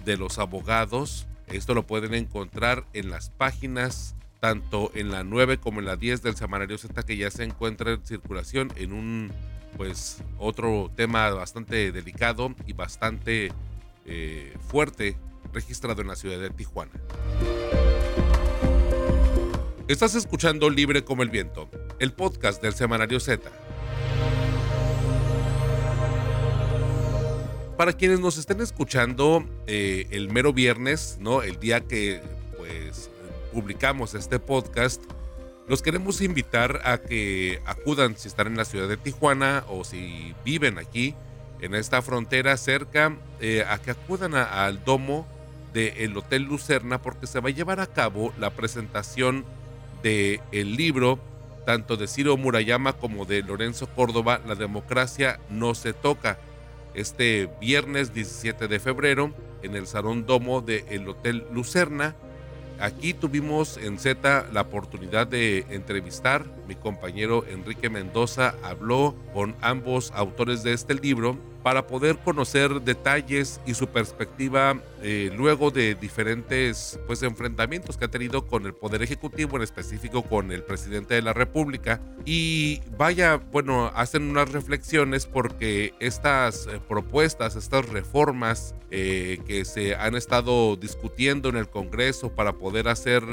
de 0.06 0.16
los 0.16 0.40
abogados. 0.40 1.28
Esto 1.48 1.74
lo 1.74 1.84
pueden 1.84 2.14
encontrar 2.14 2.86
en 2.94 3.10
las 3.10 3.30
páginas 3.30 4.16
tanto 4.40 4.92
en 4.96 5.12
la 5.12 5.26
9 5.26 5.58
como 5.58 5.82
en 5.82 5.88
la 5.88 5.98
10 5.98 6.22
del 6.22 6.38
Semanario 6.38 6.78
Z 6.78 7.04
que 7.04 7.18
ya 7.18 7.32
se 7.32 7.44
encuentra 7.44 7.92
en 7.92 8.06
circulación 8.06 8.72
en 8.78 8.94
un 8.94 9.32
pues 9.76 10.24
otro 10.38 10.90
tema 10.96 11.30
bastante 11.32 11.92
delicado 11.92 12.56
y 12.66 12.72
bastante 12.72 13.52
eh, 14.08 14.54
fuerte 14.70 15.18
registrado 15.54 16.02
en 16.02 16.08
la 16.08 16.16
ciudad 16.16 16.40
de 16.40 16.50
Tijuana. 16.50 16.92
Estás 19.88 20.16
escuchando 20.16 20.70
Libre 20.70 21.04
como 21.04 21.24
el 21.24 21.30
Viento, 21.30 21.70
el 22.00 22.14
podcast 22.14 22.62
del 22.62 22.74
Semanario 22.74 23.20
Z. 23.20 23.50
Para 27.78 27.94
quienes 27.94 28.20
nos 28.20 28.38
estén 28.38 28.60
escuchando 28.62 29.46
eh, 29.68 30.08
el 30.12 30.30
mero 30.32 30.52
viernes, 30.52 31.18
¿no? 31.20 31.44
El 31.44 31.60
día 31.60 31.82
que 31.82 32.22
pues 32.58 33.10
publicamos 33.54 34.14
este 34.14 34.40
podcast, 34.40 35.04
los 35.68 35.82
queremos 35.82 36.22
invitar 36.22 36.82
a 36.84 36.98
que 36.98 37.62
acudan 37.66 38.18
si 38.18 38.28
están 38.28 38.48
en 38.48 38.58
la 38.58 38.66
ciudad 38.66 38.88
de 38.88 38.98
Tijuana 38.98 39.64
o 39.68 39.84
si 39.84 40.34
viven 40.44 40.80
aquí 40.80 41.14
en 41.62 41.76
esta 41.76 42.02
frontera 42.02 42.56
cerca, 42.58 43.16
eh, 43.40 43.66
a 43.68 43.80
que 43.80 43.92
acudan 43.92 44.36
al 44.36 44.84
domo 44.84 45.28
del 45.74 46.16
Hotel 46.18 46.44
Lucerna 46.44 47.02
porque 47.02 47.28
se 47.28 47.40
va 47.40 47.50
a 47.50 47.52
llevar 47.52 47.80
a 47.80 47.88
cabo 47.88 48.34
la 48.40 48.50
presentación 48.52 49.46
del 50.02 50.42
el 50.52 50.76
libro 50.76 51.20
tanto 51.66 51.98
de 51.98 52.08
Ciro 52.08 52.38
Murayama 52.38 52.94
como 52.94 53.26
de 53.26 53.44
Lorenzo 53.44 53.88
Córdoba, 53.88 54.40
La 54.48 54.56
democracia 54.56 55.40
no 55.50 55.76
se 55.76 55.94
toca. 55.94 56.40
Este 56.94 57.50
viernes 57.60 58.14
17 58.14 58.68
de 58.68 58.80
febrero 58.80 59.34
en 59.62 59.76
el 59.76 59.86
Salón 59.86 60.26
Domo 60.26 60.62
del 60.62 61.10
Hotel 61.10 61.46
Lucerna 61.52 62.16
Aquí 62.80 63.14
tuvimos 63.14 63.78
en 63.78 63.98
Z 63.98 64.48
la 64.54 64.62
oportunidad 64.62 65.26
de 65.26 65.66
entrevistar. 65.70 66.46
Mi 66.68 66.76
compañero 66.76 67.46
Enrique 67.48 67.90
Mendoza 67.90 68.56
habló 68.64 69.16
con 69.34 69.56
ambos 69.62 70.12
autores 70.12 70.64
de 70.64 70.74
este 70.74 70.94
libro 70.94 71.38
para 71.64 71.86
poder 71.86 72.18
conocer 72.20 72.82
detalles 72.82 73.60
y 73.66 73.74
su 73.74 73.88
perspectiva 73.88 74.82
eh, 75.02 75.32
luego 75.36 75.70
de 75.70 75.96
diferentes 75.96 76.98
pues, 77.08 77.24
enfrentamientos 77.24 77.98
que 77.98 78.06
ha 78.06 78.08
tenido 78.08 78.48
con 78.48 78.66
el 78.66 78.74
Poder 78.74 79.02
Ejecutivo, 79.02 79.58
en 79.58 79.64
específico 79.64 80.24
con 80.24 80.54
el 80.54 80.64
presidente 80.64 81.16
de 81.16 81.22
la 81.22 81.34
República. 81.34 82.00
Y 82.24 82.82
vaya, 82.98 83.36
bueno, 83.52 83.92
hacen 83.96 84.30
unas 84.30 84.52
reflexiones 84.54 85.26
porque 85.26 85.94
estas 86.00 86.68
eh, 86.68 86.80
propuestas, 86.88 87.58
estas 87.58 87.90
reformas 87.90 88.74
eh, 88.90 89.40
que 89.46 89.66
se 89.66 89.94
han 89.96 90.16
estado 90.16 90.78
discutiendo 90.78 91.50
en 91.50 91.58
el 91.58 91.70
Congreso 91.70 92.32
para 92.34 92.54
poder 92.54 92.88
hacer 92.88 93.24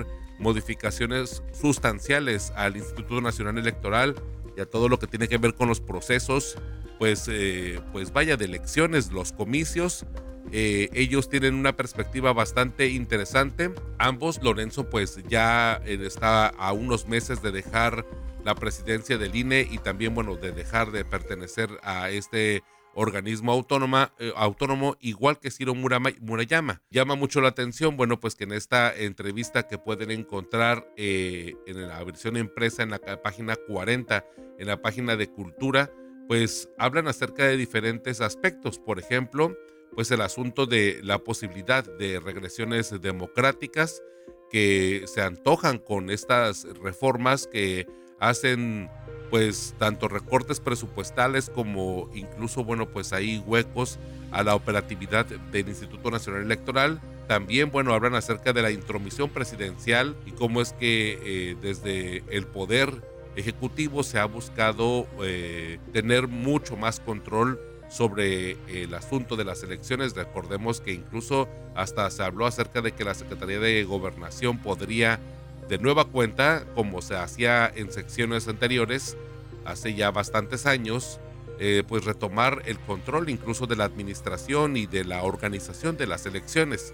modificaciones 0.44 1.42
sustanciales 1.52 2.52
al 2.54 2.76
Instituto 2.76 3.20
Nacional 3.20 3.58
Electoral 3.58 4.14
y 4.56 4.60
a 4.60 4.66
todo 4.66 4.88
lo 4.88 5.00
que 5.00 5.08
tiene 5.08 5.26
que 5.26 5.38
ver 5.38 5.54
con 5.54 5.66
los 5.66 5.80
procesos 5.80 6.56
pues, 6.98 7.28
eh, 7.28 7.80
pues 7.92 8.12
vaya 8.12 8.36
de 8.36 8.44
elecciones, 8.44 9.12
los 9.12 9.32
comicios. 9.32 10.06
Eh, 10.52 10.88
ellos 10.92 11.28
tienen 11.28 11.54
una 11.54 11.76
perspectiva 11.76 12.32
bastante 12.32 12.88
interesante. 12.88 13.72
Ambos, 13.98 14.42
Lorenzo, 14.42 14.88
pues 14.88 15.22
ya 15.28 15.80
eh, 15.84 15.98
está 16.02 16.48
a 16.48 16.72
unos 16.72 17.08
meses 17.08 17.42
de 17.42 17.50
dejar 17.50 18.06
la 18.44 18.54
presidencia 18.54 19.18
del 19.18 19.34
INE 19.34 19.66
y 19.70 19.78
también, 19.78 20.14
bueno, 20.14 20.36
de 20.36 20.52
dejar 20.52 20.92
de 20.92 21.04
pertenecer 21.04 21.70
a 21.82 22.10
este 22.10 22.62
organismo 22.94 23.52
autónoma, 23.52 24.14
autónomo, 24.36 24.96
igual 25.00 25.38
que 25.38 25.50
Ciro 25.50 25.74
Murayama. 25.74 26.82
Llama 26.90 27.14
mucho 27.14 27.40
la 27.40 27.48
atención, 27.48 27.96
bueno, 27.96 28.20
pues 28.20 28.34
que 28.34 28.44
en 28.44 28.52
esta 28.52 28.94
entrevista 28.94 29.66
que 29.66 29.78
pueden 29.78 30.10
encontrar 30.10 30.88
en 30.96 31.88
la 31.88 32.02
versión 32.04 32.36
impresa 32.36 32.82
en 32.82 32.90
la 32.90 32.98
página 33.22 33.56
40, 33.56 34.24
en 34.58 34.66
la 34.66 34.80
página 34.80 35.16
de 35.16 35.28
Cultura, 35.28 35.92
pues 36.28 36.70
hablan 36.78 37.08
acerca 37.08 37.44
de 37.44 37.56
diferentes 37.56 38.20
aspectos. 38.20 38.78
Por 38.78 38.98
ejemplo, 38.98 39.56
pues 39.94 40.10
el 40.10 40.22
asunto 40.22 40.66
de 40.66 41.00
la 41.02 41.18
posibilidad 41.18 41.84
de 41.84 42.18
regresiones 42.20 43.00
democráticas 43.00 44.02
que 44.50 45.04
se 45.06 45.20
antojan 45.20 45.78
con 45.78 46.10
estas 46.10 46.64
reformas 46.82 47.46
que 47.46 47.86
hacen 48.28 48.90
pues 49.30 49.74
tanto 49.78 50.08
recortes 50.08 50.60
presupuestales 50.60 51.50
como 51.50 52.08
incluso 52.14 52.62
bueno 52.62 52.88
pues 52.88 53.12
hay 53.12 53.42
huecos 53.46 53.98
a 54.30 54.42
la 54.42 54.54
operatividad 54.54 55.26
del 55.26 55.68
Instituto 55.68 56.10
Nacional 56.10 56.42
Electoral. 56.42 57.00
También 57.26 57.70
bueno 57.70 57.94
hablan 57.94 58.14
acerca 58.14 58.52
de 58.52 58.62
la 58.62 58.70
intromisión 58.70 59.30
presidencial 59.30 60.16
y 60.26 60.32
cómo 60.32 60.60
es 60.60 60.72
que 60.72 61.18
eh, 61.22 61.56
desde 61.60 62.22
el 62.30 62.46
poder 62.46 63.02
ejecutivo 63.36 64.02
se 64.02 64.18
ha 64.18 64.24
buscado 64.26 65.06
eh, 65.22 65.78
tener 65.92 66.28
mucho 66.28 66.76
más 66.76 67.00
control 67.00 67.60
sobre 67.88 68.56
el 68.68 68.94
asunto 68.94 69.36
de 69.36 69.44
las 69.44 69.62
elecciones. 69.62 70.14
Recordemos 70.14 70.80
que 70.80 70.92
incluso 70.92 71.48
hasta 71.74 72.10
se 72.10 72.22
habló 72.22 72.46
acerca 72.46 72.80
de 72.80 72.92
que 72.92 73.04
la 73.04 73.14
Secretaría 73.14 73.58
de 73.58 73.84
Gobernación 73.84 74.58
podría 74.58 75.20
de 75.68 75.78
nueva 75.78 76.06
cuenta, 76.06 76.66
como 76.74 77.02
se 77.02 77.16
hacía 77.16 77.70
en 77.74 77.90
secciones 77.90 78.48
anteriores, 78.48 79.16
hace 79.64 79.94
ya 79.94 80.10
bastantes 80.10 80.66
años, 80.66 81.20
eh, 81.58 81.82
pues 81.86 82.04
retomar 82.04 82.62
el 82.66 82.78
control 82.80 83.30
incluso 83.30 83.66
de 83.66 83.76
la 83.76 83.84
administración 83.84 84.76
y 84.76 84.86
de 84.86 85.04
la 85.04 85.22
organización 85.22 85.96
de 85.96 86.06
las 86.06 86.26
elecciones. 86.26 86.92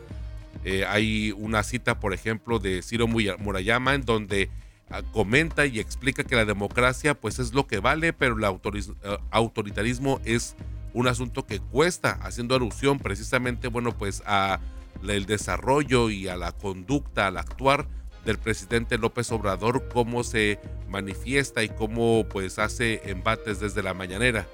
Eh, 0.64 0.85
hay 0.87 1.33
una 1.33 1.62
cita, 1.62 1.98
por 2.00 2.12
ejemplo, 2.12 2.59
de 2.59 2.83
Ciro 2.83 3.06
Murayama 3.06 3.94
en 3.94 4.04
donde 4.04 4.50
Ah, 4.92 5.02
comenta 5.12 5.66
y 5.66 5.78
explica 5.78 6.24
que 6.24 6.35
la 6.35 6.44
democracia 6.44 7.14
pues 7.14 7.38
es 7.38 7.54
lo 7.54 7.68
que 7.68 7.78
vale, 7.78 8.12
pero 8.12 8.37
el 8.37 8.44
eh, 8.44 9.18
autoritarismo 9.30 10.20
es 10.24 10.56
un 10.94 11.06
asunto 11.06 11.46
que 11.46 11.61
cuesta, 11.61 12.18
haciendo 12.22 12.56
alusión 12.56 12.98
precisamente, 12.98 13.68
bueno, 13.68 13.96
pues 13.96 14.20
a 14.26 14.59
el 15.06 15.26
desarrollo 15.26 16.11
y 16.11 16.26
a 16.26 16.37
la 16.37 16.50
conducta, 16.50 17.28
al 17.28 17.37
actuar 17.37 17.87
del 18.24 18.38
presidente 18.38 18.98
López 18.98 19.30
Obrador, 19.33 19.88
cómo 19.88 20.24
se 20.24 20.59
manifiesta 20.88 21.62
y 21.62 21.68
cómo 21.68 22.26
pues 22.28 22.59
hace 22.59 23.00
embates 23.11 23.61
desde 23.61 23.83
la 23.83 23.94
mañanera. 23.94 24.46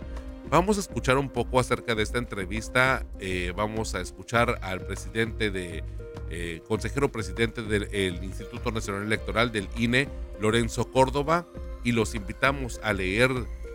Vamos 0.49 0.77
a 0.77 0.81
escuchar 0.81 1.19
un 1.19 1.29
poco 1.29 1.59
acerca 1.59 1.95
de 1.95 2.05
esta 2.05 2.19
entrevista, 2.19 3.05
eh, 3.19 3.53
vamos 3.57 3.95
a 3.95 4.01
escuchar 4.01 4.59
al 4.63 4.81
presidente 4.81 5.51
de 5.51 5.83
eh, 6.31 6.63
consejero 6.69 7.11
presidente 7.11 7.63
del 7.63 8.23
Instituto 8.23 8.71
Nacional 8.71 9.03
Electoral 9.03 9.51
del 9.51 9.69
INE, 9.77 10.09
Lorenzo 10.41 10.91
Córdoba, 10.91 11.47
y 11.83 11.93
los 11.93 12.15
invitamos 12.15 12.81
a 12.83 12.93
leer 12.93 13.31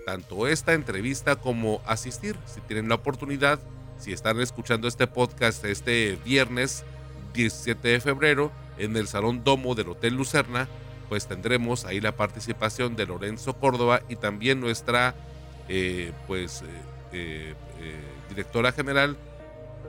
tanto 0.05 0.47
esta 0.47 0.73
entrevista 0.73 1.35
como 1.35 1.81
asistir, 1.85 2.35
si 2.45 2.61
tienen 2.61 2.89
la 2.89 2.95
oportunidad, 2.95 3.59
si 3.97 4.13
están 4.13 4.39
escuchando 4.39 4.87
este 4.87 5.07
podcast 5.07 5.63
este 5.63 6.17
viernes 6.25 6.83
17 7.33 7.87
de 7.87 7.99
febrero 7.99 8.51
en 8.83 8.97
el 8.97 9.07
Salón 9.07 9.43
Domo 9.43 9.75
del 9.75 9.89
Hotel 9.89 10.15
Lucerna, 10.15 10.67
pues 11.09 11.27
tendremos 11.27 11.85
ahí 11.85 11.99
la 11.99 12.15
participación 12.15 12.95
de 12.95 13.05
Lorenzo 13.05 13.53
Córdoba 13.53 14.01
y 14.09 14.15
también 14.15 14.59
nuestra 14.59 15.15
eh, 15.69 16.11
pues 16.27 16.63
eh, 17.11 17.53
directora 18.29 18.71
general 18.71 19.17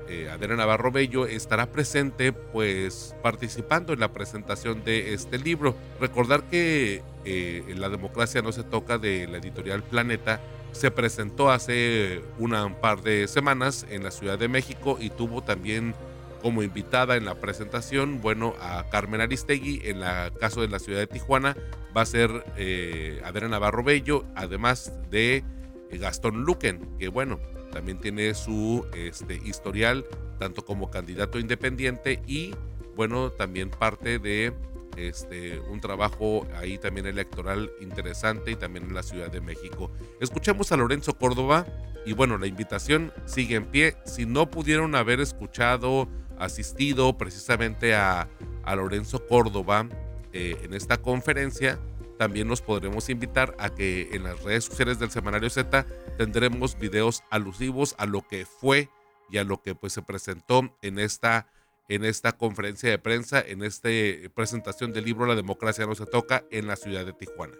eh, 0.08 0.28
Adriana 0.30 0.56
Navarro 0.56 0.90
Bello 0.90 1.26
estará 1.26 1.66
presente 1.70 2.32
pues 2.32 3.14
participando 3.22 3.92
en 3.92 4.00
la 4.00 4.12
presentación 4.12 4.84
de 4.84 5.14
este 5.14 5.38
libro. 5.38 5.74
Recordar 6.00 6.42
que 6.44 7.02
eh, 7.24 7.74
La 7.76 7.88
democracia 7.88 8.42
no 8.42 8.52
se 8.52 8.64
toca 8.64 8.98
de 8.98 9.26
la 9.28 9.38
editorial 9.38 9.82
Planeta 9.82 10.40
se 10.72 10.90
presentó 10.90 11.50
hace 11.50 12.22
un 12.38 12.52
par 12.80 13.02
de 13.02 13.28
semanas 13.28 13.86
en 13.90 14.02
la 14.02 14.10
Ciudad 14.10 14.38
de 14.38 14.48
México 14.48 14.96
y 14.98 15.10
tuvo 15.10 15.42
también 15.42 15.94
como 16.42 16.62
invitada 16.62 17.16
en 17.16 17.24
la 17.24 17.36
presentación, 17.36 18.20
bueno, 18.20 18.54
a 18.60 18.88
Carmen 18.90 19.20
Aristegui, 19.20 19.80
en 19.84 20.02
el 20.02 20.32
caso 20.34 20.60
de 20.60 20.68
la 20.68 20.78
ciudad 20.78 20.98
de 20.98 21.06
Tijuana, 21.06 21.56
va 21.96 22.02
a 22.02 22.06
ser 22.06 22.44
eh, 22.56 23.20
Adriana 23.24 23.52
Navarro 23.52 23.84
Bello, 23.84 24.24
además 24.34 24.92
de 25.10 25.44
Gastón 25.92 26.42
Luquen, 26.44 26.96
que 26.98 27.08
bueno, 27.08 27.38
también 27.72 27.98
tiene 27.98 28.34
su 28.34 28.86
este, 28.94 29.36
historial 29.44 30.04
tanto 30.38 30.64
como 30.64 30.90
candidato 30.90 31.38
independiente 31.38 32.20
y 32.26 32.54
bueno, 32.96 33.30
también 33.30 33.70
parte 33.70 34.18
de 34.18 34.52
este, 34.96 35.58
un 35.60 35.80
trabajo 35.80 36.46
ahí 36.56 36.78
también 36.78 37.06
electoral 37.06 37.70
interesante 37.80 38.50
y 38.50 38.56
también 38.56 38.86
en 38.86 38.94
la 38.94 39.02
Ciudad 39.02 39.30
de 39.30 39.40
México. 39.40 39.90
Escuchamos 40.20 40.72
a 40.72 40.76
Lorenzo 40.76 41.16
Córdoba 41.16 41.66
y 42.04 42.12
bueno, 42.12 42.36
la 42.36 42.46
invitación 42.46 43.12
sigue 43.24 43.56
en 43.56 43.64
pie. 43.66 43.96
Si 44.04 44.26
no 44.26 44.50
pudieron 44.50 44.94
haber 44.94 45.20
escuchado, 45.20 46.08
asistido 46.44 47.16
precisamente 47.16 47.94
a, 47.94 48.28
a 48.64 48.76
Lorenzo 48.76 49.26
Córdoba 49.26 49.88
eh, 50.32 50.56
en 50.62 50.74
esta 50.74 51.00
conferencia, 51.00 51.78
también 52.18 52.48
nos 52.48 52.62
podremos 52.62 53.08
invitar 53.08 53.54
a 53.58 53.74
que 53.74 54.10
en 54.12 54.22
las 54.22 54.42
redes 54.42 54.64
sociales 54.64 54.98
del 54.98 55.10
Semanario 55.10 55.50
Z 55.50 55.86
tendremos 56.16 56.78
videos 56.78 57.22
alusivos 57.30 57.94
a 57.98 58.06
lo 58.06 58.26
que 58.26 58.46
fue 58.46 58.88
y 59.30 59.38
a 59.38 59.44
lo 59.44 59.62
que 59.62 59.74
pues 59.74 59.92
se 59.92 60.02
presentó 60.02 60.76
en 60.82 60.98
esta 60.98 61.48
en 61.88 62.04
esta 62.04 62.32
conferencia 62.32 62.88
de 62.88 62.98
prensa, 62.98 63.40
en 63.40 63.62
esta 63.62 63.88
presentación 64.34 64.92
del 64.92 65.04
libro 65.04 65.26
La 65.26 65.34
democracia 65.34 65.84
no 65.84 65.94
se 65.94 66.06
toca 66.06 66.44
en 66.50 66.66
la 66.66 66.76
ciudad 66.76 67.04
de 67.04 67.12
Tijuana. 67.12 67.56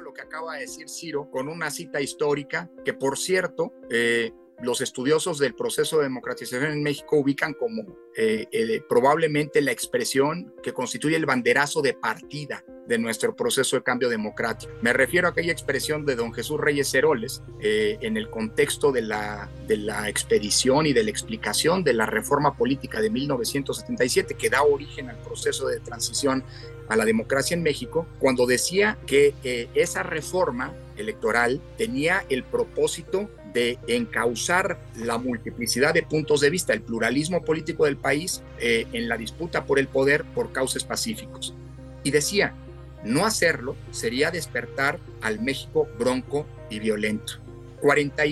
Lo 0.00 0.14
que 0.14 0.22
acaba 0.22 0.54
de 0.54 0.60
decir 0.60 0.88
Ciro 0.88 1.30
con 1.30 1.48
una 1.48 1.70
cita 1.70 2.00
histórica 2.00 2.70
que, 2.84 2.94
por 2.94 3.18
cierto, 3.18 3.72
eh, 3.90 4.32
los 4.62 4.80
estudiosos 4.80 5.38
del 5.38 5.54
proceso 5.54 5.98
de 5.98 6.04
democratización 6.04 6.72
en 6.72 6.82
México 6.82 7.16
ubican 7.16 7.54
como 7.54 7.86
eh, 8.16 8.82
probablemente 8.88 9.60
la 9.60 9.72
expresión 9.72 10.54
que 10.62 10.72
constituye 10.72 11.16
el 11.16 11.26
banderazo 11.26 11.82
de 11.82 11.94
partida 11.94 12.64
de 12.88 12.98
nuestro 12.98 13.36
proceso 13.36 13.76
de 13.76 13.82
cambio 13.82 14.08
democrático. 14.08 14.72
Me 14.80 14.94
refiero 14.94 15.28
a 15.28 15.30
aquella 15.30 15.52
expresión 15.52 16.06
de 16.06 16.16
don 16.16 16.32
Jesús 16.32 16.58
Reyes 16.58 16.92
Heroles 16.94 17.42
eh, 17.60 17.98
en 18.00 18.16
el 18.16 18.30
contexto 18.30 18.90
de 18.90 19.02
la, 19.02 19.50
expedición 20.08 20.86
y 20.86 20.94
de 20.94 21.04
la 21.04 21.10
explicación 21.10 21.84
de 21.84 21.92
la 21.92 22.06
reforma 22.06 22.56
política 22.56 23.00
de 23.02 23.10
1977 23.10 24.34
que 24.34 24.48
da 24.48 24.62
origen 24.62 25.10
al 25.10 25.18
proceso 25.18 25.68
de 25.68 25.80
transición 25.80 26.42
a 26.88 26.96
la 26.96 27.04
democracia 27.04 27.54
en 27.54 27.62
México, 27.62 28.06
cuando 28.18 28.46
decía 28.46 28.96
que 29.06 29.34
eh, 29.44 29.68
esa 29.74 30.02
reforma 30.02 30.72
electoral 30.96 31.60
tenía 31.76 32.24
el 32.30 32.42
propósito 32.42 33.28
de 33.52 33.78
encauzar 33.86 34.78
la 34.96 35.18
multiplicidad 35.18 35.94
de 35.94 36.02
puntos 36.02 36.40
de 36.40 36.50
vista, 36.50 36.72
el 36.72 36.82
pluralismo 36.82 37.44
político 37.44 37.84
del 37.84 37.96
país 37.96 38.42
eh, 38.58 38.86
en 38.92 39.08
la 39.08 39.16
disputa 39.16 39.64
por 39.64 39.78
el 39.78 39.88
poder 39.88 40.24
por 40.24 40.52
causas 40.52 40.84
pacíficos. 40.84 41.54
Y 42.04 42.10
decía, 42.10 42.54
no 43.04 43.24
hacerlo 43.26 43.76
sería 43.90 44.30
despertar 44.30 44.98
al 45.22 45.40
México 45.40 45.88
bronco 45.98 46.46
y 46.70 46.78
violento. 46.78 47.34
40 47.80 48.24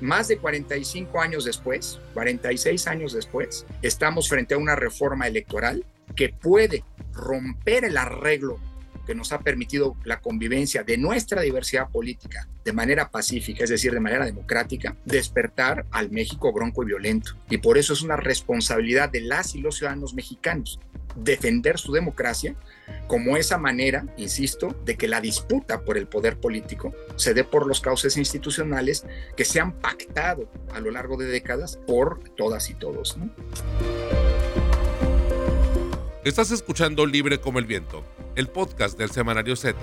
más 0.00 0.28
de 0.28 0.38
45 0.38 1.20
años 1.20 1.44
después, 1.44 1.98
46 2.14 2.86
años 2.86 3.12
después, 3.12 3.66
estamos 3.82 4.28
frente 4.28 4.54
a 4.54 4.58
una 4.58 4.76
reforma 4.76 5.26
electoral 5.26 5.84
que 6.14 6.28
puede 6.28 6.84
romper 7.12 7.84
el 7.84 7.96
arreglo 7.96 8.58
que 9.08 9.14
nos 9.14 9.32
ha 9.32 9.40
permitido 9.40 9.96
la 10.04 10.20
convivencia 10.20 10.84
de 10.84 10.98
nuestra 10.98 11.40
diversidad 11.40 11.88
política 11.88 12.46
de 12.62 12.74
manera 12.74 13.10
pacífica, 13.10 13.64
es 13.64 13.70
decir, 13.70 13.90
de 13.90 14.00
manera 14.00 14.26
democrática, 14.26 14.98
despertar 15.06 15.86
al 15.92 16.10
México 16.10 16.52
bronco 16.52 16.82
y 16.82 16.86
violento. 16.88 17.32
Y 17.48 17.56
por 17.56 17.78
eso 17.78 17.94
es 17.94 18.02
una 18.02 18.16
responsabilidad 18.16 19.08
de 19.08 19.22
las 19.22 19.54
y 19.54 19.60
los 19.60 19.78
ciudadanos 19.78 20.12
mexicanos 20.12 20.78
defender 21.16 21.78
su 21.78 21.92
democracia 21.92 22.54
como 23.06 23.38
esa 23.38 23.56
manera, 23.56 24.04
insisto, 24.18 24.76
de 24.84 24.98
que 24.98 25.08
la 25.08 25.22
disputa 25.22 25.80
por 25.80 25.96
el 25.96 26.06
poder 26.06 26.38
político 26.38 26.92
se 27.16 27.32
dé 27.32 27.44
por 27.44 27.66
los 27.66 27.80
cauces 27.80 28.18
institucionales 28.18 29.06
que 29.38 29.46
se 29.46 29.58
han 29.58 29.72
pactado 29.72 30.50
a 30.74 30.80
lo 30.80 30.90
largo 30.90 31.16
de 31.16 31.24
décadas 31.24 31.78
por 31.86 32.22
todas 32.36 32.68
y 32.68 32.74
todos. 32.74 33.16
Estás 36.24 36.50
escuchando 36.50 37.06
Libre 37.06 37.40
como 37.40 37.58
el 37.58 37.64
Viento, 37.64 38.04
el 38.38 38.46
podcast 38.46 38.96
del 38.96 39.10
Semanario 39.10 39.56
Z. 39.56 39.76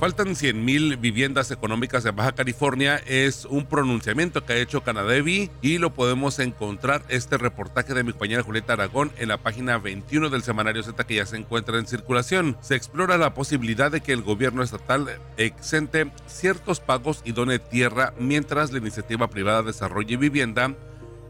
Faltan 0.00 0.30
100.000 0.30 0.98
viviendas 0.98 1.52
económicas 1.52 2.04
en 2.04 2.16
Baja 2.16 2.32
California 2.32 3.00
es 3.06 3.44
un 3.44 3.66
pronunciamiento 3.66 4.44
que 4.44 4.54
ha 4.54 4.56
hecho 4.56 4.82
Canadevi 4.82 5.52
y 5.62 5.78
lo 5.78 5.94
podemos 5.94 6.40
encontrar 6.40 7.04
este 7.08 7.38
reportaje 7.38 7.94
de 7.94 8.02
mi 8.02 8.10
compañera 8.10 8.42
Julieta 8.42 8.72
Aragón 8.72 9.12
en 9.18 9.28
la 9.28 9.38
página 9.38 9.78
21 9.78 10.30
del 10.30 10.42
Semanario 10.42 10.82
Z 10.82 11.04
que 11.04 11.14
ya 11.14 11.26
se 11.26 11.36
encuentra 11.36 11.78
en 11.78 11.86
circulación. 11.86 12.58
Se 12.60 12.74
explora 12.74 13.16
la 13.16 13.34
posibilidad 13.34 13.92
de 13.92 14.00
que 14.00 14.12
el 14.12 14.22
gobierno 14.22 14.64
estatal 14.64 15.06
exente 15.36 16.10
ciertos 16.26 16.80
pagos 16.80 17.22
y 17.24 17.30
done 17.30 17.60
tierra 17.60 18.14
mientras 18.18 18.72
la 18.72 18.78
iniciativa 18.78 19.30
privada 19.30 19.62
desarrolle 19.62 20.16
vivienda 20.16 20.74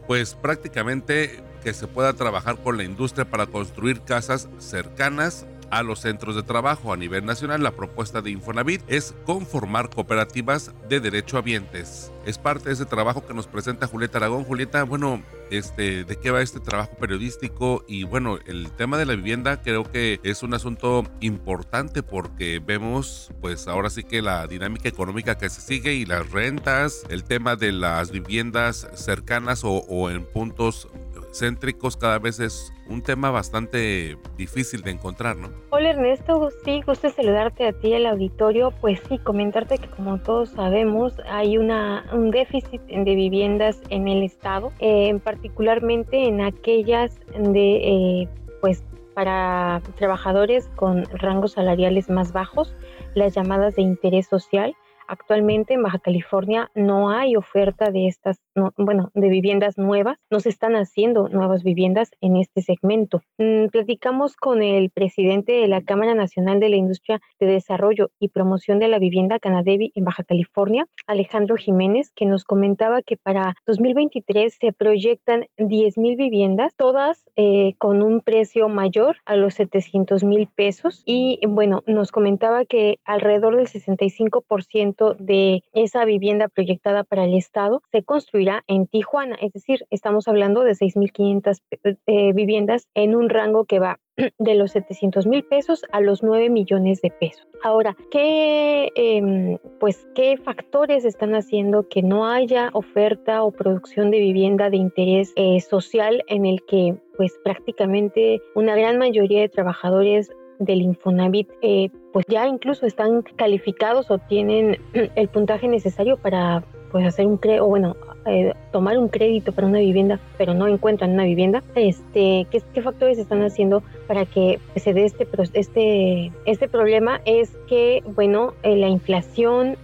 pues 0.07 0.33
prácticamente 0.33 1.43
que 1.63 1.73
se 1.73 1.87
pueda 1.87 2.13
trabajar 2.13 2.57
con 2.61 2.77
la 2.77 2.83
industria 2.83 3.29
para 3.29 3.47
construir 3.47 4.01
casas 4.01 4.49
cercanas 4.59 5.45
a 5.73 5.81
los 5.81 6.01
centros 6.01 6.35
de 6.35 6.43
trabajo 6.43 6.93
a 6.93 6.97
nivel 6.97 7.25
nacional, 7.25 7.63
la 7.63 7.71
propuesta 7.71 8.21
de 8.21 8.29
Infonavit 8.29 8.81
es 8.87 9.15
conformar 9.25 9.89
cooperativas 9.89 10.67
de 10.87 10.99
derecho 10.99 11.13
derechohabientes. 11.13 12.11
Es 12.25 12.37
parte 12.37 12.65
de 12.65 12.73
ese 12.73 12.85
trabajo 12.85 13.25
que 13.25 13.33
nos 13.33 13.47
presenta 13.47 13.87
Julieta 13.87 14.19
Aragón. 14.19 14.43
Julieta, 14.43 14.83
bueno, 14.83 15.23
este, 15.49 16.03
¿de 16.03 16.15
qué 16.17 16.29
va 16.29 16.43
este 16.43 16.59
trabajo 16.59 16.95
periodístico? 16.95 17.83
Y 17.87 18.03
bueno, 18.03 18.37
el 18.45 18.71
tema 18.71 18.97
de 18.97 19.05
la 19.05 19.15
vivienda 19.15 19.61
creo 19.61 19.83
que 19.83 20.19
es 20.23 20.43
un 20.43 20.53
asunto 20.53 21.05
importante 21.21 22.03
porque 22.03 22.61
vemos, 22.63 23.31
pues 23.41 23.67
ahora 23.67 23.89
sí 23.89 24.03
que 24.03 24.21
la 24.21 24.45
dinámica 24.45 24.89
económica 24.89 25.37
que 25.39 25.49
se 25.49 25.61
sigue 25.61 25.93
y 25.93 26.05
las 26.05 26.29
rentas, 26.29 27.03
el 27.09 27.23
tema 27.23 27.55
de 27.55 27.71
las 27.71 28.11
viviendas 28.11 28.87
cercanas 28.93 29.63
o 29.63 30.09
en 30.11 30.23
puntos 30.25 30.87
céntricos 31.33 31.97
cada 31.97 32.19
vez 32.19 32.39
es 32.39 32.71
un 32.87 33.01
tema 33.01 33.31
bastante 33.31 34.17
difícil 34.37 34.81
de 34.81 34.91
encontrar, 34.91 35.35
¿no? 35.35 35.49
Hola 35.71 35.89
Ernesto, 35.89 36.49
sí, 36.63 36.81
gusto 36.85 37.09
saludarte 37.09 37.67
a 37.67 37.73
ti 37.73 37.93
el 37.93 38.05
auditorio. 38.05 38.71
Pues 38.81 39.01
sí, 39.09 39.17
comentarte 39.17 39.77
que 39.77 39.87
como 39.87 40.19
todos 40.19 40.49
sabemos 40.49 41.13
hay 41.29 41.57
una, 41.57 42.05
un 42.13 42.31
déficit 42.31 42.81
de 42.83 43.15
viviendas 43.15 43.81
en 43.89 44.07
el 44.07 44.23
estado, 44.23 44.71
eh, 44.79 45.19
particularmente 45.23 46.27
en 46.27 46.41
aquellas 46.41 47.19
de, 47.37 48.21
eh, 48.21 48.29
pues 48.61 48.83
para 49.13 49.81
trabajadores 49.95 50.69
con 50.75 51.05
rangos 51.05 51.53
salariales 51.53 52.09
más 52.09 52.31
bajos, 52.31 52.75
las 53.15 53.33
llamadas 53.33 53.75
de 53.75 53.83
interés 53.83 54.27
social 54.27 54.75
Actualmente 55.07 55.73
en 55.73 55.83
Baja 55.83 55.99
California 55.99 56.71
no 56.75 57.09
hay 57.09 57.35
oferta 57.35 57.91
de 57.91 58.07
estas, 58.07 58.41
bueno, 58.77 59.11
de 59.13 59.29
viviendas 59.29 59.77
nuevas. 59.77 60.17
No 60.29 60.39
se 60.39 60.49
están 60.49 60.75
haciendo 60.75 61.29
nuevas 61.29 61.63
viviendas 61.63 62.11
en 62.21 62.37
este 62.37 62.61
segmento. 62.61 63.21
Mm, 63.37 63.67
platicamos 63.67 64.35
con 64.35 64.61
el 64.61 64.89
presidente 64.89 65.53
de 65.53 65.67
la 65.67 65.81
Cámara 65.81 66.15
Nacional 66.15 66.59
de 66.59 66.69
la 66.69 66.75
Industria 66.75 67.21
de 67.39 67.47
Desarrollo 67.47 68.11
y 68.19 68.29
Promoción 68.29 68.79
de 68.79 68.87
la 68.87 68.99
Vivienda 68.99 69.39
Canadevi 69.39 69.91
en 69.95 70.05
Baja 70.05 70.23
California, 70.23 70.87
Alejandro 71.07 71.55
Jiménez, 71.55 72.11
que 72.15 72.25
nos 72.25 72.43
comentaba 72.43 73.01
que 73.01 73.17
para 73.17 73.55
2023 73.67 74.57
se 74.59 74.73
proyectan 74.73 75.45
10 75.57 75.97
mil 75.97 76.15
viviendas, 76.15 76.73
todas 76.75 77.23
eh, 77.35 77.73
con 77.77 78.01
un 78.01 78.21
precio 78.21 78.69
mayor 78.69 79.17
a 79.25 79.35
los 79.35 79.55
700 79.55 80.23
mil 80.23 80.47
pesos. 80.47 81.03
Y 81.05 81.39
bueno, 81.47 81.83
nos 81.87 82.11
comentaba 82.11 82.65
que 82.65 82.99
alrededor 83.05 83.57
del 83.57 83.67
65% 83.67 84.92
de 85.17 85.63
esa 85.73 86.05
vivienda 86.05 86.47
proyectada 86.47 87.03
para 87.03 87.25
el 87.25 87.33
Estado 87.33 87.81
se 87.91 88.03
construirá 88.03 88.63
en 88.67 88.87
Tijuana, 88.87 89.35
es 89.41 89.53
decir, 89.53 89.85
estamos 89.89 90.27
hablando 90.27 90.63
de 90.63 90.73
6.500 90.73 91.61
eh, 92.05 92.33
viviendas 92.33 92.87
en 92.93 93.15
un 93.15 93.29
rango 93.29 93.65
que 93.65 93.79
va 93.79 93.99
de 94.37 94.55
los 94.55 94.71
700 94.71 95.25
mil 95.27 95.43
pesos 95.43 95.83
a 95.91 96.01
los 96.01 96.23
9 96.23 96.49
millones 96.49 97.01
de 97.01 97.11
pesos. 97.11 97.47
Ahora, 97.63 97.95
¿qué, 98.11 98.89
em, 98.95 99.57
pues, 99.79 100.07
¿qué 100.15 100.37
factores 100.37 101.05
están 101.05 101.35
haciendo 101.35 101.87
que 101.87 102.03
no 102.03 102.27
haya 102.27 102.69
oferta 102.73 103.43
o 103.43 103.51
producción 103.51 104.11
de 104.11 104.19
vivienda 104.19 104.69
de 104.69 104.77
interés 104.77 105.33
eh, 105.35 105.59
social 105.61 106.23
en 106.27 106.45
el 106.45 106.63
que 106.65 106.95
pues 107.17 107.39
prácticamente 107.43 108.41
una 108.55 108.75
gran 108.75 108.97
mayoría 108.97 109.41
de 109.41 109.49
trabajadores 109.49 110.31
del 110.65 110.81
Infonavit, 110.81 111.49
eh, 111.61 111.89
pues 112.11 112.25
ya 112.27 112.47
incluso 112.47 112.85
están 112.85 113.23
calificados 113.35 114.09
o 114.11 114.17
tienen 114.17 114.79
el 114.93 115.27
puntaje 115.29 115.67
necesario 115.67 116.17
para 116.17 116.63
pues 116.93 117.07
hacer 117.07 117.25
un 117.25 117.37
crédito, 117.37 117.65
bueno, 117.65 117.95
eh, 118.27 118.53
tomar 118.71 118.99
un 118.99 119.07
crédito 119.09 119.51
para 119.51 119.65
una 119.65 119.79
vivienda, 119.79 120.19
pero 120.37 120.53
no 120.53 120.67
encuentran 120.67 121.11
una 121.11 121.25
vivienda, 121.25 121.63
este, 121.73 122.45
¿qué, 122.51 122.61
qué 122.71 122.81
factores 122.83 123.17
están 123.17 123.41
haciendo 123.41 123.81
para 124.07 124.27
que 124.27 124.59
se 124.75 124.93
dé 124.93 125.03
este, 125.05 125.27
este, 125.53 126.31
este 126.45 126.67
problema? 126.69 127.19
Es 127.25 127.57
que, 127.67 128.03
bueno, 128.15 128.53
eh, 128.61 128.77
la 128.77 128.89
inflación, 128.89 129.75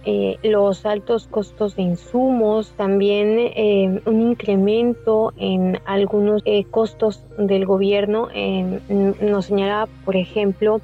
los 0.44 0.86
altos 0.86 1.26
costos 1.26 1.74
de 1.74 1.82
insumos, 1.82 2.70
también 2.76 4.00
un 4.06 4.20
incremento 4.20 5.32
en 5.36 5.80
algunos 5.84 6.44
costos 6.70 7.24
del 7.38 7.66
gobierno, 7.66 8.28
nos 9.20 9.46
señalaba, 9.46 9.88
por 10.04 10.14
ejemplo, 10.14 10.80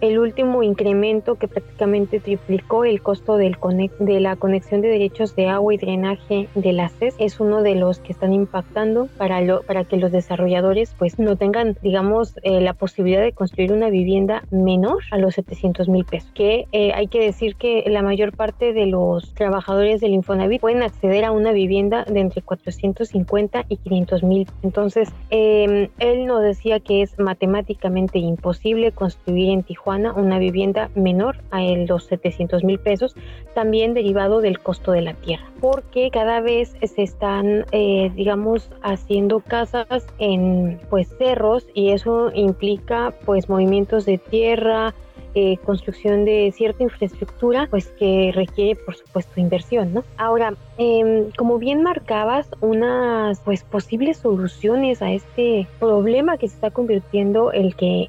el 0.00 0.18
último 0.18 0.62
incremento 0.62 1.34
que 1.34 1.48
prácticamente 1.48 2.20
triplicó 2.20 2.84
el 2.84 3.02
costo 3.02 3.36
del 3.36 3.56
de 3.98 4.20
la 4.20 4.36
conexión 4.36 4.80
de 4.80 4.88
derechos 4.88 5.36
de 5.36 5.48
agua 5.48 5.74
y 5.74 5.76
drenaje 5.76 6.48
de 6.54 6.72
la 6.72 6.88
CES 6.88 7.14
es 7.18 7.40
uno 7.40 7.62
de 7.62 7.74
los 7.74 7.98
que 7.98 8.12
están 8.12 8.32
impactando 8.32 9.08
para, 9.18 9.40
lo, 9.42 9.62
para 9.62 9.84
que 9.84 9.96
los 9.96 10.10
desarrolladores 10.12 10.94
pues 10.98 11.18
no 11.18 11.36
tengan, 11.36 11.76
digamos, 11.82 12.38
eh, 12.42 12.60
la 12.60 12.72
posibilidad 12.72 13.20
de 13.20 13.32
construir 13.32 13.72
una 13.72 13.90
vivienda 13.90 14.44
menor 14.50 15.02
a 15.10 15.18
los 15.18 15.34
700 15.34 15.88
mil 15.88 16.04
pesos. 16.04 16.30
Que 16.34 16.66
eh, 16.72 16.92
hay 16.94 17.08
que 17.08 17.20
decir 17.20 17.56
que 17.56 17.84
la 17.86 18.02
mayor 18.02 18.34
parte 18.34 18.72
de 18.72 18.86
los 18.86 19.34
trabajadores 19.34 20.00
del 20.00 20.12
Infonavit 20.12 20.60
pueden 20.60 20.82
acceder 20.82 21.24
a 21.24 21.32
una 21.32 21.52
vivienda 21.52 22.04
de 22.04 22.20
entre 22.20 22.40
450 22.40 23.66
y 23.68 23.76
500 23.76 24.22
mil. 24.22 24.48
Entonces, 24.62 25.12
em, 25.28 25.88
él 25.98 26.26
nos 26.26 26.42
decía 26.42 26.80
que 26.80 27.02
es 27.02 27.18
matemáticamente 27.18 28.18
imposible 28.18 28.92
construir 28.92 29.50
en 29.50 29.62
Tijuana 29.62 29.89
una 29.90 30.38
vivienda 30.38 30.90
menor 30.94 31.36
a 31.50 31.62
los 31.62 32.04
700 32.04 32.64
mil 32.64 32.78
pesos, 32.78 33.14
también 33.54 33.94
derivado 33.94 34.40
del 34.40 34.60
costo 34.60 34.92
de 34.92 35.02
la 35.02 35.14
tierra, 35.14 35.44
porque 35.60 36.10
cada 36.10 36.40
vez 36.40 36.74
se 36.82 37.02
están, 37.02 37.66
eh, 37.72 38.10
digamos, 38.14 38.70
haciendo 38.82 39.40
casas 39.40 40.06
en 40.18 40.80
pues 40.88 41.08
cerros 41.18 41.66
y 41.74 41.90
eso 41.90 42.30
implica 42.34 43.12
pues 43.24 43.48
movimientos 43.48 44.04
de 44.06 44.18
tierra, 44.18 44.94
eh, 45.34 45.58
construcción 45.64 46.24
de 46.24 46.52
cierta 46.56 46.82
infraestructura, 46.82 47.68
pues 47.70 47.86
que 47.98 48.32
requiere, 48.34 48.74
por 48.74 48.96
supuesto, 48.96 49.38
inversión, 49.38 49.94
¿no? 49.94 50.02
Ahora, 50.16 50.54
em, 50.76 51.30
como 51.36 51.58
bien 51.58 51.84
marcabas, 51.84 52.48
unas 52.60 53.38
pues 53.40 53.62
posibles 53.62 54.16
soluciones 54.16 55.02
a 55.02 55.12
este 55.12 55.68
problema 55.78 56.36
que 56.36 56.48
se 56.48 56.56
está 56.56 56.72
convirtiendo 56.72 57.52
el 57.52 57.76
que 57.76 58.08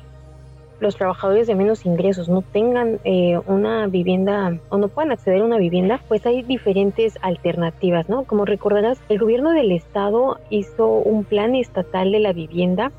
los 0.82 0.98
trabajadores 0.98 1.48
de 1.48 1.56
menos 1.56 1.86
ingresos 1.86 2.28
no 2.28 2.42
tengan 2.42 3.00
eh, 3.06 3.40
una 3.46 3.88
vivienda 3.88 4.58
o 4.70 4.78
no 4.78 4.90
puedan 4.90 5.12
acceder 5.12 5.42
a 5.42 5.46
una 5.46 5.58
vivienda, 5.58 6.02
pues 6.08 6.26
hay 6.26 6.42
diferentes 6.42 7.18
alternativas, 7.22 8.10
¿no? 8.10 8.24
Como 8.24 8.44
recordarás, 8.44 9.00
el 9.08 9.20
gobierno 9.20 9.52
del 9.52 9.72
estado 9.72 10.40
hizo 10.50 10.88
un 10.88 11.24
plan 11.24 11.56
estatal 11.56 12.12
de 12.12 12.20
la 12.20 12.34
vivienda 12.34 12.92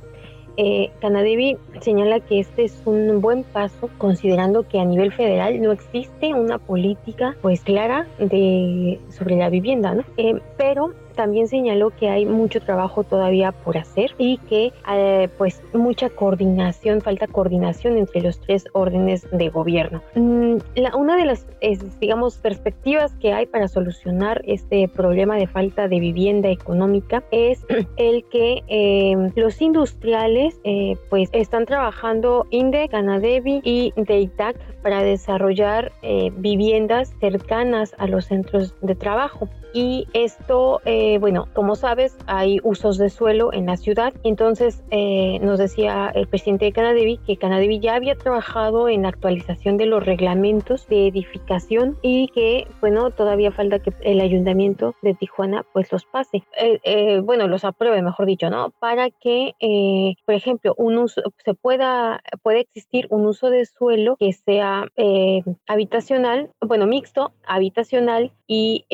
eh, 0.57 0.91
Canadevi 1.01 1.57
señala 1.81 2.21
que 2.21 2.41
este 2.41 2.65
es 2.65 2.83
un 2.85 3.23
buen 3.23 3.43
paso 3.43 3.89
considerando 3.97 4.69
que 4.69 4.79
a 4.81 4.85
nivel 4.85 5.13
federal 5.13 5.61
no 5.63 5.73
existe 5.73 6.35
una 6.35 6.59
política 6.59 7.37
pues 7.41 7.63
clara 7.63 8.07
de 8.19 9.01
sobre 9.09 9.37
la 9.37 9.49
vivienda, 9.49 9.95
¿no? 9.95 10.05
Eh, 10.19 10.41
pero 10.59 10.93
también 11.13 11.49
señaló 11.49 11.91
que 11.91 12.09
hay 12.09 12.27
mucho 12.27 12.61
trabajo 12.61 13.05
todavía 13.05 13.53
por 13.53 13.79
hacer 13.79 14.13
y 14.19 14.39
que 14.39 14.73
eh, 14.91 15.29
pues 15.39 15.63
mucha 15.73 16.11
coordinación, 16.11 17.01
falta 17.01 17.27
coordinación 17.27 17.97
entre 17.97 18.23
los 18.23 18.41
tres 18.41 18.65
órdenes 18.73 19.27
de 19.31 19.49
gobierno. 19.49 20.03
Mm, 20.15 20.57
una 20.97 21.17
de 21.17 21.25
las, 21.25 21.47
digamos, 22.01 22.39
perspectivas 22.39 23.15
que 23.17 23.33
hay 23.33 23.47
para 23.47 23.69
solucionar 23.69 24.43
este 24.47 24.89
problema 24.89 25.37
de 25.37 25.47
falta 25.47 25.89
de 25.89 26.01
vivienda 26.01 26.49
económica 26.49 27.23
es 27.31 27.65
el 27.97 28.25
que 28.31 28.63
em, 28.69 29.31
los 29.37 29.61
industriales 29.61 30.61
eh, 30.65 30.97
pues 31.11 31.29
están 31.33 31.67
trabajando 31.67 32.47
INDE, 32.51 32.89
Canadevi 32.89 33.61
y 33.65 33.93
DEITAC 33.97 34.57
para 34.83 35.03
desarrollar 35.03 35.93
eh, 36.03 36.31
viviendas 36.37 37.15
cercanas 37.21 37.95
a 37.99 38.07
los 38.07 38.27
centros 38.27 38.75
de 38.81 38.95
trabajo. 38.95 39.49
Y 39.73 40.07
esto, 40.13 40.81
eh, 40.85 41.19
bueno, 41.19 41.49
como 41.55 41.77
sabes, 41.77 42.17
hay 42.27 42.59
usos 42.63 42.99
de 42.99 43.09
suelo 43.09 43.53
en 43.53 43.67
la 43.67 43.77
ciudad. 43.77 44.13
Entonces, 44.23 44.83
eh, 44.91 45.39
nos 45.41 45.59
decía 45.59 46.11
el 46.15 46.27
presidente 46.27 46.67
de 46.67 46.73
Canadevi 46.73 47.19
que 47.19 47.39
Canadevi 47.39 47.81
ya 47.81 47.95
había 47.95 48.15
trabajado 48.15 48.89
en 48.89 49.03
la 49.03 49.09
actualización 49.09 49.79
de 49.79 49.87
los 49.87 50.05
reglamentos 50.05 50.87
de 50.89 51.07
edificación 51.09 51.97
y 52.03 52.29
que, 52.29 52.67
bueno, 52.81 53.11
todavía 53.11 53.51
falta 53.51 53.79
que 53.79 53.93
el 54.03 54.21
ayuntamiento 54.21 54.95
de 55.01 55.15
Tijuana 55.15 55.65
pues 55.73 55.91
los 55.91 56.05
pase. 56.05 56.45
Eh, 56.59 57.21
bueno, 57.21 57.49
los 57.49 57.65
apruebe, 57.65 58.03
mejor 58.03 58.27
dicho, 58.27 58.51
¿no? 58.51 58.71
Para 58.79 59.11
que, 59.11 59.55
por 60.27 60.35
ejemplo, 60.35 60.75
un 60.77 60.99
uso, 60.99 61.23
se 61.45 61.55
pueda, 61.55 62.23
puede 62.43 62.61
existir 62.61 63.07
un 63.11 63.27
uso 63.27 63.49
de 63.49 63.65
suelo 63.65 64.17
que 64.19 64.33
sea 64.33 64.85
habitacional, 65.67 66.51
bueno, 66.61 66.87
mixto, 66.87 67.33
habitacional 67.47 68.33
y 68.47 68.85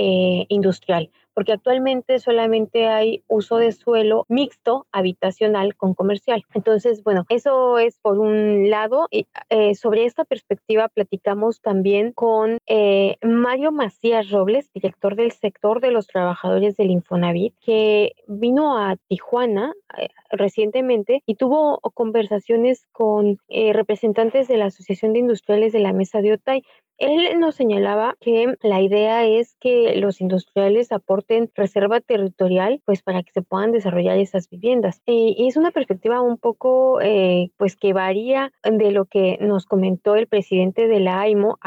industrial 0.49 0.68
industrial 0.69 1.11
porque 1.39 1.53
actualmente 1.53 2.19
solamente 2.19 2.89
hay 2.89 3.23
uso 3.29 3.59
de 3.59 3.71
suelo 3.71 4.27
mixto 4.29 4.89
habitacional 4.91 5.77
con 5.77 5.95
comercial. 5.95 6.43
Entonces, 6.53 7.05
bueno, 7.05 7.27
eso 7.29 7.79
es 7.79 7.97
por 7.99 8.19
un 8.19 8.71
lado. 8.71 9.07
Eh, 9.13 9.77
sobre 9.77 10.05
esta 10.05 10.25
perspectiva 10.25 10.89
platicamos 10.89 11.61
también 11.61 12.11
con 12.11 12.59
eh, 12.67 13.19
Mario 13.23 13.71
Macías 13.71 14.31
Robles, 14.31 14.73
director 14.73 15.15
del 15.15 15.31
sector 15.31 15.81
de 15.81 15.93
los 15.93 16.09
trabajadores 16.09 16.77
del 16.77 16.91
Infonavit, 16.91 17.55
que 17.61 18.17
vino 18.27 18.77
a 18.77 18.97
Tijuana 19.07 19.75
eh, 19.97 20.09
recientemente 20.33 21.23
y 21.25 21.37
tuvo 21.37 21.79
conversaciones 21.95 22.85
con 22.91 23.39
representantes 23.49 24.49
de 24.49 24.57
la 24.57 24.67
Asociación 24.67 25.13
de 25.13 25.21
Industriales 25.21 25.73
de 25.73 25.79
la 25.79 25.93
Mesa 25.93 26.21
de 26.21 26.33
Otay. 26.33 26.65
Él 26.99 27.39
nos 27.39 27.55
señalaba 27.55 28.17
que 28.21 28.55
la 28.63 28.81
idea 28.81 29.25
es 29.25 29.57
que 29.61 29.95
los 29.97 30.21
industriales 30.21 30.91
aporten 30.91 31.51
reserva 31.55 32.01
territorial, 32.01 32.83
pues 32.85 33.03
para 33.03 33.23
que 33.23 33.33
se 33.33 33.43
puedan 33.43 33.73
desarrollar 33.73 34.19
esas 34.19 34.51
viviendas. 34.51 35.01
y 35.07 35.47
es 35.49 35.57
una 35.57 35.71
perspectiva 35.71 36.21
un 36.21 36.39
poco, 36.39 37.01
eh, 37.01 37.51
pues 37.57 37.77
que 37.77 37.93
varía 37.93 38.53
de 38.65 38.91
lo 38.91 39.05
que 39.05 39.39
nos 39.41 39.67
comentó 39.67 40.17
el 40.17 40.27
presidente 40.27 40.89
de 40.89 41.01
la 41.01 41.21
AIMO, 41.21 41.59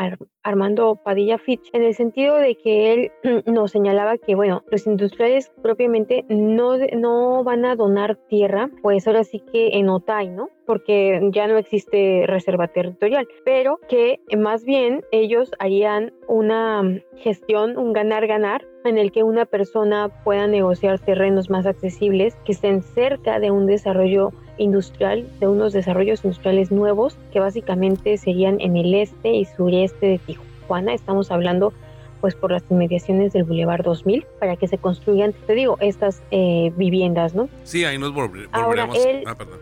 Armando 0.44 0.96
Padilla 0.96 1.38
Fitch, 1.38 1.70
en 1.74 1.84
el 1.84 1.94
sentido 1.94 2.36
de 2.36 2.56
que 2.56 2.94
él 2.94 3.12
nos 3.46 3.72
señalaba 3.72 4.18
que, 4.18 4.36
bueno, 4.36 4.64
los 4.70 4.86
industriales 4.86 5.52
propiamente 5.62 6.26
no, 6.30 6.78
no 6.78 7.44
van 7.44 7.66
a 7.66 7.76
donar 7.76 8.18
tierra, 8.28 8.70
pues 8.82 9.08
ahora 9.08 9.24
sí 9.24 9.42
que 9.52 9.78
en 9.78 9.90
Otay, 9.90 10.30
¿no? 10.30 10.50
Porque 10.66 11.20
ya 11.32 11.48
no 11.48 11.58
existe 11.58 12.26
reserva 12.28 12.68
territorial, 12.68 13.28
pero 13.44 13.80
que 13.90 14.20
más 14.38 14.64
bien 14.64 15.04
ellos 15.12 15.52
harían 15.60 16.14
una 16.28 17.02
gestión, 17.18 17.78
un 17.78 17.94
ganar-ganar, 17.94 18.66
en 18.84 18.98
el 18.98 19.12
que 19.12 19.24
una 19.24 19.46
persona 19.46 20.10
pueda 20.24 20.48
negociar 20.48 21.00
terrenos 21.00 21.50
más 21.50 21.66
accesibles 21.66 22.36
que 22.46 22.54
estén 22.54 22.82
cerca 22.82 23.40
de 23.40 23.52
un 23.52 23.68
desarrollo 23.68 24.32
industrial, 24.58 25.28
de 25.40 25.48
unos 25.48 25.74
desarrollos 25.74 26.24
industriales 26.24 26.72
nuevos 26.72 27.18
que 27.32 27.40
básicamente 27.40 28.18
serían 28.18 28.60
en 28.60 28.78
el 28.78 28.94
este 28.94 29.34
y 29.34 29.46
sureste 29.46 30.06
de 30.06 30.18
Tijuana. 30.20 30.94
Estamos 30.94 31.32
hablando 31.32 31.74
pues 32.22 32.36
por 32.36 32.52
las 32.52 32.64
inmediaciones 32.70 33.34
del 33.34 33.44
Boulevard 33.44 33.84
2000 33.84 34.26
para 34.40 34.56
que 34.56 34.68
se 34.68 34.78
construyan, 34.78 35.34
te 35.48 35.54
digo, 35.54 35.78
estas 35.82 36.22
eh, 36.30 36.72
viviendas, 36.78 37.34
¿no? 37.34 37.50
Sí, 37.64 37.84
ahí 37.84 37.98
nos 37.98 38.14
volveremos. 38.14 38.54
Ahora, 38.54 38.88
él, 38.94 39.24
ah, 39.26 39.36
perdón. 39.36 39.60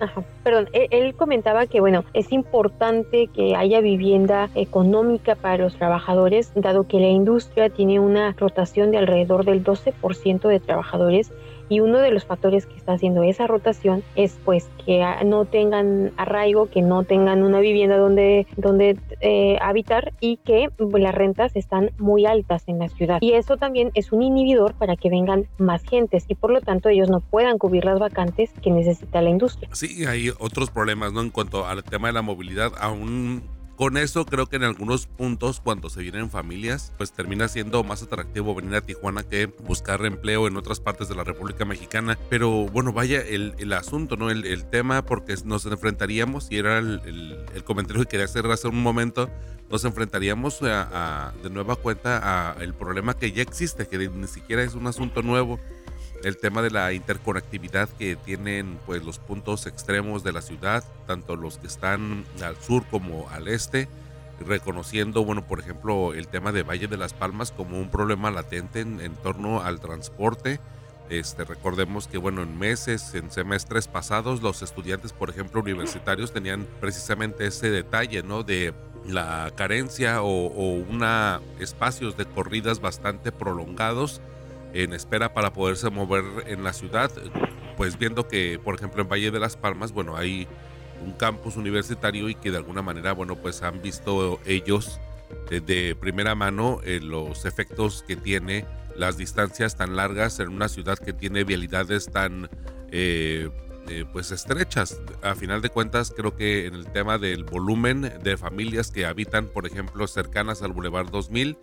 Ajá. 0.00 0.22
perdón, 0.42 0.68
él, 0.72 0.88
él, 0.90 1.14
comentaba 1.14 1.66
que, 1.66 1.80
bueno, 1.80 2.04
es 2.12 2.32
importante 2.32 3.28
que 3.28 3.56
haya 3.56 3.80
vivienda 3.80 4.50
económica 4.54 5.34
para 5.34 5.58
los 5.58 5.76
trabajadores, 5.76 6.52
dado 6.54 6.86
que 6.86 7.00
la 7.00 7.08
industria 7.08 7.70
tiene 7.70 8.00
una 8.00 8.32
rotación 8.32 8.90
de 8.90 8.98
alrededor 8.98 9.44
del 9.44 9.64
12% 9.64 10.48
de 10.48 10.60
trabajadores 10.60 11.32
y 11.68 11.80
uno 11.80 11.98
de 11.98 12.10
los 12.10 12.24
factores 12.24 12.66
que 12.66 12.76
está 12.76 12.92
haciendo 12.92 13.22
esa 13.22 13.46
rotación 13.46 14.02
es 14.16 14.38
pues 14.44 14.68
que 14.84 15.04
no 15.24 15.44
tengan 15.44 16.12
arraigo, 16.16 16.66
que 16.66 16.82
no 16.82 17.04
tengan 17.04 17.42
una 17.42 17.60
vivienda 17.60 17.96
donde, 17.96 18.46
donde 18.56 18.98
eh, 19.20 19.58
habitar 19.60 20.12
y 20.20 20.36
que 20.38 20.68
las 20.78 21.14
rentas 21.14 21.56
están 21.56 21.90
muy 21.98 22.26
altas 22.26 22.64
en 22.66 22.78
la 22.78 22.88
ciudad. 22.88 23.18
Y 23.20 23.32
eso 23.32 23.56
también 23.56 23.90
es 23.94 24.12
un 24.12 24.22
inhibidor 24.22 24.74
para 24.74 24.96
que 24.96 25.10
vengan 25.10 25.46
más 25.58 25.82
gentes 25.82 26.24
y 26.28 26.34
por 26.34 26.50
lo 26.50 26.60
tanto 26.60 26.88
ellos 26.88 27.08
no 27.08 27.20
puedan 27.20 27.58
cubrir 27.58 27.84
las 27.84 27.98
vacantes 27.98 28.50
que 28.62 28.70
necesita 28.70 29.22
la 29.22 29.30
industria. 29.30 29.68
Sí, 29.72 30.04
hay 30.04 30.30
otros 30.38 30.70
problemas, 30.70 31.12
¿no? 31.12 31.20
En 31.20 31.30
cuanto 31.30 31.66
al 31.66 31.82
tema 31.84 32.08
de 32.08 32.14
la 32.14 32.22
movilidad, 32.22 32.72
aún 32.78 33.42
con 33.76 33.96
eso 33.96 34.24
creo 34.24 34.46
que 34.46 34.56
en 34.56 34.64
algunos 34.64 35.06
puntos 35.06 35.60
cuando 35.60 35.90
se 35.90 36.02
vienen 36.02 36.30
familias 36.30 36.92
pues 36.96 37.12
termina 37.12 37.48
siendo 37.48 37.82
más 37.84 38.02
atractivo 38.02 38.54
venir 38.54 38.74
a 38.76 38.80
Tijuana 38.80 39.22
que 39.22 39.46
buscar 39.46 40.04
empleo 40.04 40.46
en 40.46 40.56
otras 40.56 40.80
partes 40.80 41.08
de 41.08 41.14
la 41.14 41.24
República 41.24 41.64
Mexicana. 41.64 42.18
Pero 42.30 42.66
bueno, 42.66 42.92
vaya 42.92 43.20
el, 43.20 43.54
el 43.58 43.72
asunto, 43.72 44.16
¿no? 44.16 44.30
El, 44.30 44.44
el, 44.44 44.64
tema 44.64 45.04
porque 45.04 45.34
nos 45.44 45.66
enfrentaríamos 45.66 46.50
y 46.50 46.58
era 46.58 46.78
el, 46.78 47.00
el, 47.54 47.64
comentario 47.64 48.02
que 48.02 48.08
quería 48.08 48.24
hacer 48.24 48.46
hace 48.46 48.68
un 48.68 48.82
momento 48.82 49.30
nos 49.70 49.84
enfrentaríamos 49.84 50.60
de 50.60 51.50
nueva 51.50 51.76
cuenta 51.76 52.20
a 52.22 52.62
el 52.62 52.74
problema 52.74 53.16
que 53.16 53.32
ya 53.32 53.42
existe, 53.42 53.86
que 53.86 54.08
ni 54.08 54.26
siquiera 54.26 54.62
es 54.62 54.74
un 54.74 54.86
asunto 54.86 55.22
nuevo, 55.22 55.58
el 56.24 56.38
tema 56.38 56.62
de 56.62 56.70
la 56.70 56.92
interconectividad 56.92 57.88
que 57.88 58.16
tienen 58.16 58.78
pues 58.86 59.04
los 59.04 59.18
puntos 59.18 59.66
extremos 59.66 60.24
de 60.24 60.32
la 60.32 60.42
ciudad, 60.42 60.82
tanto 61.06 61.36
los 61.36 61.58
que 61.58 61.66
están 61.66 62.24
al 62.42 62.56
sur 62.56 62.84
como 62.90 63.28
al 63.30 63.46
este, 63.48 63.88
reconociendo, 64.40 65.24
bueno, 65.24 65.46
por 65.46 65.60
ejemplo, 65.60 66.14
el 66.14 66.28
tema 66.28 66.50
de 66.50 66.62
Valle 66.62 66.88
de 66.88 66.96
las 66.96 67.12
Palmas 67.12 67.52
como 67.52 67.78
un 67.78 67.90
problema 67.90 68.30
latente 68.30 68.80
en, 68.80 69.14
torno 69.22 69.62
al 69.62 69.80
transporte 69.80 70.60
Este, 71.10 71.44
recordemos 71.44 72.08
que, 72.08 72.16
bueno, 72.16 72.42
en 72.42 72.58
meses, 72.58 73.14
en 73.14 73.30
semestres 73.30 73.86
pasados, 73.88 74.40
los 74.40 74.62
estudiantes, 74.62 75.12
por 75.12 75.28
ejemplo, 75.28 75.60
universitarios, 75.60 76.32
tenían 76.32 76.66
precisamente 76.80 77.46
ese 77.46 77.70
detalle, 77.70 78.22
¿no? 78.22 78.42
De 78.42 78.72
la 79.06 79.52
carencia 79.54 80.22
o, 80.22 80.46
una 80.88 81.42
espacios 81.60 82.16
de 82.16 82.24
corridas 82.24 82.80
bastante 82.80 83.32
prolongados 83.32 84.22
en 84.74 84.92
espera 84.92 85.32
para 85.32 85.52
poderse 85.52 85.88
mover 85.88 86.24
en 86.46 86.64
la 86.64 86.72
ciudad, 86.72 87.10
pues 87.76 87.98
viendo 87.98 88.28
que, 88.28 88.60
por 88.62 88.74
ejemplo, 88.74 89.02
en 89.02 89.08
Valle 89.08 89.30
de 89.30 89.40
las 89.40 89.56
Palmas, 89.56 89.92
bueno, 89.92 90.16
hay 90.16 90.46
un 91.02 91.12
campus 91.12 91.56
universitario 91.56 92.28
y 92.28 92.34
que 92.34 92.50
de 92.50 92.58
alguna 92.58 92.82
manera, 92.82 93.12
bueno, 93.12 93.36
pues 93.36 93.62
han 93.62 93.80
visto 93.80 94.40
ellos 94.44 95.00
de 95.50 95.96
primera 95.98 96.34
mano 96.34 96.80
eh, 96.84 97.00
los 97.02 97.44
efectos 97.44 98.04
que 98.06 98.16
tiene 98.16 98.66
las 98.96 99.16
distancias 99.16 99.76
tan 99.76 99.96
largas 99.96 100.38
en 100.40 100.48
una 100.48 100.68
ciudad 100.68 100.98
que 100.98 101.12
tiene 101.12 101.44
vialidades 101.44 102.06
tan 102.06 102.48
eh, 102.90 103.50
eh, 103.88 104.04
pues 104.12 104.30
estrechas. 104.30 105.00
A 105.22 105.34
final 105.34 105.60
de 105.60 105.68
cuentas, 105.68 106.12
creo 106.16 106.36
que 106.36 106.66
en 106.66 106.74
el 106.74 106.86
tema 106.86 107.18
del 107.18 107.44
volumen 107.44 108.12
de 108.22 108.36
familias 108.36 108.90
que 108.90 109.06
habitan, 109.06 109.46
por 109.46 109.66
ejemplo, 109.66 110.06
cercanas 110.06 110.62
al 110.62 110.72
Boulevard 110.72 111.10
2000, 111.10 111.58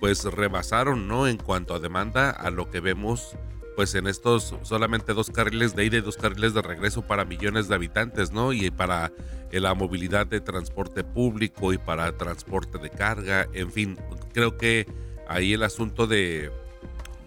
pues 0.00 0.24
rebasaron, 0.24 1.08
¿no? 1.08 1.26
En 1.26 1.36
cuanto 1.36 1.74
a 1.74 1.80
demanda 1.80 2.30
a 2.30 2.50
lo 2.50 2.70
que 2.70 2.80
vemos 2.80 3.36
pues 3.76 3.94
en 3.94 4.06
estos 4.06 4.54
solamente 4.62 5.12
dos 5.12 5.30
carriles 5.30 5.76
de 5.76 5.84
ida 5.84 5.98
y 5.98 6.00
dos 6.00 6.16
carriles 6.16 6.54
de 6.54 6.62
regreso 6.62 7.02
para 7.02 7.26
millones 7.26 7.68
de 7.68 7.74
habitantes, 7.74 8.32
¿no? 8.32 8.54
Y 8.54 8.70
para 8.70 9.12
la 9.52 9.74
movilidad 9.74 10.26
de 10.26 10.40
transporte 10.40 11.04
público 11.04 11.74
y 11.74 11.78
para 11.78 12.16
transporte 12.16 12.78
de 12.78 12.88
carga, 12.88 13.46
en 13.52 13.70
fin, 13.70 13.98
creo 14.32 14.56
que 14.56 14.86
ahí 15.28 15.52
el 15.52 15.62
asunto 15.62 16.06
de, 16.06 16.50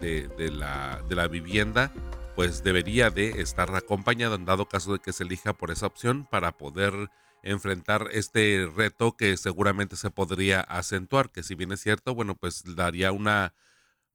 de, 0.01 0.51
la, 0.51 1.03
de 1.07 1.15
la 1.15 1.27
vivienda 1.27 1.91
pues 2.35 2.63
debería 2.63 3.09
de 3.09 3.41
estar 3.41 3.75
acompañado 3.75 4.35
en 4.35 4.45
dado 4.45 4.67
caso 4.67 4.93
de 4.93 4.99
que 4.99 5.11
se 5.11 5.23
elija 5.23 5.53
por 5.53 5.71
esa 5.71 5.87
opción 5.87 6.25
para 6.25 6.53
poder 6.53 6.93
enfrentar 7.43 8.07
este 8.11 8.69
reto 8.75 9.15
que 9.17 9.37
seguramente 9.37 9.95
se 9.95 10.11
podría 10.11 10.61
acentuar, 10.61 11.31
que 11.31 11.43
si 11.43 11.55
bien 11.55 11.71
es 11.71 11.81
cierto, 11.81 12.15
bueno, 12.15 12.35
pues 12.35 12.63
daría 12.75 13.11
una 13.11 13.53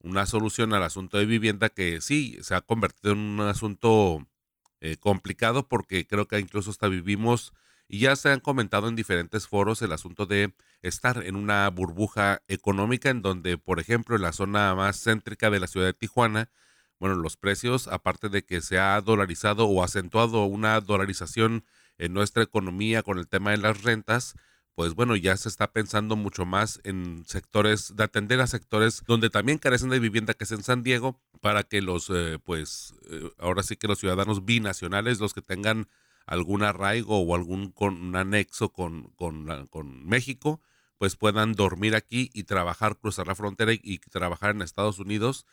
una 0.04 0.26
solución 0.26 0.74
al 0.74 0.82
asunto 0.82 1.16
de 1.16 1.24
vivienda 1.24 1.70
que 1.70 2.00
sí 2.02 2.38
se 2.42 2.54
ha 2.54 2.60
convertido 2.60 3.14
en 3.14 3.18
un 3.18 3.40
asunto 3.40 4.26
eh, 4.80 4.98
complicado 4.98 5.66
porque 5.66 6.06
creo 6.06 6.28
que 6.28 6.38
incluso 6.38 6.70
hasta 6.70 6.88
vivimos 6.88 7.54
y 7.88 8.00
ya 8.00 8.14
se 8.14 8.28
han 8.28 8.40
comentado 8.40 8.88
en 8.88 8.96
diferentes 8.96 9.48
foros 9.48 9.80
el 9.80 9.92
asunto 9.92 10.26
de 10.26 10.54
estar 10.82 11.24
en 11.24 11.36
una 11.36 11.68
burbuja 11.70 12.42
económica 12.48 13.08
en 13.08 13.22
donde, 13.22 13.56
por 13.56 13.80
ejemplo, 13.80 14.16
en 14.16 14.22
la 14.22 14.32
zona 14.32 14.74
más 14.74 15.02
céntrica 15.02 15.50
de 15.50 15.60
la 15.60 15.66
ciudad 15.66 15.86
de 15.86 15.94
Tijuana, 15.94 16.50
bueno, 17.00 17.16
los 17.16 17.36
precios, 17.36 17.88
aparte 17.88 18.28
de 18.28 18.44
que 18.44 18.60
se 18.60 18.78
ha 18.78 19.00
dolarizado 19.00 19.66
o 19.66 19.82
acentuado 19.82 20.44
una 20.44 20.80
dolarización 20.80 21.64
en 21.98 22.12
nuestra 22.12 22.42
economía 22.42 23.02
con 23.02 23.18
el 23.18 23.28
tema 23.28 23.50
de 23.52 23.58
las 23.58 23.82
rentas, 23.82 24.34
pues 24.74 24.94
bueno, 24.94 25.14
ya 25.14 25.36
se 25.36 25.48
está 25.48 25.72
pensando 25.72 26.16
mucho 26.16 26.46
más 26.46 26.80
en 26.84 27.24
sectores, 27.26 27.94
de 27.96 28.04
atender 28.04 28.40
a 28.40 28.46
sectores 28.46 29.04
donde 29.06 29.30
también 29.30 29.58
carecen 29.58 29.90
de 29.90 30.00
vivienda, 30.00 30.34
que 30.34 30.44
es 30.44 30.52
en 30.52 30.64
San 30.64 30.82
Diego, 30.82 31.20
para 31.40 31.62
que 31.62 31.80
los, 31.80 32.10
eh, 32.10 32.38
pues, 32.44 32.94
eh, 33.10 33.30
ahora 33.38 33.62
sí 33.62 33.76
que 33.76 33.86
los 33.86 34.00
ciudadanos 34.00 34.44
binacionales, 34.44 35.20
los 35.20 35.32
que 35.32 35.42
tengan 35.42 35.88
algún 36.26 36.62
arraigo 36.62 37.20
o 37.20 37.34
algún 37.36 37.70
con, 37.70 38.16
anexo 38.16 38.70
con, 38.70 39.10
con, 39.14 39.66
con, 39.68 40.06
México, 40.06 40.60
pues 40.98 41.16
puedan 41.16 41.52
dormir 41.52 41.94
aquí 41.94 42.30
y 42.32 42.44
trabajar, 42.44 42.96
cruzar 42.96 43.26
la 43.28 43.34
frontera 43.34 43.72
y, 43.74 43.80
y 43.82 43.98
trabajar 43.98 44.50
en 44.50 44.62
Estados 44.62 44.98
Unidos 44.98 45.46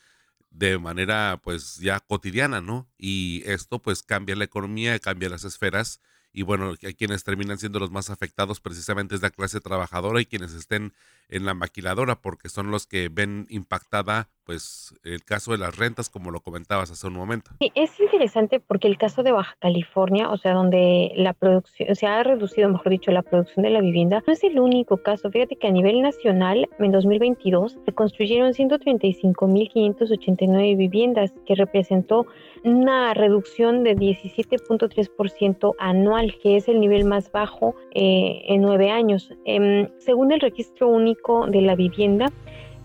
de 0.49 0.77
manera 0.79 1.39
pues 1.43 1.77
ya 1.77 1.99
cotidiana, 1.99 2.61
¿no? 2.61 2.89
Y 2.97 3.43
esto 3.45 3.79
pues 3.81 4.03
cambia 4.03 4.35
la 4.35 4.45
economía, 4.45 4.99
cambia 4.99 5.29
las 5.29 5.43
esferas 5.45 6.01
y 6.34 6.43
bueno, 6.43 6.75
quienes 6.97 7.23
terminan 7.23 7.57
siendo 7.57 7.79
los 7.79 7.91
más 7.91 8.09
afectados 8.09 8.59
precisamente 8.59 9.15
es 9.15 9.21
la 9.21 9.32
clase 9.32 9.59
trabajadora 9.59 10.21
y 10.21 10.25
quienes 10.25 10.53
estén 10.53 10.93
en 11.32 11.45
la 11.45 11.53
maquiladora 11.53 12.21
porque 12.21 12.49
son 12.49 12.69
los 12.69 12.86
que 12.86 13.09
ven 13.09 13.47
impactada 13.49 14.29
pues 14.43 14.93
el 15.03 15.23
caso 15.23 15.51
de 15.51 15.59
las 15.59 15.77
rentas 15.77 16.09
como 16.09 16.32
lo 16.32 16.39
comentabas 16.41 16.89
hace 16.91 17.07
un 17.07 17.13
momento. 17.13 17.51
Sí, 17.59 17.71
es 17.75 17.97
interesante 17.99 18.59
porque 18.59 18.88
el 18.88 18.97
caso 18.97 19.21
de 19.23 19.32
Baja 19.32 19.55
California, 19.59 20.29
o 20.29 20.38
sea, 20.38 20.53
donde 20.53 21.11
la 21.15 21.34
producción 21.34 21.95
se 21.95 22.05
ha 22.07 22.23
reducido, 22.23 22.67
mejor 22.67 22.89
dicho, 22.89 23.11
la 23.11 23.21
producción 23.21 23.63
de 23.63 23.69
la 23.69 23.79
vivienda, 23.82 24.23
no 24.25 24.34
es 24.34 24.43
el 24.43 24.59
único 24.59 24.97
caso. 24.97 25.29
Fíjate 25.32 25.55
que 25.55 25.67
a 25.67 25.71
nivel 25.71 26.01
nacional 26.01 26.67
en 26.79 26.91
2022 26.91 27.77
se 27.86 27.93
construyeron 27.93 28.51
135.589 28.51 30.75
viviendas 30.75 31.32
que 31.45 31.55
representó 31.55 32.25
una 32.63 33.13
reducción 33.13 33.84
de 33.84 33.95
17.3% 33.95 35.75
anual, 35.79 36.36
que 36.41 36.57
es 36.57 36.67
el 36.67 36.82
nivel 36.82 37.05
más 37.05 37.32
bajo 37.32 37.75
eh, 37.93 38.41
en 38.47 38.61
nueve 38.61 38.91
años. 38.91 39.32
Em, 39.45 39.88
según 39.99 40.32
el 40.32 40.41
registro 40.41 40.88
único 40.89 41.20
de 41.47 41.61
la 41.61 41.76
vivienda, 41.76 42.32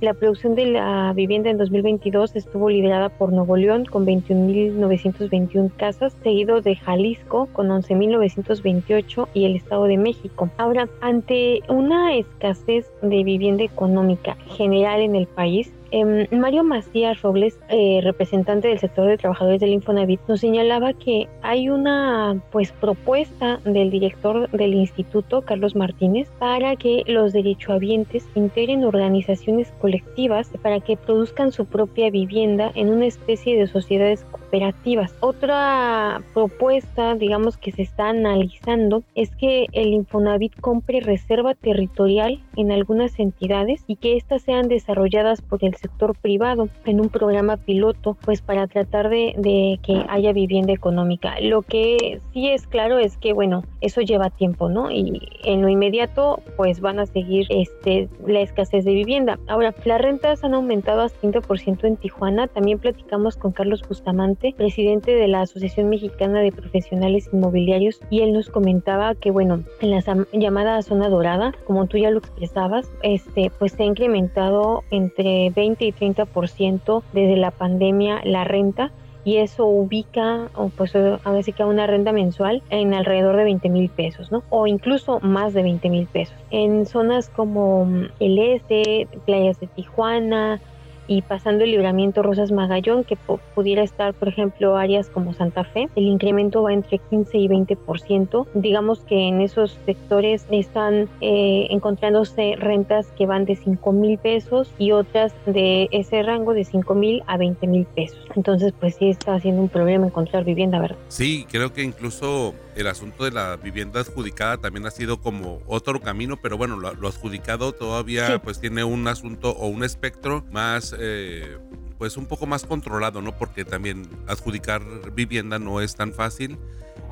la 0.03 0.13
producción 0.13 0.55
de 0.55 0.67
la 0.67 1.15
vivienda 1.15 1.49
en 1.49 1.57
2022 1.57 2.37
estuvo 2.37 2.69
liderada 2.69 3.09
por 3.09 3.33
Nuevo 3.33 3.57
León 3.57 3.87
con 3.87 4.05
21.921 4.05 5.71
casas, 5.75 6.15
seguido 6.23 6.61
de 6.61 6.77
Jalisco 6.77 7.49
con 7.55 7.69
11.928 7.69 9.29
y 9.33 9.47
el 9.47 9.57
Estado 9.57 9.85
de 9.85 9.97
México. 9.97 10.51
Ahora, 10.59 10.87
ante 11.01 11.63
una 11.71 12.15
escasez 12.15 12.93
de 13.01 13.25
vivienda 13.25 13.65
económica 13.65 14.37
general 14.57 15.01
en 15.01 15.17
el 15.17 15.27
país, 15.27 15.73
Em, 15.91 16.27
Mario 16.31 16.65
Macías 16.65 17.23
Robles, 17.23 17.59
eh, 17.69 18.01
representante 18.03 18.69
del 18.69 18.79
sector 18.79 19.07
de 19.07 19.17
trabajadores 19.17 19.61
del 19.61 19.71
Infonavit, 19.71 20.21
nos 20.27 20.41
señalaba 20.41 20.93
que 20.93 21.29
hay 21.43 21.69
una 21.69 22.41
pues 22.51 22.73
propuesta 22.73 23.61
del 23.65 23.91
director 23.91 24.51
del 24.51 24.75
instituto, 24.75 25.43
Carlos 25.43 25.77
Martínez, 25.77 26.29
para 26.39 26.75
que 26.77 27.05
los 27.07 27.33
derechohabientes 27.33 28.27
integren 28.35 28.85
organizaciones 28.85 29.73
colectivas 29.81 30.51
para 30.63 30.81
que 30.81 30.97
produzcan 30.97 31.53
su 31.53 31.67
propia 31.67 32.11
vivienda 32.11 32.73
en 32.75 32.89
una 32.89 33.07
especie 33.07 33.57
de 33.57 33.67
sociedades 33.67 34.25
cooperativas. 34.25 35.15
Otra 35.21 36.23
propuesta, 36.35 37.15
digamos, 37.15 37.57
que 37.57 37.73
se 37.73 37.83
está 37.83 38.09
analizando 38.09 39.03
es 39.15 39.31
que 39.37 39.67
el 39.73 39.89
Infonavit 39.89 40.59
compre 40.61 41.01
reserva 41.01 41.55
territorial 41.55 42.41
en 42.57 42.73
algunas 42.73 43.19
entidades 43.19 43.85
y 43.87 43.97
que 43.97 44.17
éstas 44.17 44.43
sean 44.43 44.69
desarrolladas 44.69 45.43
por 45.43 45.65
el 45.65 45.76
sector 45.77 46.17
privado 46.17 46.69
en 46.85 47.01
un 47.01 47.09
programa 47.09 47.57
piloto, 47.57 48.17
pues 48.25 48.43
para 48.43 48.67
tratar 48.67 49.09
de, 49.09 49.79
que 49.83 50.05
haya 50.09 50.33
vivienda 50.33 50.73
económica. 50.73 51.35
Lo 51.41 51.63
que 51.63 52.21
sí 52.33 52.49
es 52.49 52.67
claro 52.67 52.99
es 52.99 53.17
que, 53.19 53.33
bueno, 53.33 53.65
eso 53.81 54.01
lleva 54.01 54.31
tiempo, 54.31 54.69
¿no? 54.69 54.91
Y 54.91 55.21
en 55.45 55.63
lo 55.63 55.69
inmediato, 55.69 56.41
pues 56.57 56.81
van 56.81 56.99
a 56.99 57.07
seguir 57.07 57.47
este, 57.51 58.09
la 58.27 58.41
escasez 58.41 58.85
de 58.85 58.93
vivienda. 58.93 59.39
Ahora, 59.49 59.75
las 59.85 60.01
rentas 60.01 60.45
han 60.45 60.55
aumentado 60.55 61.03
a 61.03 61.07
30% 61.09 61.85
en 61.85 61.97
Tijuana. 61.97 62.49
También 62.49 62.79
platicamos 62.79 63.37
con 63.37 63.53
Carlos 63.53 63.83
Bustamante, 63.89 64.55
presidente 64.57 65.13
de 65.13 65.29
la 65.29 65.43
Asociación 65.43 65.89
Mexicana 65.89 66.41
de 66.41 66.53
Profesionales 66.53 67.29
Inmobiliarios, 67.33 68.01
y 68.11 68.21
él 68.21 68.33
nos 68.33 68.51
comentaba 68.51 69.15
que, 69.15 69.31
bueno, 69.31 69.63
en 69.81 69.91
la 69.91 70.03
llamada 70.33 70.83
zona 70.83 71.09
dorada, 71.09 71.53
como 71.67 71.87
tú 71.87 71.99
ya 71.99 72.11
lo 72.11 72.19
expresabas, 72.19 72.91
este, 73.03 73.51
pues 73.59 73.73
se 73.73 73.83
ha 73.83 73.87
incrementado 73.87 74.85
entre 74.91 75.51
20 75.51 75.66
y 75.67 75.93
30% 75.93 77.03
desde 77.13 77.37
la 77.37 77.51
pandemia 77.51 78.21
la 78.25 78.45
renta 78.45 78.93
y 79.27 79.39
eso 79.39 79.67
ubica, 79.67 80.49
pues 80.77 80.95
ahora 80.95 81.43
sí 81.43 81.53
que 81.53 81.65
una 81.65 81.89
renta 81.89 82.13
mensual 82.13 82.63
en 82.71 82.95
alrededor 82.95 83.37
de 83.37 83.43
20 83.43 83.69
mil 83.71 83.89
pesos, 83.89 84.31
¿no? 84.31 84.45
O 84.51 84.69
incluso 84.69 85.19
más 85.19 85.53
de 85.53 85.65
20 85.65 85.91
mil 85.91 86.07
pesos. 86.07 86.37
En 86.53 86.87
zonas 86.87 87.29
como 87.29 87.89
el 88.21 88.39
este, 88.39 89.09
playas 89.25 89.59
de 89.59 89.67
Tijuana, 89.67 90.61
y 91.09 91.23
pasando 91.23 91.65
el 91.65 91.71
libramiento 91.71 92.23
Rosas 92.23 92.53
Magallón, 92.53 93.05
que 93.05 93.17
pudiera 93.55 93.83
estar, 93.83 94.15
por 94.15 94.29
ejemplo, 94.29 94.77
áreas 94.77 95.09
como 95.09 95.33
Santa 95.35 95.65
Fe, 95.65 95.89
el 95.97 96.05
incremento 96.05 96.63
va 96.63 96.73
entre 96.73 96.99
15 96.99 97.39
y 97.39 97.49
20%. 97.49 98.47
Digamos 98.55 99.01
que 99.01 99.29
en 99.29 99.41
esos 99.41 99.79
sectores 99.87 100.47
están 100.51 101.09
eh, 101.21 101.69
encontrándose 101.71 102.57
rentas 102.57 103.07
que 103.17 103.27
van 103.27 103.45
de 103.45 103.57
5 103.57 103.93
mil 103.93 104.19
pesos 104.19 104.73
y 104.79 104.93
otras 104.93 105.33
de 105.47 105.89
ese 105.93 106.23
rango 106.23 106.55
de 106.55 106.65
5 106.65 106.95
mil 106.95 107.23
a 107.27 107.37
20 107.37 107.67
mil 107.67 107.87
pesos. 107.87 108.19
Entonces, 108.35 108.73
pues 108.79 108.97
sí 108.97 109.11
está 109.11 109.35
haciendo 109.35 109.63
un 109.63 109.69
problema 109.69 110.07
encontrar 110.07 110.45
vivienda, 110.45 110.79
¿verdad? 110.79 110.97
Sí, 111.09 111.47
creo 111.51 111.73
que 111.73 111.83
incluso 111.83 112.55
el 112.77 112.87
asunto 112.87 113.25
de 113.25 113.31
la 113.31 113.57
vivienda 113.57 114.01
adjudicada 114.01 114.59
también 114.59 114.87
ha 114.87 114.91
sido 114.91 115.21
como 115.21 115.63
otro 115.67 116.01
camino, 116.01 116.37
pero 116.41 116.57
bueno, 116.57 116.77
lo, 116.77 117.09
adjudicado 117.09 117.73
todavía 117.73 118.41
pues 118.43 118.61
tiene 118.61 118.85
un 118.85 119.09
asunto 119.09 119.51
o 119.51 119.69
un 119.69 119.83
espectro 119.83 120.45
más... 120.51 120.95
Eh, 120.99 121.59
pues 121.99 122.19
un 122.19 122.27
poco 122.27 122.47
más 122.47 122.65
controlado, 122.65 123.23
¿no? 123.23 123.33
Porque 123.39 123.65
también 123.65 124.07
adjudicar 124.27 124.83
vivienda 125.15 125.59
no 125.59 125.81
es 125.81 125.97
tan 125.97 126.13
fácil. 126.13 126.59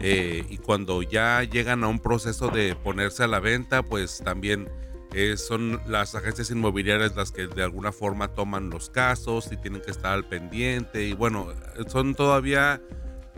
Eh, 0.01 0.45
y 0.51 0.59
cuando 0.59 1.03
ya 1.03 1.43
llegan 1.43 1.85
a 1.85 1.89
un 1.89 2.01
proceso 2.01 2.49
de 2.49 2.77
ponerse 2.77 3.25
a 3.25 3.27
la 3.27 3.41
venta, 3.41 3.83
pues 3.83 4.21
también 4.23 4.69
eh, 5.12 5.37
son 5.37 5.81
las 5.87 6.15
agencias 6.15 6.51
inmobiliarias 6.51 7.15
las 7.15 7.31
que 7.31 7.47
de 7.47 7.62
alguna 7.62 7.93
forma 7.93 8.29
toman 8.35 8.69
los 8.69 8.91
casos 8.91 9.51
y 9.53 9.57
tienen 9.57 9.81
que 9.81 9.93
estar 9.93 10.12
al 10.12 10.25
pendiente 10.25 11.05
y 11.05 11.12
bueno, 11.12 11.47
son 11.87 12.17
todavía 12.17 12.83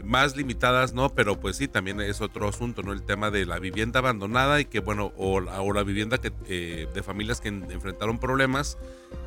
más 0.05 0.37
limitadas, 0.37 0.93
¿no? 0.93 1.15
Pero 1.15 1.41
pues 1.41 1.57
sí, 1.57 1.69
también 1.69 2.01
es 2.01 2.21
otro 2.21 2.49
asunto, 2.49 2.83
¿no? 2.83 2.93
El 2.93 3.03
tema 3.03 3.31
de 3.31 3.47
la 3.47 3.59
vivienda 3.59 4.01
abandonada 4.01 4.61
y 4.61 4.67
que, 4.67 4.81
bueno, 4.81 5.13
o, 5.17 5.41
la 5.41 5.83
vivienda 5.83 6.19
que, 6.19 6.33
eh, 6.47 6.89
de 6.93 7.03
familias 7.03 7.41
que 7.41 7.49
enfrentaron 7.49 8.19
problemas, 8.19 8.79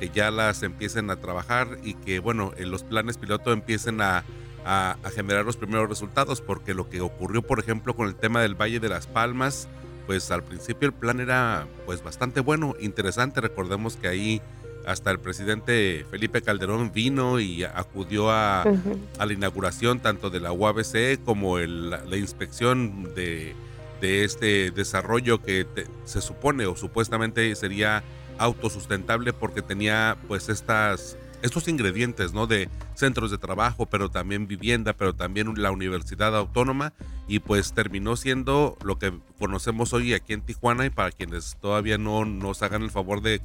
que 0.00 0.08
ya 0.08 0.30
las 0.30 0.62
empiecen 0.62 1.10
a 1.10 1.16
trabajar 1.16 1.78
y 1.82 1.94
que 1.94 2.18
bueno, 2.18 2.52
en 2.56 2.70
los 2.70 2.82
planes 2.82 3.18
piloto 3.18 3.52
empiecen 3.52 4.00
a, 4.00 4.24
a, 4.64 4.96
generar 5.14 5.44
los 5.44 5.56
primeros 5.56 5.88
resultados, 5.88 6.40
porque 6.40 6.74
lo 6.74 6.88
que 6.88 7.00
ocurrió 7.00 7.42
por 7.42 7.58
ejemplo 7.60 7.94
con 7.94 8.08
el 8.08 8.14
tema 8.14 8.42
del 8.42 8.60
Valle 8.60 8.80
de 8.80 8.88
las 8.88 9.06
Palmas, 9.06 9.68
pues 10.06 10.30
al 10.30 10.42
principio 10.42 10.88
el 10.88 10.94
plan 10.94 11.20
era 11.20 11.66
pues 11.86 12.02
bastante 12.02 12.40
bueno, 12.40 12.74
interesante. 12.80 13.40
Recordemos 13.40 13.96
que 13.96 14.08
ahí 14.08 14.42
hasta 14.86 15.10
el 15.10 15.20
presidente 15.20 16.04
Felipe 16.10 16.42
Calderón 16.42 16.92
vino 16.92 17.38
y 17.38 17.64
acudió 17.64 18.30
a, 18.30 18.62
a 18.62 19.26
la 19.26 19.32
inauguración 19.32 20.00
tanto 20.00 20.30
de 20.30 20.40
la 20.40 20.52
UABC 20.52 21.22
como 21.24 21.58
el, 21.58 21.90
la 21.90 22.16
inspección 22.16 23.14
de 23.14 23.54
de 24.02 24.24
este 24.24 24.72
desarrollo 24.72 25.40
que 25.40 25.64
se 26.04 26.20
supone 26.20 26.66
o 26.66 26.74
supuestamente 26.74 27.54
sería 27.54 28.02
autosustentable 28.36 29.32
porque 29.32 29.62
tenía 29.62 30.18
pues 30.26 30.48
estas 30.48 31.16
estos 31.40 31.66
ingredientes, 31.68 32.32
¿no? 32.32 32.46
De 32.46 32.68
centros 32.94 33.30
de 33.30 33.38
trabajo, 33.38 33.86
pero 33.86 34.10
también 34.10 34.46
vivienda, 34.46 34.92
pero 34.92 35.14
también 35.14 35.52
la 35.56 35.70
universidad 35.70 36.36
autónoma 36.36 36.92
y 37.28 37.38
pues 37.40 37.72
terminó 37.72 38.16
siendo 38.16 38.76
lo 38.84 38.98
que 38.98 39.12
conocemos 39.38 39.92
hoy 39.92 40.14
aquí 40.14 40.32
en 40.32 40.42
Tijuana 40.42 40.86
y 40.86 40.90
para 40.90 41.12
quienes 41.12 41.56
todavía 41.60 41.98
no 41.98 42.24
nos 42.24 42.62
hagan 42.62 42.82
el 42.82 42.90
favor 42.90 43.22
de 43.22 43.40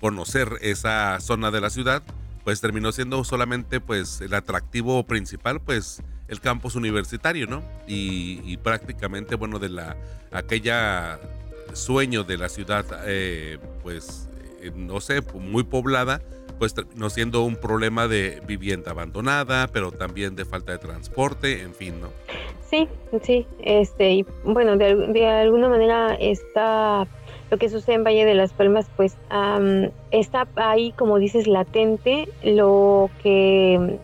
conocer 0.00 0.58
esa 0.60 1.18
zona 1.20 1.50
de 1.50 1.60
la 1.60 1.70
ciudad, 1.70 2.02
pues 2.44 2.60
terminó 2.60 2.90
siendo 2.92 3.22
solamente 3.24 3.80
pues 3.80 4.20
el 4.20 4.34
atractivo 4.34 5.04
principal, 5.04 5.60
pues 5.60 6.02
el 6.30 6.40
campus 6.40 6.76
universitario, 6.76 7.46
¿no? 7.46 7.62
Y, 7.86 8.56
prácticamente, 8.58 9.34
bueno, 9.34 9.58
de 9.58 9.68
la 9.68 9.96
aquella 10.30 11.18
sueño 11.74 12.24
de 12.24 12.38
la 12.38 12.48
ciudad, 12.48 12.84
eh, 13.04 13.58
pues, 13.82 14.28
eh, 14.62 14.70
no 14.74 15.00
sé, 15.00 15.22
muy 15.34 15.64
poblada, 15.64 16.22
pues 16.58 16.74
no 16.94 17.10
siendo 17.10 17.42
un 17.42 17.56
problema 17.56 18.06
de 18.06 18.40
vivienda 18.46 18.92
abandonada, 18.92 19.66
pero 19.68 19.90
también 19.90 20.36
de 20.36 20.44
falta 20.44 20.72
de 20.72 20.78
transporte, 20.78 21.62
en 21.62 21.74
fin, 21.74 22.00
¿no? 22.00 22.08
Sí, 22.68 22.86
sí, 23.22 23.46
este, 23.60 24.12
y 24.12 24.26
bueno, 24.44 24.76
de, 24.76 24.94
de 24.94 25.26
alguna 25.26 25.68
manera 25.68 26.14
está 26.14 27.08
lo 27.50 27.58
que 27.58 27.68
sucede 27.68 27.96
en 27.96 28.04
Valle 28.04 28.24
de 28.24 28.34
las 28.34 28.52
Palmas, 28.52 28.86
pues 28.96 29.16
está 30.12 30.46
ahí, 30.54 30.92
como 30.92 31.18
dices, 31.18 31.48
latente 31.48 32.28
lo 32.44 33.10
que 33.22 33.98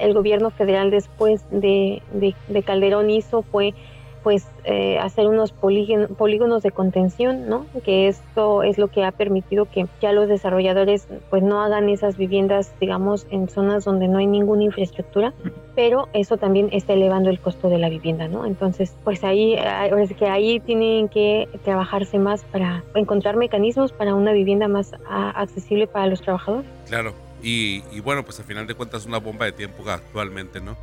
el 0.00 0.14
gobierno 0.14 0.50
federal 0.50 0.90
después 0.90 1.44
de, 1.50 2.02
de, 2.12 2.62
Calderón 2.62 3.10
hizo 3.10 3.42
fue 3.42 3.74
pues 4.22 4.46
eh, 4.64 4.98
hacer 4.98 5.26
unos 5.28 5.52
polígonos 5.52 6.62
de 6.62 6.70
contención, 6.70 7.48
¿no? 7.48 7.66
Que 7.84 8.08
esto 8.08 8.62
es 8.62 8.76
lo 8.76 8.88
que 8.88 9.04
ha 9.04 9.12
permitido 9.12 9.66
que 9.66 9.86
ya 10.02 10.12
los 10.12 10.28
desarrolladores 10.28 11.08
pues 11.30 11.42
no 11.42 11.62
hagan 11.62 11.88
esas 11.88 12.16
viviendas, 12.16 12.74
digamos, 12.80 13.26
en 13.30 13.48
zonas 13.48 13.84
donde 13.84 14.08
no 14.08 14.18
hay 14.18 14.26
ninguna 14.26 14.64
infraestructura, 14.64 15.32
pero 15.74 16.08
eso 16.12 16.36
también 16.36 16.68
está 16.72 16.92
elevando 16.92 17.30
el 17.30 17.40
costo 17.40 17.68
de 17.68 17.78
la 17.78 17.88
vivienda, 17.88 18.28
¿no? 18.28 18.44
Entonces, 18.44 18.94
pues 19.04 19.24
ahí, 19.24 19.54
es 19.54 20.12
que 20.14 20.26
ahí 20.26 20.60
tienen 20.60 21.08
que 21.08 21.48
trabajarse 21.64 22.18
más 22.18 22.44
para 22.44 22.82
encontrar 22.94 23.36
mecanismos 23.36 23.92
para 23.92 24.14
una 24.14 24.32
vivienda 24.32 24.68
más 24.68 24.92
accesible 25.08 25.86
para 25.86 26.06
los 26.08 26.20
trabajadores. 26.20 26.68
Claro, 26.88 27.14
y, 27.42 28.00
bueno, 28.00 28.24
pues 28.24 28.38
al 28.40 28.46
final 28.46 28.66
de 28.66 28.74
cuentas 28.74 29.06
una 29.06 29.18
bomba 29.18 29.44
de 29.44 29.52
tiempo 29.52 29.88
actualmente, 29.88 30.60
¿no? 30.60 30.76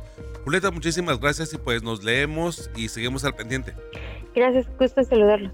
Julieta, 0.44 0.70
muchísimas 0.70 1.20
gracias 1.20 1.52
y 1.52 1.58
pues 1.58 1.82
nos 1.82 2.04
leemos 2.04 2.70
y 2.76 2.88
seguimos 2.88 3.24
al 3.24 3.34
pendiente. 3.34 3.74
Gracias, 4.34 4.66
gusto 4.78 5.02
saludarlos. 5.02 5.52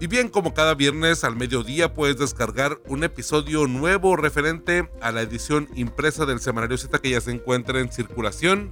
Y 0.00 0.06
bien, 0.06 0.28
como 0.28 0.54
cada 0.54 0.74
viernes 0.74 1.24
al 1.24 1.34
mediodía 1.34 1.92
puedes 1.92 2.16
descargar 2.16 2.78
un 2.86 3.02
episodio 3.02 3.66
nuevo 3.66 4.14
referente 4.14 4.88
a 5.00 5.10
la 5.10 5.22
edición 5.22 5.68
impresa 5.74 6.24
del 6.24 6.38
Semanario 6.38 6.78
Z 6.78 6.96
que 7.00 7.10
ya 7.10 7.20
se 7.20 7.32
encuentra 7.32 7.80
en 7.80 7.90
circulación. 7.90 8.70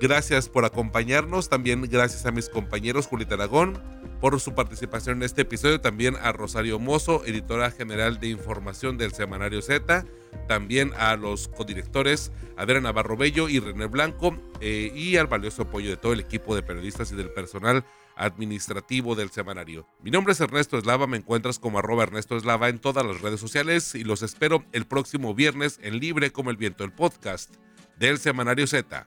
Gracias 0.00 0.48
por 0.48 0.64
acompañarnos, 0.64 1.48
también 1.48 1.82
gracias 1.82 2.26
a 2.26 2.32
mis 2.32 2.48
compañeros 2.48 3.06
Julieta 3.06 3.36
Aragón, 3.36 3.80
por 4.20 4.40
su 4.40 4.54
participación 4.54 5.18
en 5.18 5.22
este 5.24 5.42
episodio, 5.42 5.80
también 5.80 6.16
a 6.22 6.32
Rosario 6.32 6.78
Mozo, 6.78 7.24
editora 7.26 7.70
general 7.70 8.18
de 8.18 8.28
información 8.28 8.98
del 8.98 9.12
Semanario 9.12 9.62
Z, 9.62 10.04
también 10.48 10.92
a 10.96 11.16
los 11.16 11.48
codirectores 11.48 12.32
Adriana 12.56 12.88
Navarro 12.88 13.16
Bello 13.16 13.48
y 13.48 13.60
René 13.60 13.86
Blanco, 13.86 14.36
eh, 14.60 14.90
y 14.94 15.16
al 15.16 15.26
valioso 15.26 15.62
apoyo 15.62 15.90
de 15.90 15.96
todo 15.96 16.12
el 16.12 16.20
equipo 16.20 16.54
de 16.54 16.62
periodistas 16.62 17.12
y 17.12 17.16
del 17.16 17.30
personal 17.30 17.84
administrativo 18.16 19.14
del 19.14 19.30
semanario. 19.30 19.86
Mi 20.02 20.10
nombre 20.10 20.32
es 20.32 20.40
Ernesto 20.40 20.78
Eslava, 20.78 21.06
me 21.06 21.18
encuentras 21.18 21.58
como 21.58 21.78
arroba 21.78 22.04
Ernesto 22.04 22.36
Eslava 22.36 22.68
en 22.68 22.78
todas 22.78 23.04
las 23.04 23.20
redes 23.20 23.40
sociales 23.40 23.94
y 23.94 24.04
los 24.04 24.22
espero 24.22 24.64
el 24.72 24.86
próximo 24.86 25.34
viernes 25.34 25.78
en 25.82 26.00
Libre 26.00 26.32
como 26.32 26.50
el 26.50 26.56
Viento, 26.56 26.84
el 26.84 26.92
podcast 26.92 27.54
del 27.98 28.18
Semanario 28.18 28.66
Z. 28.66 29.06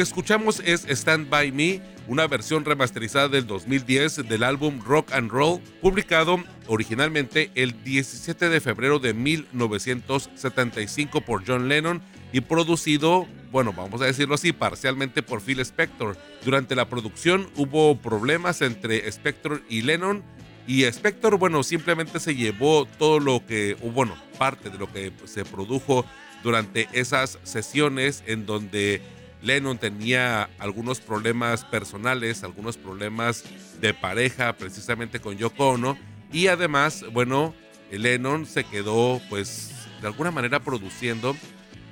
Que 0.00 0.04
escuchamos 0.04 0.62
es 0.64 0.86
Stand 0.88 1.28
By 1.28 1.52
Me, 1.52 1.82
una 2.08 2.26
versión 2.26 2.64
remasterizada 2.64 3.28
del 3.28 3.46
2010 3.46 4.26
del 4.30 4.44
álbum 4.44 4.80
Rock 4.82 5.12
and 5.12 5.30
Roll, 5.30 5.60
publicado 5.82 6.42
originalmente 6.68 7.50
el 7.54 7.84
17 7.84 8.48
de 8.48 8.62
febrero 8.62 8.98
de 8.98 9.12
1975 9.12 11.20
por 11.20 11.46
John 11.46 11.68
Lennon 11.68 12.00
y 12.32 12.40
producido, 12.40 13.28
bueno, 13.52 13.74
vamos 13.74 14.00
a 14.00 14.06
decirlo 14.06 14.36
así, 14.36 14.54
parcialmente 14.54 15.22
por 15.22 15.42
Phil 15.42 15.60
Spector. 15.60 16.16
Durante 16.46 16.74
la 16.74 16.88
producción 16.88 17.50
hubo 17.56 18.00
problemas 18.00 18.62
entre 18.62 19.06
Spector 19.06 19.62
y 19.68 19.82
Lennon 19.82 20.22
y 20.66 20.84
Spector, 20.84 21.36
bueno, 21.36 21.62
simplemente 21.62 22.20
se 22.20 22.34
llevó 22.34 22.86
todo 22.86 23.20
lo 23.20 23.44
que, 23.44 23.76
bueno, 23.82 24.16
parte 24.38 24.70
de 24.70 24.78
lo 24.78 24.90
que 24.90 25.12
se 25.26 25.44
produjo 25.44 26.06
durante 26.42 26.88
esas 26.94 27.38
sesiones 27.42 28.24
en 28.26 28.46
donde 28.46 29.19
Lennon 29.42 29.78
tenía 29.78 30.50
algunos 30.58 31.00
problemas 31.00 31.64
personales, 31.64 32.44
algunos 32.44 32.76
problemas 32.76 33.44
de 33.80 33.94
pareja 33.94 34.52
precisamente 34.54 35.20
con 35.20 35.36
Yoko 35.36 35.70
Ono 35.70 35.98
y 36.32 36.48
además, 36.48 37.04
bueno, 37.12 37.54
Lennon 37.90 38.46
se 38.46 38.64
quedó 38.64 39.20
pues 39.28 39.72
de 40.00 40.06
alguna 40.06 40.30
manera 40.30 40.60
produciendo, 40.60 41.36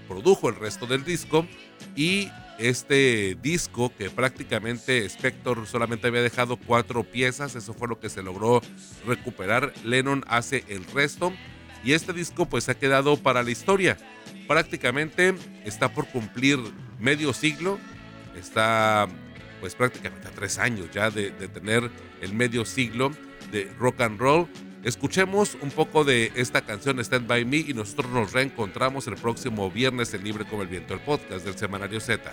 produjo 0.06 0.48
el 0.48 0.56
resto 0.56 0.86
del 0.86 1.04
disco 1.04 1.46
y 1.96 2.28
este 2.58 3.36
disco 3.40 3.92
que 3.96 4.10
prácticamente 4.10 5.04
Spector 5.06 5.66
solamente 5.66 6.08
había 6.08 6.22
dejado 6.22 6.56
cuatro 6.56 7.04
piezas, 7.04 7.54
eso 7.54 7.72
fue 7.72 7.88
lo 7.88 8.00
que 8.00 8.10
se 8.10 8.22
logró 8.22 8.60
recuperar, 9.06 9.72
Lennon 9.84 10.24
hace 10.26 10.64
el 10.68 10.84
resto 10.86 11.32
y 11.84 11.92
este 11.92 12.12
disco 12.12 12.46
pues 12.46 12.68
ha 12.68 12.74
quedado 12.74 13.16
para 13.16 13.42
la 13.42 13.50
historia. 13.50 13.96
Prácticamente 14.46 15.34
está 15.64 15.92
por 15.92 16.08
cumplir 16.08 16.58
medio 16.98 17.32
siglo, 17.32 17.78
está 18.36 19.08
pues 19.60 19.74
prácticamente 19.74 20.28
a 20.28 20.30
tres 20.30 20.58
años 20.58 20.88
ya 20.92 21.10
de, 21.10 21.30
de 21.32 21.48
tener 21.48 21.90
el 22.20 22.32
medio 22.32 22.64
siglo 22.64 23.10
de 23.50 23.70
rock 23.78 24.00
and 24.02 24.20
roll. 24.20 24.48
Escuchemos 24.84 25.56
un 25.60 25.70
poco 25.70 26.04
de 26.04 26.32
esta 26.36 26.60
canción 26.60 27.00
Stand 27.00 27.26
By 27.26 27.44
Me 27.44 27.58
y 27.58 27.74
nosotros 27.74 28.12
nos 28.12 28.32
reencontramos 28.32 29.06
el 29.08 29.16
próximo 29.16 29.70
viernes 29.70 30.14
en 30.14 30.22
Libre 30.22 30.44
como 30.44 30.62
el 30.62 30.68
Viento, 30.68 30.94
el 30.94 31.00
podcast 31.00 31.44
del 31.44 31.58
Semanario 31.58 32.00
Z. 32.00 32.30